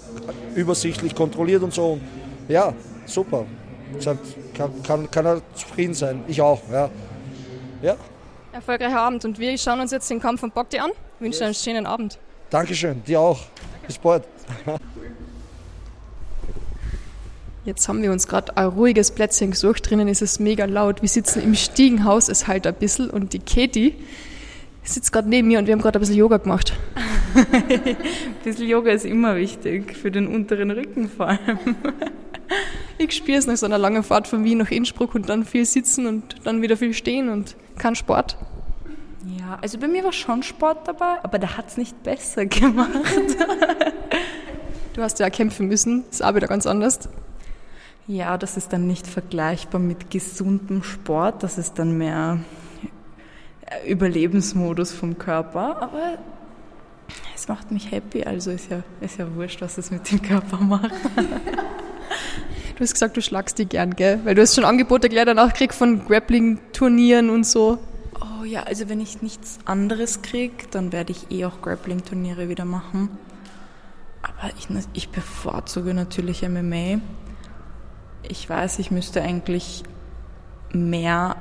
übersichtlich 0.55 1.15
kontrolliert 1.15 1.63
und 1.63 1.73
so. 1.73 1.93
Und 1.93 2.01
ja, 2.47 2.73
super. 3.05 3.45
Kann, 4.53 4.83
kann, 4.83 5.11
kann 5.11 5.25
er 5.25 5.41
zufrieden 5.53 5.93
sein. 5.93 6.23
Ich 6.27 6.41
auch. 6.41 6.61
Ja. 6.71 6.89
ja. 7.81 7.95
Erfolgreicher 8.51 8.99
Abend. 8.99 9.25
Und 9.25 9.39
wir 9.39 9.57
schauen 9.57 9.79
uns 9.79 9.91
jetzt 9.91 10.09
den 10.09 10.19
Kampf 10.19 10.41
von 10.41 10.51
Bogdi 10.51 10.79
an. 10.79 10.91
Ich 10.91 11.21
wünsche 11.21 11.39
yes. 11.39 11.45
einen 11.45 11.53
schönen 11.55 11.85
Abend. 11.85 12.19
Dankeschön. 12.49 13.03
Dir 13.03 13.19
auch. 13.19 13.39
Bis 13.85 13.97
bald. 13.97 14.23
Jetzt 17.65 17.87
haben 17.87 18.03
wir 18.03 18.11
uns 18.11 18.27
gerade 18.27 18.55
ein 18.57 18.67
ruhiges 18.67 19.09
Plätzchen 19.09 19.51
gesucht. 19.51 19.89
Drinnen 19.89 20.07
ist 20.07 20.21
es 20.21 20.39
mega 20.39 20.65
laut. 20.65 21.01
Wir 21.01 21.09
sitzen 21.09 21.41
im 21.41 21.55
Stiegenhaus, 21.55 22.29
es 22.29 22.45
halt 22.47 22.67
ein 22.67 22.75
bisschen. 22.75 23.09
Und 23.09 23.33
die 23.33 23.39
Katie, 23.39 23.95
sitzt 24.93 25.11
gerade 25.11 25.29
neben 25.29 25.47
mir 25.47 25.59
und 25.59 25.65
wir 25.65 25.73
haben 25.73 25.81
gerade 25.81 25.99
ein 25.99 26.01
bisschen 26.01 26.17
Yoga 26.17 26.37
gemacht. 26.37 26.73
ein 27.35 27.97
bisschen 28.43 28.67
Yoga 28.67 28.91
ist 28.91 29.05
immer 29.05 29.35
wichtig, 29.35 29.95
für 29.95 30.11
den 30.11 30.27
unteren 30.27 30.71
Rücken 30.71 31.09
vor 31.09 31.29
allem. 31.29 31.59
ich 32.97 33.11
spüre 33.13 33.37
es 33.37 33.47
nach 33.47 33.57
so 33.57 33.65
einer 33.65 33.77
langen 33.77 34.03
Fahrt 34.03 34.27
von 34.27 34.43
Wien 34.43 34.59
nach 34.59 34.71
Innsbruck 34.71 35.15
und 35.15 35.29
dann 35.29 35.45
viel 35.45 35.65
sitzen 35.65 36.05
und 36.05 36.35
dann 36.43 36.61
wieder 36.61 36.77
viel 36.77 36.93
stehen 36.93 37.29
und 37.29 37.55
kein 37.77 37.95
Sport. 37.95 38.37
Ja, 39.39 39.57
also 39.61 39.79
bei 39.79 39.87
mir 39.87 40.03
war 40.03 40.13
schon 40.13 40.43
Sport 40.43 40.87
dabei, 40.87 41.23
aber 41.23 41.39
der 41.39 41.57
hat 41.57 41.69
es 41.69 41.77
nicht 41.77 42.03
besser 42.03 42.45
gemacht. 42.45 42.89
du 44.93 45.01
hast 45.01 45.19
ja 45.19 45.29
kämpfen 45.29 45.67
müssen, 45.67 46.03
ist 46.09 46.23
auch 46.23 46.35
wieder 46.35 46.47
ganz 46.47 46.67
anders. 46.67 46.99
Ja, 48.07 48.37
das 48.37 48.55
ist 48.55 48.71
dann 48.71 48.85
nicht 48.85 49.07
vergleichbar 49.07 49.81
mit 49.81 50.11
gesundem 50.11 50.83
Sport, 50.83 51.41
das 51.41 51.57
ist 51.57 51.79
dann 51.79 51.97
mehr 51.97 52.39
Überlebensmodus 53.87 54.91
vom 54.91 55.17
Körper, 55.17 55.81
aber 55.81 56.17
es 57.35 57.47
macht 57.47 57.71
mich 57.71 57.91
happy, 57.91 58.23
also 58.23 58.51
ist 58.51 58.69
ja, 58.69 58.83
ist 59.01 59.17
ja 59.17 59.33
wurscht, 59.35 59.61
was 59.61 59.77
es 59.77 59.91
mit 59.91 60.09
dem 60.11 60.21
Körper 60.21 60.57
macht. 60.57 60.91
Du 62.75 62.81
hast 62.81 62.91
gesagt, 62.91 63.15
du 63.15 63.21
schlagst 63.21 63.57
die 63.57 63.65
gern, 63.65 63.95
gell? 63.95 64.19
Weil 64.25 64.35
du 64.35 64.41
hast 64.41 64.53
schon 64.53 64.65
Angebote 64.65 65.07
gleich 65.07 65.23
danach 65.23 65.53
gekriegt 65.53 65.73
von 65.73 66.05
Grappling-Turnieren 66.05 67.29
und 67.29 67.45
so. 67.45 67.79
Oh 68.19 68.43
ja, 68.43 68.63
also 68.63 68.89
wenn 68.89 68.99
ich 68.99 69.21
nichts 69.21 69.59
anderes 69.63 70.21
kriege, 70.21 70.67
dann 70.71 70.91
werde 70.91 71.13
ich 71.13 71.31
eh 71.31 71.45
auch 71.45 71.61
Grappling-Turniere 71.61 72.49
wieder 72.49 72.65
machen. 72.65 73.09
Aber 74.21 74.51
ich, 74.57 74.67
ich 74.91 75.09
bevorzuge 75.09 75.93
natürlich 75.93 76.47
MMA. 76.47 76.99
Ich 78.27 78.49
weiß, 78.49 78.79
ich 78.79 78.91
müsste 78.91 79.21
eigentlich 79.21 79.83
mehr 80.73 81.37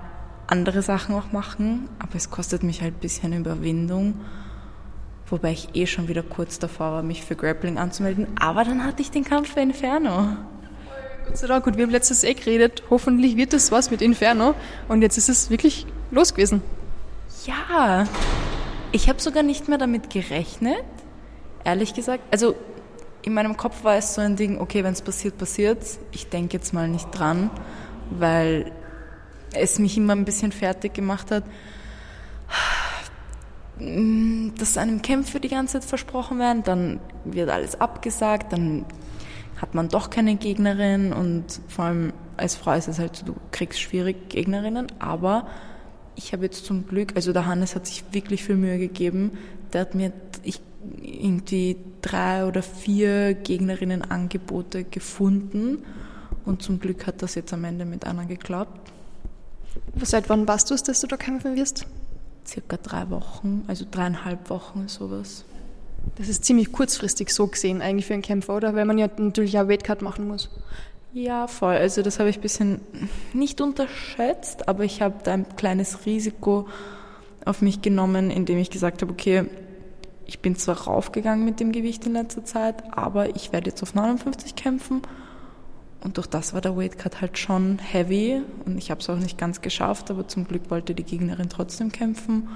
andere 0.46 0.82
Sachen 0.82 1.14
auch 1.14 1.32
machen, 1.32 1.88
aber 1.98 2.16
es 2.16 2.30
kostet 2.30 2.62
mich 2.62 2.82
halt 2.82 2.94
ein 2.94 3.00
bisschen 3.00 3.32
Überwindung. 3.32 4.20
Wobei 5.26 5.52
ich 5.52 5.68
eh 5.74 5.86
schon 5.86 6.08
wieder 6.08 6.22
kurz 6.22 6.58
davor 6.58 6.92
war, 6.92 7.02
mich 7.02 7.24
für 7.24 7.34
Grappling 7.34 7.78
anzumelden. 7.78 8.26
Aber 8.38 8.64
dann 8.64 8.84
hatte 8.84 9.02
ich 9.02 9.10
den 9.10 9.24
Kampf 9.24 9.54
für 9.54 9.60
Inferno. 9.60 10.36
Gott 11.26 11.38
sei 11.38 11.46
Dank, 11.46 11.66
und 11.66 11.76
wir 11.76 11.84
haben 11.84 11.90
letztes 11.90 12.24
eh 12.24 12.34
geredet. 12.34 12.82
Hoffentlich 12.90 13.36
wird 13.36 13.54
das 13.54 13.72
was 13.72 13.90
mit 13.90 14.02
Inferno. 14.02 14.54
Und 14.88 15.00
jetzt 15.00 15.16
ist 15.16 15.30
es 15.30 15.48
wirklich 15.48 15.86
los 16.10 16.34
gewesen. 16.34 16.62
Ja, 17.46 18.04
ich 18.92 19.08
habe 19.08 19.20
sogar 19.20 19.42
nicht 19.42 19.68
mehr 19.68 19.78
damit 19.78 20.10
gerechnet, 20.10 20.84
ehrlich 21.64 21.94
gesagt. 21.94 22.22
Also 22.30 22.54
in 23.22 23.32
meinem 23.32 23.56
Kopf 23.56 23.82
war 23.82 23.96
es 23.96 24.14
so 24.14 24.20
ein 24.20 24.36
Ding, 24.36 24.60
okay, 24.60 24.84
wenn 24.84 24.92
es 24.92 25.02
passiert, 25.02 25.38
passiert 25.38 25.82
Ich 26.12 26.28
denke 26.28 26.58
jetzt 26.58 26.74
mal 26.74 26.88
nicht 26.88 27.10
dran, 27.10 27.50
weil 28.10 28.70
es 29.56 29.78
mich 29.78 29.96
immer 29.96 30.14
ein 30.14 30.24
bisschen 30.24 30.52
fertig 30.52 30.94
gemacht 30.94 31.30
hat, 31.30 31.44
dass 33.78 34.78
einem 34.78 35.02
Kämpfe 35.02 35.40
die 35.40 35.48
ganze 35.48 35.80
Zeit 35.80 35.88
versprochen 35.88 36.38
werden, 36.38 36.62
dann 36.62 37.00
wird 37.24 37.50
alles 37.50 37.80
abgesagt, 37.80 38.52
dann 38.52 38.84
hat 39.60 39.74
man 39.74 39.88
doch 39.88 40.10
keine 40.10 40.36
Gegnerin 40.36 41.12
und 41.12 41.60
vor 41.68 41.86
allem 41.86 42.12
als 42.36 42.56
Frau 42.56 42.72
ist 42.72 42.88
es 42.88 42.98
halt 42.98 43.16
so, 43.16 43.26
du 43.26 43.34
kriegst 43.50 43.80
schwierig 43.80 44.28
Gegnerinnen, 44.28 44.86
aber 44.98 45.46
ich 46.16 46.32
habe 46.32 46.44
jetzt 46.44 46.64
zum 46.64 46.86
Glück, 46.86 47.12
also 47.16 47.32
der 47.32 47.46
Hannes 47.46 47.74
hat 47.74 47.86
sich 47.86 48.04
wirklich 48.12 48.44
viel 48.44 48.56
Mühe 48.56 48.78
gegeben, 48.78 49.32
der 49.72 49.82
hat 49.82 49.94
mir 49.94 50.12
ich, 50.42 50.60
irgendwie 51.02 51.76
drei 52.02 52.44
oder 52.46 52.62
vier 52.62 53.34
Gegnerinnen-Angebote 53.34 54.84
gefunden 54.84 55.78
und 56.44 56.62
zum 56.62 56.78
Glück 56.78 57.06
hat 57.06 57.22
das 57.22 57.34
jetzt 57.34 57.52
am 57.52 57.64
Ende 57.64 57.84
mit 57.84 58.06
einer 58.06 58.26
geklappt. 58.26 58.92
Seit 60.02 60.28
wann 60.28 60.46
warst 60.48 60.70
du 60.70 60.74
es, 60.74 60.82
dass 60.82 61.00
du 61.00 61.06
da 61.06 61.16
kämpfen 61.16 61.56
wirst? 61.56 61.86
Circa 62.46 62.76
drei 62.76 63.08
Wochen, 63.10 63.64
also 63.68 63.84
dreieinhalb 63.90 64.50
Wochen, 64.50 64.88
sowas. 64.88 65.44
Das 66.16 66.28
ist 66.28 66.44
ziemlich 66.44 66.72
kurzfristig 66.72 67.30
so 67.30 67.46
gesehen 67.46 67.80
eigentlich 67.80 68.06
für 68.06 68.14
einen 68.14 68.22
Kämpfer, 68.22 68.56
oder? 68.56 68.74
Weil 68.74 68.84
man 68.84 68.98
ja 68.98 69.08
natürlich 69.16 69.58
auch 69.58 69.68
Weightcut 69.68 70.02
machen 70.02 70.28
muss. 70.28 70.50
Ja, 71.12 71.46
voll. 71.46 71.74
Also 71.74 72.02
das 72.02 72.18
habe 72.18 72.28
ich 72.28 72.38
ein 72.38 72.42
bisschen 72.42 72.80
nicht 73.32 73.60
unterschätzt, 73.60 74.68
aber 74.68 74.84
ich 74.84 75.00
habe 75.00 75.14
da 75.22 75.32
ein 75.32 75.46
kleines 75.56 76.06
Risiko 76.06 76.68
auf 77.44 77.62
mich 77.62 77.82
genommen, 77.82 78.30
indem 78.30 78.58
ich 78.58 78.70
gesagt 78.70 79.02
habe, 79.02 79.12
okay, 79.12 79.44
ich 80.26 80.40
bin 80.40 80.56
zwar 80.56 80.82
raufgegangen 80.82 81.44
mit 81.44 81.60
dem 81.60 81.72
Gewicht 81.72 82.06
in 82.06 82.14
letzter 82.14 82.44
Zeit, 82.44 82.82
aber 82.96 83.36
ich 83.36 83.52
werde 83.52 83.70
jetzt 83.70 83.82
auf 83.82 83.94
59 83.94 84.56
kämpfen 84.56 85.02
und 86.04 86.18
durch 86.18 86.26
das 86.26 86.52
war 86.52 86.60
der 86.60 86.76
Weightcut 86.76 87.22
halt 87.22 87.38
schon 87.38 87.78
heavy 87.78 88.42
und 88.66 88.76
ich 88.76 88.90
habe 88.90 89.00
es 89.00 89.08
auch 89.08 89.18
nicht 89.18 89.38
ganz 89.38 89.62
geschafft, 89.62 90.10
aber 90.10 90.28
zum 90.28 90.46
Glück 90.46 90.70
wollte 90.70 90.94
die 90.94 91.02
Gegnerin 91.02 91.48
trotzdem 91.48 91.90
kämpfen. 91.90 92.48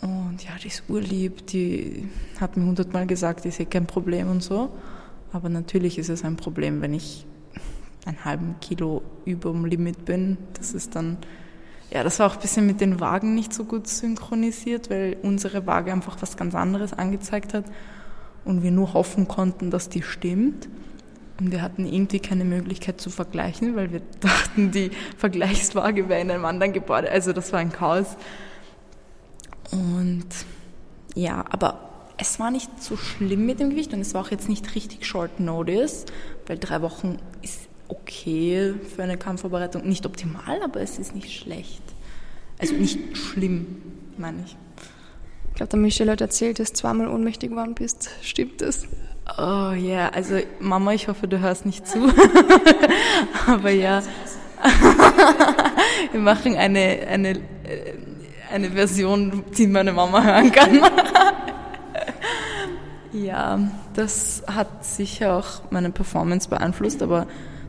Und 0.00 0.44
ja, 0.44 0.50
die 0.62 0.68
ist 0.68 0.84
urlieb, 0.88 1.46
die 1.48 2.08
hat 2.40 2.56
mir 2.56 2.64
hundertmal 2.64 3.06
gesagt, 3.06 3.44
ich 3.44 3.56
sehe 3.56 3.66
kein 3.66 3.86
Problem 3.86 4.30
und 4.30 4.42
so. 4.42 4.70
Aber 5.32 5.48
natürlich 5.48 5.98
ist 5.98 6.08
es 6.08 6.24
ein 6.24 6.36
Problem, 6.36 6.80
wenn 6.80 6.94
ich 6.94 7.26
einen 8.06 8.24
halben 8.24 8.54
Kilo 8.60 9.02
über 9.24 9.50
dem 9.50 9.64
Limit 9.64 10.04
bin. 10.04 10.36
Das 10.54 10.74
ist 10.74 10.94
dann, 10.94 11.16
ja, 11.90 12.04
das 12.04 12.20
war 12.20 12.28
auch 12.28 12.36
ein 12.36 12.40
bisschen 12.40 12.66
mit 12.66 12.80
den 12.80 13.00
Wagen 13.00 13.34
nicht 13.34 13.52
so 13.52 13.64
gut 13.64 13.88
synchronisiert, 13.88 14.90
weil 14.90 15.16
unsere 15.22 15.66
Waage 15.66 15.92
einfach 15.92 16.22
was 16.22 16.36
ganz 16.36 16.54
anderes 16.54 16.92
angezeigt 16.92 17.52
hat 17.52 17.64
und 18.44 18.62
wir 18.62 18.70
nur 18.70 18.94
hoffen 18.94 19.26
konnten, 19.26 19.72
dass 19.72 19.88
die 19.88 20.02
stimmt. 20.02 20.68
Und 21.38 21.50
wir 21.50 21.62
hatten 21.62 21.84
irgendwie 21.84 22.20
keine 22.20 22.44
Möglichkeit 22.44 23.00
zu 23.00 23.10
vergleichen, 23.10 23.74
weil 23.74 23.92
wir 23.92 24.00
dachten, 24.20 24.70
die 24.70 24.90
Vergleichswaage 25.18 26.08
wäre 26.08 26.20
in 26.20 26.30
einem 26.30 26.44
anderen 26.44 26.72
Gebäude. 26.72 27.10
Also 27.10 27.32
das 27.32 27.52
war 27.52 27.60
ein 27.60 27.72
Chaos. 27.72 28.16
Und 29.70 30.26
ja, 31.14 31.44
aber 31.50 31.90
es 32.16 32.38
war 32.38 32.50
nicht 32.50 32.82
so 32.82 32.96
schlimm 32.96 33.46
mit 33.46 33.60
dem 33.60 33.70
Gewicht 33.70 33.92
und 33.92 34.00
es 34.00 34.14
war 34.14 34.22
auch 34.22 34.30
jetzt 34.30 34.48
nicht 34.48 34.74
richtig 34.74 35.04
short 35.04 35.40
notice, 35.40 36.06
weil 36.46 36.58
drei 36.58 36.80
Wochen 36.82 37.18
ist 37.42 37.68
okay 37.88 38.74
für 38.94 39.02
eine 39.02 39.16
Kampfvorbereitung. 39.16 39.86
Nicht 39.88 40.06
optimal, 40.06 40.62
aber 40.62 40.80
es 40.80 40.98
ist 40.98 41.14
nicht 41.14 41.32
schlecht. 41.32 41.82
Also 42.58 42.74
nicht 42.74 43.16
schlimm, 43.16 43.82
meine 44.16 44.44
ich. 44.44 44.56
Ich 45.54 45.58
glaube, 45.58 45.70
der 45.70 45.78
Michelle 45.78 46.10
hat 46.10 46.20
erzählt, 46.20 46.58
dass 46.58 46.72
du 46.72 46.80
zweimal 46.80 47.06
ohnmächtig 47.06 47.50
geworden 47.50 47.76
bist. 47.76 48.10
Stimmt 48.22 48.60
das? 48.60 48.88
Oh 49.38 49.38
ja, 49.38 49.76
yeah. 49.76 50.08
also 50.08 50.40
Mama, 50.58 50.94
ich 50.94 51.06
hoffe, 51.06 51.28
du 51.28 51.38
hörst 51.38 51.64
nicht 51.64 51.86
zu. 51.86 52.12
Aber 53.46 53.70
ja, 53.70 54.02
wir 56.10 56.18
machen 56.18 56.56
eine, 56.56 57.06
eine, 57.08 57.40
eine 58.52 58.70
Version, 58.72 59.44
die 59.56 59.68
meine 59.68 59.92
Mama 59.92 60.24
hören 60.24 60.50
kann. 60.50 60.80
ja, 63.12 63.60
das 63.94 64.42
hat 64.48 64.84
sicher 64.84 65.36
auch 65.36 65.70
meine 65.70 65.90
Performance 65.90 66.48
beeinflusst, 66.48 67.00
aber 67.00 67.28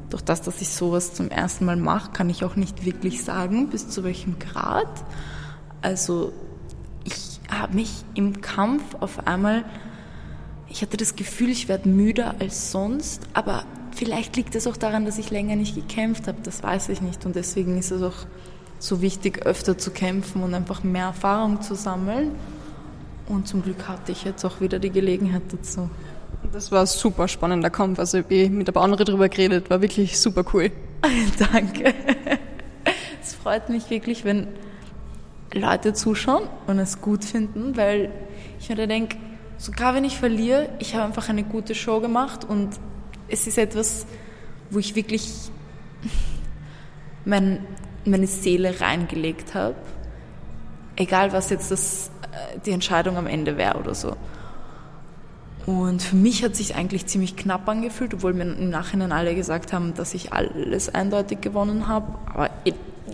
durch 0.09 0.23
das, 0.23 0.41
dass 0.41 0.59
ich 0.59 0.69
sowas 0.69 1.13
zum 1.13 1.29
ersten 1.29 1.65
Mal 1.65 1.75
mache, 1.75 2.13
kann 2.13 2.31
ich 2.31 2.43
auch 2.43 2.55
nicht 2.55 2.83
wirklich 2.83 3.23
sagen, 3.23 3.69
bis 3.69 3.89
zu 3.89 4.03
welchem 4.03 4.39
Grad. 4.39 4.89
Also 5.83 6.33
habe 7.59 7.75
mich 7.75 8.03
im 8.13 8.41
Kampf 8.41 8.83
auf 8.99 9.27
einmal 9.27 9.63
ich 10.75 10.81
hatte 10.81 10.97
das 10.97 11.15
Gefühl, 11.15 11.51
ich 11.51 11.69
werde 11.69 11.87
müder 11.87 12.35
als 12.39 12.71
sonst, 12.71 13.21
aber 13.33 13.63
vielleicht 13.91 14.35
liegt 14.35 14.55
es 14.55 14.67
auch 14.67 14.75
daran, 14.75 15.05
dass 15.05 15.17
ich 15.17 15.31
länger 15.31 15.55
nicht 15.55 15.73
gekämpft 15.73 16.27
habe, 16.27 16.39
das 16.43 16.63
weiß 16.63 16.89
ich 16.89 17.01
nicht. 17.01 17.25
Und 17.25 17.35
deswegen 17.37 17.77
ist 17.77 17.91
es 17.91 18.01
auch 18.01 18.25
so 18.77 19.01
wichtig, 19.01 19.45
öfter 19.45 19.77
zu 19.77 19.91
kämpfen 19.91 20.43
und 20.43 20.53
einfach 20.53 20.83
mehr 20.83 21.05
Erfahrung 21.05 21.61
zu 21.61 21.75
sammeln. 21.75 22.31
Und 23.29 23.47
zum 23.47 23.63
Glück 23.63 23.87
hatte 23.87 24.11
ich 24.11 24.25
jetzt 24.25 24.43
auch 24.43 24.59
wieder 24.59 24.77
die 24.79 24.89
Gelegenheit 24.89 25.43
dazu. 25.49 25.89
Das 26.51 26.73
war 26.73 26.81
ein 26.81 26.87
super 26.87 27.29
spannender 27.29 27.69
Kampf. 27.69 27.97
Also 27.97 28.17
ich 28.27 28.45
habe 28.47 28.55
mit 28.55 28.67
der 28.67 28.75
andere 28.75 29.05
darüber 29.05 29.29
geredet, 29.29 29.69
war 29.69 29.81
wirklich 29.81 30.19
super 30.19 30.43
cool. 30.53 30.71
Danke. 31.53 31.93
Es 33.23 33.33
freut 33.33 33.69
mich 33.69 33.89
wirklich, 33.89 34.25
wenn 34.25 34.47
Leute 35.59 35.93
zuschauen 35.93 36.43
und 36.67 36.79
es 36.79 37.01
gut 37.01 37.23
finden, 37.23 37.77
weil 37.77 38.11
ich 38.59 38.69
mir 38.69 38.87
denke, 38.87 39.17
sogar 39.57 39.95
wenn 39.95 40.03
ich 40.03 40.17
verliere, 40.17 40.69
ich 40.79 40.95
habe 40.95 41.05
einfach 41.05 41.29
eine 41.29 41.43
gute 41.43 41.75
Show 41.75 41.99
gemacht 41.99 42.43
und 42.43 42.69
es 43.27 43.47
ist 43.47 43.57
etwas, 43.57 44.05
wo 44.69 44.79
ich 44.79 44.95
wirklich 44.95 45.31
mein, 47.25 47.65
meine 48.05 48.27
Seele 48.27 48.79
reingelegt 48.81 49.55
habe. 49.55 49.75
Egal, 50.95 51.33
was 51.33 51.49
jetzt 51.49 51.71
das, 51.71 52.11
äh, 52.31 52.59
die 52.65 52.71
Entscheidung 52.71 53.17
am 53.17 53.27
Ende 53.27 53.57
wäre 53.57 53.79
oder 53.79 53.95
so. 53.95 54.15
Und 55.65 56.03
für 56.03 56.15
mich 56.15 56.43
hat 56.43 56.55
sich 56.55 56.75
eigentlich 56.75 57.07
ziemlich 57.07 57.35
knapp 57.35 57.67
angefühlt, 57.67 58.13
obwohl 58.13 58.33
mir 58.33 58.43
im 58.43 58.69
Nachhinein 58.69 59.11
alle 59.11 59.33
gesagt 59.33 59.73
haben, 59.73 59.95
dass 59.95 60.13
ich 60.13 60.31
alles 60.31 60.93
eindeutig 60.93 61.41
gewonnen 61.41 61.87
habe. 61.87 62.13
Aber 62.31 62.49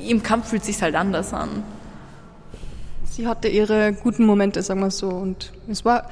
im 0.05 0.21
Kampf 0.21 0.49
fühlt 0.49 0.65
sich 0.65 0.81
halt 0.81 0.95
anders 0.95 1.33
an. 1.33 1.63
Sie 3.11 3.27
hatte 3.27 3.49
ihre 3.49 3.91
guten 3.91 4.25
Momente, 4.25 4.61
sagen 4.63 4.79
wir 4.79 4.89
so. 4.89 5.09
Und 5.09 5.51
es 5.67 5.83
war 5.83 6.09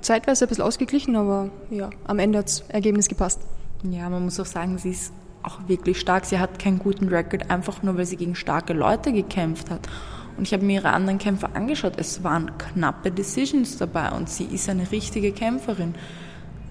zeitweise 0.00 0.44
ein 0.44 0.48
bisschen 0.48 0.62
ausgeglichen, 0.62 1.16
aber 1.16 1.50
ja, 1.68 1.90
am 2.04 2.20
Ende 2.20 2.38
hat 2.38 2.44
das 2.46 2.60
Ergebnis 2.68 3.08
gepasst. 3.08 3.40
Ja, 3.82 4.08
man 4.08 4.22
muss 4.22 4.38
auch 4.38 4.46
sagen, 4.46 4.78
sie 4.78 4.90
ist 4.90 5.12
auch 5.42 5.58
wirklich 5.66 5.98
stark. 5.98 6.26
Sie 6.26 6.38
hat 6.38 6.60
keinen 6.60 6.78
guten 6.78 7.08
Rekord, 7.08 7.50
einfach 7.50 7.82
nur 7.82 7.96
weil 7.96 8.06
sie 8.06 8.16
gegen 8.16 8.36
starke 8.36 8.72
Leute 8.72 9.12
gekämpft 9.12 9.68
hat. 9.68 9.88
Und 10.36 10.44
ich 10.44 10.52
habe 10.52 10.64
mir 10.64 10.74
ihre 10.74 10.90
anderen 10.90 11.18
Kämpfe 11.18 11.56
angeschaut. 11.56 11.94
Es 11.96 12.22
waren 12.22 12.56
knappe 12.56 13.10
Decisions 13.10 13.76
dabei 13.76 14.12
und 14.12 14.28
sie 14.28 14.44
ist 14.44 14.68
eine 14.68 14.92
richtige 14.92 15.32
Kämpferin. 15.32 15.96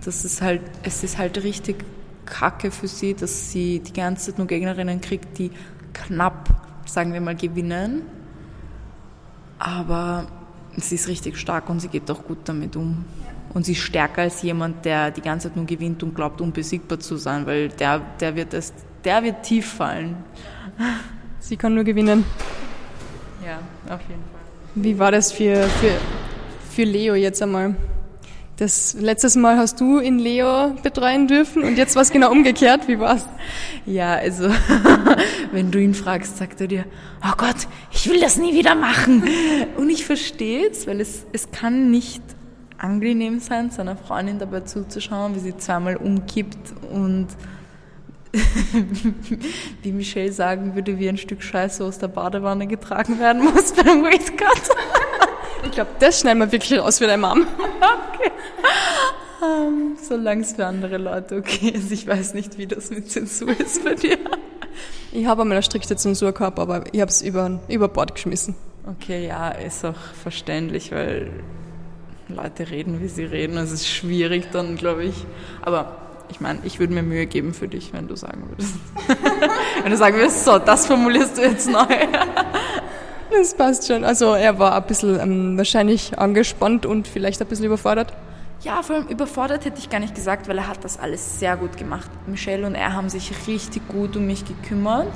Das 0.06 0.24
ist 0.24 0.42
halt, 0.42 0.62
es 0.84 1.04
ist 1.04 1.18
halt 1.18 1.44
richtig 1.44 1.84
kacke 2.26 2.72
für 2.72 2.88
sie, 2.88 3.16
dass 3.16 3.52
sie 3.52 3.80
die 3.80 3.92
ganze 3.92 4.28
Zeit 4.28 4.38
nur 4.38 4.48
Gegnerinnen 4.48 5.02
kriegt, 5.02 5.38
die 5.38 5.52
knapp, 5.92 6.48
sagen 6.86 7.12
wir 7.12 7.20
mal, 7.20 7.36
gewinnen 7.36 8.04
aber 9.60 10.28
sie 10.76 10.96
ist 10.96 11.08
richtig 11.08 11.38
stark 11.38 11.70
und 11.70 11.80
sie 11.80 11.88
geht 11.88 12.10
auch 12.12 12.24
gut 12.24 12.40
damit 12.46 12.76
um. 12.76 13.06
Und 13.54 13.66
sie 13.66 13.72
ist 13.72 13.80
stärker 13.80 14.24
als 14.24 14.42
jemand, 14.42 14.86
der 14.86 15.12
die 15.12 15.22
ganze 15.22 15.48
Zeit 15.48 15.56
nur 15.56 15.66
gewinnt 15.66 16.04
und 16.04 16.14
glaubt, 16.14 16.42
unbesiegbar 16.42 17.00
zu 17.00 17.18
sein, 17.18 17.46
weil 17.46 17.70
der, 17.70 18.02
der, 18.20 18.36
wird, 18.36 18.54
das, 18.54 18.74
der 19.04 19.24
wird 19.24 19.44
tief 19.44 19.74
fallen. 19.74 20.16
Sie 21.40 21.58
kann 21.58 21.74
nur 21.74 21.84
gewinnen. 21.84 22.24
Ja, 23.44 23.60
auf 23.94 24.02
jeden 24.02 24.22
Fall. 24.22 24.42
Wie 24.76 25.00
war 25.00 25.12
das 25.12 25.32
für, 25.32 25.64
für, 25.64 25.92
für 26.70 26.84
Leo 26.84 27.16
jetzt 27.16 27.42
einmal? 27.42 27.76
Das 28.58 28.96
letztes 29.00 29.36
Mal 29.36 29.58
hast 29.58 29.80
du 29.80 30.00
in 30.00 30.18
Leo 30.18 30.72
betreuen 30.82 31.28
dürfen 31.28 31.64
und 31.64 31.78
jetzt 31.78 31.96
war 31.96 32.02
es 32.02 32.10
genau 32.10 32.32
umgekehrt. 32.32 32.88
Wie 32.88 33.00
war's? 33.00 33.28
Ja, 33.86 34.16
also 34.16 34.50
wenn 35.52 35.70
du 35.70 35.80
ihn 35.80 35.94
fragst, 35.94 36.38
sagt 36.38 36.62
er 36.62 36.68
dir, 36.68 36.86
oh 37.24 37.36
Gott, 37.38 37.68
ich 37.92 38.10
will 38.10 38.20
das 38.20 38.38
nie 38.38 38.56
wieder 38.56 38.74
machen. 38.74 39.24
Und 39.78 39.92
ich 39.92 40.06
verstehe 40.06 40.68
es, 40.72 40.88
weil 40.88 41.00
es, 41.02 41.28
es 41.34 41.52
kann 41.52 41.92
nicht 41.92 42.24
angenehm 42.80 43.40
sein, 43.40 43.70
seiner 43.70 43.96
Freundin 43.96 44.40
dabei 44.40 44.62
zuzuschauen, 44.62 45.36
wie 45.36 45.40
sie 45.40 45.56
zweimal 45.58 45.96
umkippt 45.96 46.74
und 46.92 47.28
wie 49.84 49.92
Michelle 49.92 50.32
sagen 50.32 50.74
würde, 50.74 50.98
wie 50.98 51.10
ein 51.10 51.18
Stück 51.18 51.44
Scheiße 51.44 51.84
aus 51.84 52.00
der 52.00 52.08
Badewanne 52.08 52.66
getragen 52.66 53.20
werden 53.20 53.44
muss 53.44 53.72
beim 53.74 54.04
Weightcut. 54.04 54.76
Ich 55.64 55.72
glaube, 55.72 55.92
das 56.00 56.22
schneiden 56.22 56.40
wir 56.40 56.52
wirklich 56.52 56.80
raus 56.80 56.98
für 56.98 57.08
deine 57.08 57.22
Mom. 57.22 57.42
okay. 58.16 58.32
Um, 59.40 59.48
ähm, 59.48 59.98
solange 60.02 60.42
es 60.42 60.54
für 60.54 60.66
andere 60.66 60.98
Leute 60.98 61.38
okay 61.38 61.70
ist. 61.70 61.92
Ich 61.92 62.08
weiß 62.08 62.34
nicht, 62.34 62.58
wie 62.58 62.68
das 62.68 62.90
mit 62.90 63.12
Zensur 63.12 63.50
ist 63.60 63.84
bei 63.84 63.94
dir. 63.94 64.18
Ich 65.12 65.26
habe 65.26 65.42
einmal 65.42 65.58
eine 65.58 65.64
strikte 65.64 65.96
Zensur 65.96 66.32
gehabt, 66.32 66.60
aber 66.60 66.84
ich 66.92 67.02
habe 67.02 67.10
es 67.10 67.22
über, 67.22 67.60
über 67.68 67.88
Bord 67.88 68.16
geschmissen. 68.16 68.56
Okay, 68.86 69.28
ja, 69.28 69.50
ist 69.50 69.84
auch 69.86 69.98
verständlich, 70.22 70.92
weil 70.92 71.32
Leute 72.30 72.70
reden, 72.70 73.02
wie 73.02 73.08
sie 73.08 73.24
reden. 73.24 73.58
Es 73.58 73.72
ist 73.72 73.88
schwierig 73.88 74.50
dann, 74.52 74.76
glaube 74.76 75.04
ich. 75.04 75.26
Aber 75.62 75.98
ich 76.30 76.40
meine, 76.42 76.60
ich 76.64 76.80
würde 76.80 76.94
mir 76.94 77.04
Mühe 77.04 77.26
geben 77.26 77.54
für 77.54 77.68
dich, 77.68 77.94
wenn 77.94 78.08
du 78.08 78.16
sagen 78.16 78.44
würdest. 78.50 78.76
wenn 79.84 79.92
du 79.92 79.98
sagen 79.98 80.18
würdest, 80.18 80.44
so, 80.44 80.58
das 80.58 80.86
formulierst 80.88 81.38
du 81.38 81.42
jetzt 81.42 81.70
neu. 81.70 81.86
das 83.32 83.54
passt 83.56 83.88
schon. 83.88 84.04
Also 84.04 84.34
er 84.34 84.60
war 84.60 84.76
ein 84.76 84.84
bisschen 84.88 85.20
ähm, 85.20 85.58
wahrscheinlich 85.58 86.18
angespannt 86.18 86.86
und 86.86 87.08
vielleicht 87.08 87.42
ein 87.42 87.48
bisschen 87.48 87.66
überfordert. 87.66 88.14
Ja, 88.64 88.82
vor 88.82 88.96
allem 88.96 89.08
überfordert 89.08 89.66
hätte 89.66 89.78
ich 89.78 89.90
gar 89.90 90.00
nicht 90.00 90.16
gesagt, 90.16 90.48
weil 90.48 90.58
er 90.58 90.68
hat 90.68 90.84
das 90.84 90.98
alles 90.98 91.40
sehr 91.40 91.56
gut 91.58 91.78
gemacht. 91.78 92.10
Michelle 92.26 92.66
und 92.66 92.74
er 92.74 92.94
haben 92.94 93.08
sich 93.08 93.32
richtig 93.48 93.88
gut 93.88 94.18
um 94.18 94.26
mich 94.26 94.46
gekümmert, 94.46 95.12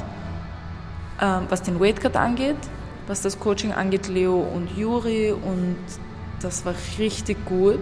ähm, 1.20 1.48
was 1.50 1.64
den 1.64 1.80
Weightcut 1.80 2.16
angeht, 2.16 2.58
was 3.08 3.22
das 3.22 3.40
Coaching 3.40 3.72
angeht, 3.72 4.08
Leo 4.08 4.40
und 4.40 4.78
Juri 4.78 5.32
und 5.32 5.78
das 6.40 6.66
war 6.66 6.76
richtig 7.00 7.44
gut. 7.46 7.80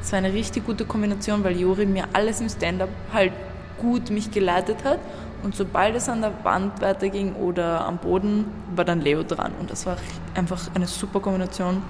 Es 0.00 0.12
war 0.12 0.18
eine 0.18 0.32
richtig 0.32 0.64
gute 0.64 0.86
Kombination, 0.86 1.44
weil 1.44 1.56
Juri 1.56 1.84
mir 1.84 2.04
alles 2.14 2.40
im 2.40 2.48
Stand-up 2.48 2.88
halt 3.12 3.32
gut 3.78 4.10
mich 4.10 4.30
geleitet 4.30 4.84
hat. 4.84 4.98
Und 5.42 5.54
sobald 5.54 5.94
es 5.94 6.08
an 6.08 6.22
der 6.22 6.32
Wand 6.44 6.80
weiterging 6.80 7.34
oder 7.34 7.84
am 7.86 7.98
Boden, 7.98 8.46
war 8.74 8.84
dann 8.84 9.00
Leo 9.00 9.22
dran. 9.22 9.52
Und 9.60 9.70
das 9.70 9.84
war 9.84 9.96
einfach 10.34 10.74
eine 10.74 10.86
super 10.86 11.20
Kombination. 11.20 11.82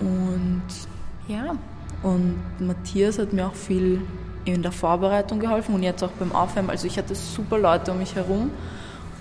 Und 0.00 0.62
ja, 1.28 1.56
und 2.02 2.36
Matthias 2.60 3.18
hat 3.18 3.32
mir 3.32 3.46
auch 3.46 3.54
viel 3.54 4.02
in 4.44 4.62
der 4.62 4.72
Vorbereitung 4.72 5.40
geholfen 5.40 5.74
und 5.74 5.82
jetzt 5.82 6.02
auch 6.02 6.12
beim 6.12 6.32
Aufwärmen. 6.32 6.70
Also 6.70 6.86
ich 6.86 6.98
hatte 6.98 7.14
super 7.14 7.58
Leute 7.58 7.92
um 7.92 7.98
mich 7.98 8.14
herum. 8.14 8.50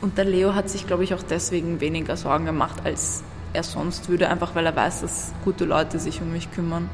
Und 0.01 0.18
der 0.18 0.26
Leo 0.26 0.53
hat 0.53 0.70
sich, 0.70 0.86
glaube 0.86 1.03
ich, 1.03 1.14
auch 1.14 1.24
deswegen 1.24 1.80
weniger 1.82 2.16
Sorgen 2.16 2.45
gemacht 2.45 2.82
als 2.84 3.24
er 3.53 3.64
sonst 3.64 4.10
würde, 4.10 4.30
einfach 4.30 4.53
weil 4.53 4.66
er 4.66 4.76
weiß, 4.76 5.01
dass 5.01 5.32
gute 5.43 5.66
Leute 5.66 5.97
sich 5.97 6.22
um 6.22 6.32
mich 6.32 6.51
kümmern. 6.51 6.89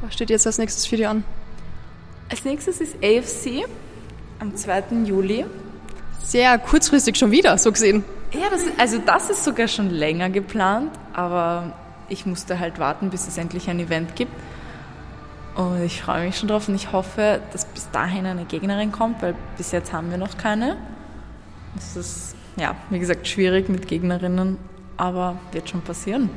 Was 0.00 0.14
steht 0.14 0.30
jetzt 0.30 0.46
als 0.46 0.58
nächstes 0.58 0.86
für 0.86 0.96
dich 0.96 1.06
an? 1.06 1.22
Als 2.30 2.44
nächstes 2.44 2.80
ist 2.80 2.96
AFC 2.96 3.66
am 4.40 4.56
2. 4.56 5.04
Juli. 5.04 5.44
Sehr 6.22 6.58
kurzfristig 6.58 7.16
schon 7.16 7.30
wieder, 7.30 7.56
so 7.58 7.70
gesehen. 7.70 8.04
Ja, 8.32 8.48
das 8.50 8.62
ist, 8.62 8.72
also 8.78 8.98
das 8.98 9.30
ist 9.30 9.44
sogar 9.44 9.68
schon 9.68 9.90
länger 9.90 10.30
geplant, 10.30 10.90
aber 11.12 11.74
ich 12.08 12.26
musste 12.26 12.58
halt 12.58 12.78
warten, 12.78 13.10
bis 13.10 13.26
es 13.26 13.38
endlich 13.38 13.68
ein 13.68 13.80
Event 13.80 14.16
gibt. 14.16 14.32
Und 15.54 15.82
ich 15.84 16.02
freue 16.02 16.26
mich 16.26 16.38
schon 16.38 16.48
drauf 16.48 16.68
und 16.68 16.74
ich 16.74 16.92
hoffe, 16.92 17.40
dass 17.52 17.64
bis 17.64 17.90
dahin 17.90 18.26
eine 18.26 18.44
Gegnerin 18.44 18.90
kommt, 18.90 19.22
weil 19.22 19.34
bis 19.56 19.70
jetzt 19.70 19.92
haben 19.92 20.10
wir 20.10 20.18
noch 20.18 20.36
keine. 20.36 20.76
Es 21.76 21.96
ist, 21.96 22.36
ja, 22.56 22.74
wie 22.90 22.98
gesagt, 22.98 23.26
schwierig 23.28 23.68
mit 23.68 23.86
Gegnerinnen, 23.86 24.58
aber 24.96 25.36
wird 25.52 25.68
schon 25.68 25.80
passieren. 25.82 26.28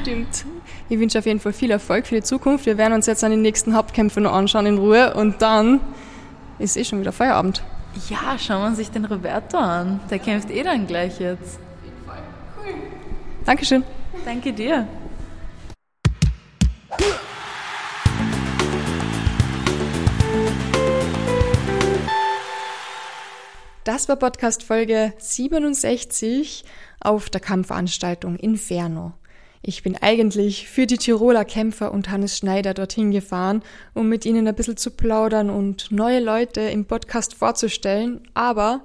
Stimmt. 0.00 0.44
Ich 0.88 0.98
wünsche 0.98 1.18
auf 1.20 1.26
jeden 1.26 1.38
Fall 1.38 1.52
viel 1.52 1.70
Erfolg 1.70 2.06
für 2.06 2.16
die 2.16 2.22
Zukunft. 2.22 2.66
Wir 2.66 2.78
werden 2.78 2.94
uns 2.94 3.06
jetzt 3.06 3.22
an 3.22 3.30
den 3.30 3.42
nächsten 3.42 3.74
Hauptkämpfen 3.74 4.24
noch 4.24 4.32
anschauen 4.32 4.66
in 4.66 4.78
Ruhe 4.78 5.14
und 5.14 5.40
dann 5.40 5.80
ist 6.58 6.76
eh 6.76 6.84
schon 6.84 7.00
wieder 7.00 7.12
Feierabend. 7.12 7.62
Ja, 8.08 8.38
schauen 8.38 8.62
wir 8.62 8.66
uns 8.68 8.76
sich 8.76 8.90
den 8.90 9.04
Roberto 9.04 9.56
an. 9.56 10.00
Der 10.10 10.18
kämpft 10.18 10.50
eh 10.50 10.62
dann 10.62 10.86
gleich 10.86 11.18
jetzt. 11.20 11.58
Cool. 12.56 12.74
Dankeschön. 13.44 13.84
Danke 14.24 14.52
dir. 14.52 14.86
Das 23.84 24.08
war 24.08 24.16
Podcast 24.16 24.62
Folge 24.62 25.14
67 25.18 26.64
auf 27.00 27.30
der 27.30 27.40
Kampfveranstaltung 27.40 28.36
Inferno. 28.36 29.14
Ich 29.62 29.82
bin 29.82 29.96
eigentlich 29.96 30.68
für 30.68 30.86
die 30.86 30.98
Tiroler 30.98 31.44
Kämpfer 31.44 31.90
und 31.92 32.10
Hannes 32.10 32.36
Schneider 32.36 32.72
dorthin 32.72 33.10
gefahren, 33.10 33.62
um 33.94 34.08
mit 34.08 34.24
ihnen 34.26 34.46
ein 34.46 34.54
bisschen 34.54 34.76
zu 34.76 34.90
plaudern 34.90 35.50
und 35.50 35.90
neue 35.90 36.20
Leute 36.20 36.60
im 36.60 36.84
Podcast 36.84 37.34
vorzustellen, 37.34 38.20
aber 38.34 38.84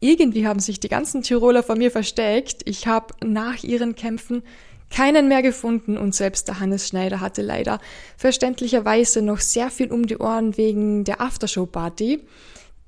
irgendwie 0.00 0.46
haben 0.46 0.60
sich 0.60 0.80
die 0.80 0.88
ganzen 0.88 1.22
Tiroler 1.22 1.62
vor 1.62 1.76
mir 1.76 1.90
versteckt. 1.90 2.62
Ich 2.66 2.86
habe 2.86 3.14
nach 3.24 3.62
ihren 3.64 3.94
Kämpfen 3.94 4.42
keinen 4.94 5.26
mehr 5.26 5.42
gefunden 5.42 5.98
und 5.98 6.14
selbst 6.14 6.46
der 6.46 6.60
Hannes 6.60 6.86
Schneider 6.86 7.20
hatte 7.20 7.42
leider 7.42 7.80
verständlicherweise 8.16 9.22
noch 9.22 9.40
sehr 9.40 9.70
viel 9.70 9.90
um 9.90 10.06
die 10.06 10.18
Ohren 10.18 10.56
wegen 10.56 11.02
der 11.02 11.20
Aftershow-Party. 11.20 12.20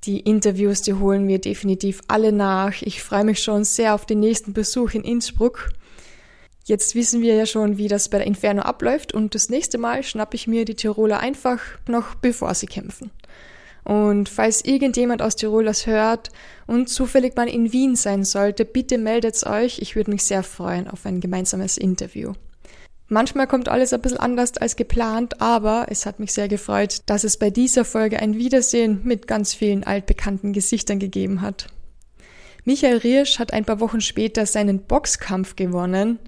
Die 0.04 0.20
Interviews, 0.20 0.82
die 0.82 0.94
holen 0.94 1.26
wir 1.26 1.40
definitiv 1.40 2.02
alle 2.06 2.30
nach. 2.30 2.80
Ich 2.82 3.02
freue 3.02 3.24
mich 3.24 3.42
schon 3.42 3.64
sehr 3.64 3.92
auf 3.92 4.06
den 4.06 4.20
nächsten 4.20 4.52
Besuch 4.52 4.94
in 4.94 5.02
Innsbruck. 5.02 5.70
Jetzt 6.64 6.94
wissen 6.94 7.22
wir 7.22 7.34
ja 7.34 7.44
schon, 7.44 7.76
wie 7.76 7.88
das 7.88 8.08
bei 8.08 8.18
der 8.18 8.26
Inferno 8.28 8.62
abläuft 8.62 9.12
und 9.12 9.34
das 9.34 9.48
nächste 9.48 9.76
Mal 9.76 10.04
schnappe 10.04 10.36
ich 10.36 10.46
mir 10.46 10.64
die 10.64 10.76
Tiroler 10.76 11.18
einfach 11.18 11.60
noch 11.88 12.14
bevor 12.14 12.54
sie 12.54 12.66
kämpfen. 12.66 13.10
Und 13.86 14.28
falls 14.28 14.64
irgendjemand 14.64 15.22
aus 15.22 15.36
Tirol 15.36 15.64
das 15.64 15.86
hört 15.86 16.30
und 16.66 16.88
zufällig 16.88 17.36
mal 17.36 17.48
in 17.48 17.72
Wien 17.72 17.94
sein 17.94 18.24
sollte, 18.24 18.64
bitte 18.64 18.98
meldet 18.98 19.46
euch. 19.46 19.78
Ich 19.78 19.94
würde 19.94 20.10
mich 20.10 20.24
sehr 20.24 20.42
freuen 20.42 20.88
auf 20.90 21.06
ein 21.06 21.20
gemeinsames 21.20 21.78
Interview. 21.78 22.32
Manchmal 23.06 23.46
kommt 23.46 23.68
alles 23.68 23.92
ein 23.92 24.00
bisschen 24.00 24.18
anders 24.18 24.56
als 24.56 24.74
geplant, 24.74 25.40
aber 25.40 25.86
es 25.88 26.04
hat 26.04 26.18
mich 26.18 26.32
sehr 26.32 26.48
gefreut, 26.48 27.02
dass 27.06 27.22
es 27.22 27.36
bei 27.36 27.50
dieser 27.50 27.84
Folge 27.84 28.18
ein 28.18 28.34
Wiedersehen 28.34 29.02
mit 29.04 29.28
ganz 29.28 29.54
vielen 29.54 29.84
altbekannten 29.84 30.52
Gesichtern 30.52 30.98
gegeben 30.98 31.40
hat. 31.40 31.68
Michael 32.64 32.96
Riersch 32.96 33.38
hat 33.38 33.52
ein 33.52 33.64
paar 33.64 33.78
Wochen 33.78 34.00
später 34.00 34.46
seinen 34.46 34.80
Boxkampf 34.80 35.54
gewonnen. 35.54 36.18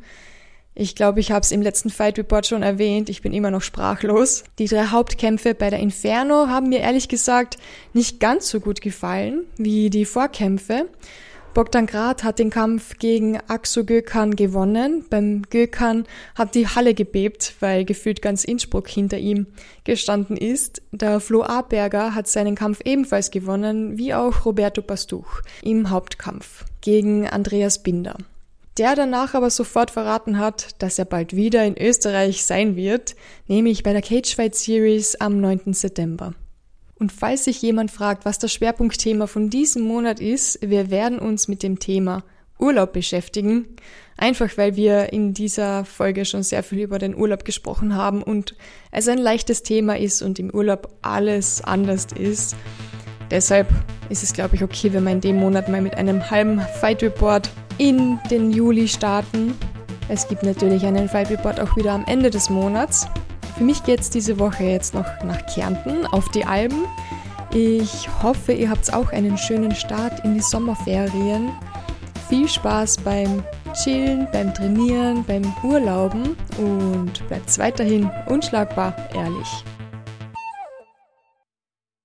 Ich 0.81 0.95
glaube, 0.95 1.18
ich 1.18 1.33
habe 1.33 1.41
es 1.41 1.51
im 1.51 1.61
letzten 1.61 1.91
Fight 1.91 2.20
Report 2.20 2.47
schon 2.47 2.62
erwähnt, 2.62 3.09
ich 3.09 3.20
bin 3.20 3.33
immer 3.33 3.51
noch 3.51 3.62
sprachlos. 3.62 4.45
Die 4.61 4.68
drei 4.68 4.87
Hauptkämpfe 4.87 5.53
bei 5.57 5.70
der 5.70 5.81
Inferno 5.81 6.47
haben 6.47 6.68
mir 6.68 6.79
ehrlich 6.79 7.09
gesagt 7.09 7.59
nicht 7.95 8.20
ganz 8.20 8.49
so 8.49 8.61
gut 8.61 8.81
gefallen 8.81 9.47
wie 9.57 9.91
die 9.91 10.05
Vorkämpfe. 10.05 10.87
Bogdan 11.53 11.87
Grad 11.87 12.22
hat 12.22 12.39
den 12.39 12.51
Kampf 12.51 12.97
gegen 13.01 13.41
Axo 13.49 13.83
Gökhan 13.85 14.37
gewonnen. 14.37 15.05
Beim 15.11 15.43
Gökhan 15.51 16.05
hat 16.37 16.55
die 16.55 16.68
Halle 16.68 16.95
gebebt, 16.95 17.57
weil 17.59 17.85
gefühlt 17.85 18.22
ganz 18.22 18.45
Innsbruck 18.45 18.87
hinter 18.87 19.18
ihm 19.18 19.49
gestanden 19.83 20.37
ist. 20.37 20.81
Der 20.93 21.18
Flo 21.18 21.43
Aberger 21.43 22.14
hat 22.14 22.29
seinen 22.29 22.55
Kampf 22.55 22.83
ebenfalls 22.85 23.33
gewonnen, 23.33 23.99
wie 23.99 24.14
auch 24.14 24.45
Roberto 24.47 24.81
Pastuch 24.83 25.43
im 25.61 25.91
Hauptkampf 25.91 26.66
gegen 26.83 27.29
Andreas 27.29 27.83
Binder. 27.83 28.14
Der 28.79 28.95
danach 28.95 29.35
aber 29.35 29.51
sofort 29.51 29.91
verraten 29.91 30.39
hat, 30.39 30.81
dass 30.81 31.01
er 31.01 31.05
bald 31.05 31.35
wieder 31.35 31.64
in 31.64 31.76
Österreich 31.76 32.45
sein 32.45 32.76
wird, 32.76 33.16
nämlich 33.49 33.83
bei 33.83 33.93
der 33.93 34.03
Cagefight 34.03 34.55
Series 34.55 35.16
am 35.16 35.41
9. 35.41 35.72
September. 35.72 36.33
Und 36.95 37.11
falls 37.11 37.45
sich 37.45 37.61
jemand 37.61 37.91
fragt, 37.91 38.24
was 38.24 38.39
das 38.39 38.53
Schwerpunktthema 38.53 39.26
von 39.26 39.51
diesem 39.51 39.83
Monat 39.83 40.20
ist, 40.20 40.61
wir 40.62 40.91
werden 40.91 41.18
uns 41.18 41.49
mit 41.49 41.64
dem 41.64 41.81
Thema 41.81 42.22
Urlaub 42.59 42.93
beschäftigen. 42.93 43.66
Einfach 44.16 44.57
weil 44.57 44.76
wir 44.76 45.12
in 45.12 45.35
dieser 45.35 45.85
Folge 45.85 46.24
schon 46.24 46.45
sehr 46.45 46.62
viel 46.62 46.81
über 46.81 46.99
den 46.99 47.16
Urlaub 47.16 47.45
gesprochen 47.45 47.97
haben 47.97 48.22
und 48.22 48.57
es 48.93 49.09
ein 49.09 49.18
leichtes 49.18 49.62
Thema 49.64 49.97
ist 49.97 50.22
und 50.22 50.39
im 50.39 50.51
Urlaub 50.51 50.97
alles 51.03 51.62
anders 51.62 52.07
ist. 52.16 52.57
Deshalb 53.31 53.68
ist 54.09 54.22
es, 54.22 54.33
glaube 54.33 54.57
ich, 54.57 54.62
okay, 54.62 54.93
wenn 54.93 55.05
wir 55.05 55.12
in 55.12 55.20
dem 55.20 55.37
Monat 55.37 55.68
mal 55.68 55.83
mit 55.83 55.97
einem 55.97 56.31
halben 56.31 56.61
Fight 56.81 57.03
Report 57.03 57.51
in 57.79 58.18
den 58.31 58.51
Juli 58.51 58.89
starten. 58.89 59.55
Es 60.09 60.29
gibt 60.29 60.43
natürlich 60.43 60.85
einen 60.85 61.09
Fight 61.09 61.31
Report 61.31 61.61
auch 61.61 61.76
wieder 61.76 61.93
am 61.93 62.05
Ende 62.07 62.31
des 62.31 62.51
Monats. 62.51 63.07
Für 63.57 63.64
mich 63.64 63.83
geht 63.85 64.01
es 64.01 64.11
diese 64.11 64.39
Woche 64.39 64.64
jetzt 64.64 64.95
noch 64.95 65.07
nach 65.24 65.45
Kärnten 65.47 66.07
auf 66.07 66.29
die 66.31 66.45
Alben. 66.45 66.85
Ich 67.53 68.09
hoffe, 68.22 68.53
ihr 68.53 68.70
habt 68.70 68.93
auch 68.93 69.12
einen 69.12 69.39
schönen 69.39 69.74
Start 69.74 70.24
in 70.24 70.35
die 70.35 70.41
Sommerferien. 70.41 71.51
Viel 72.29 72.49
Spaß 72.49 72.99
beim 72.99 73.43
Chillen, 73.72 74.29
beim 74.33 74.53
Trainieren, 74.53 75.24
beim 75.24 75.43
Urlauben 75.62 76.37
und 76.59 77.26
bleibt 77.29 77.59
weiterhin 77.59 78.11
unschlagbar 78.26 78.95
ehrlich. 79.14 79.64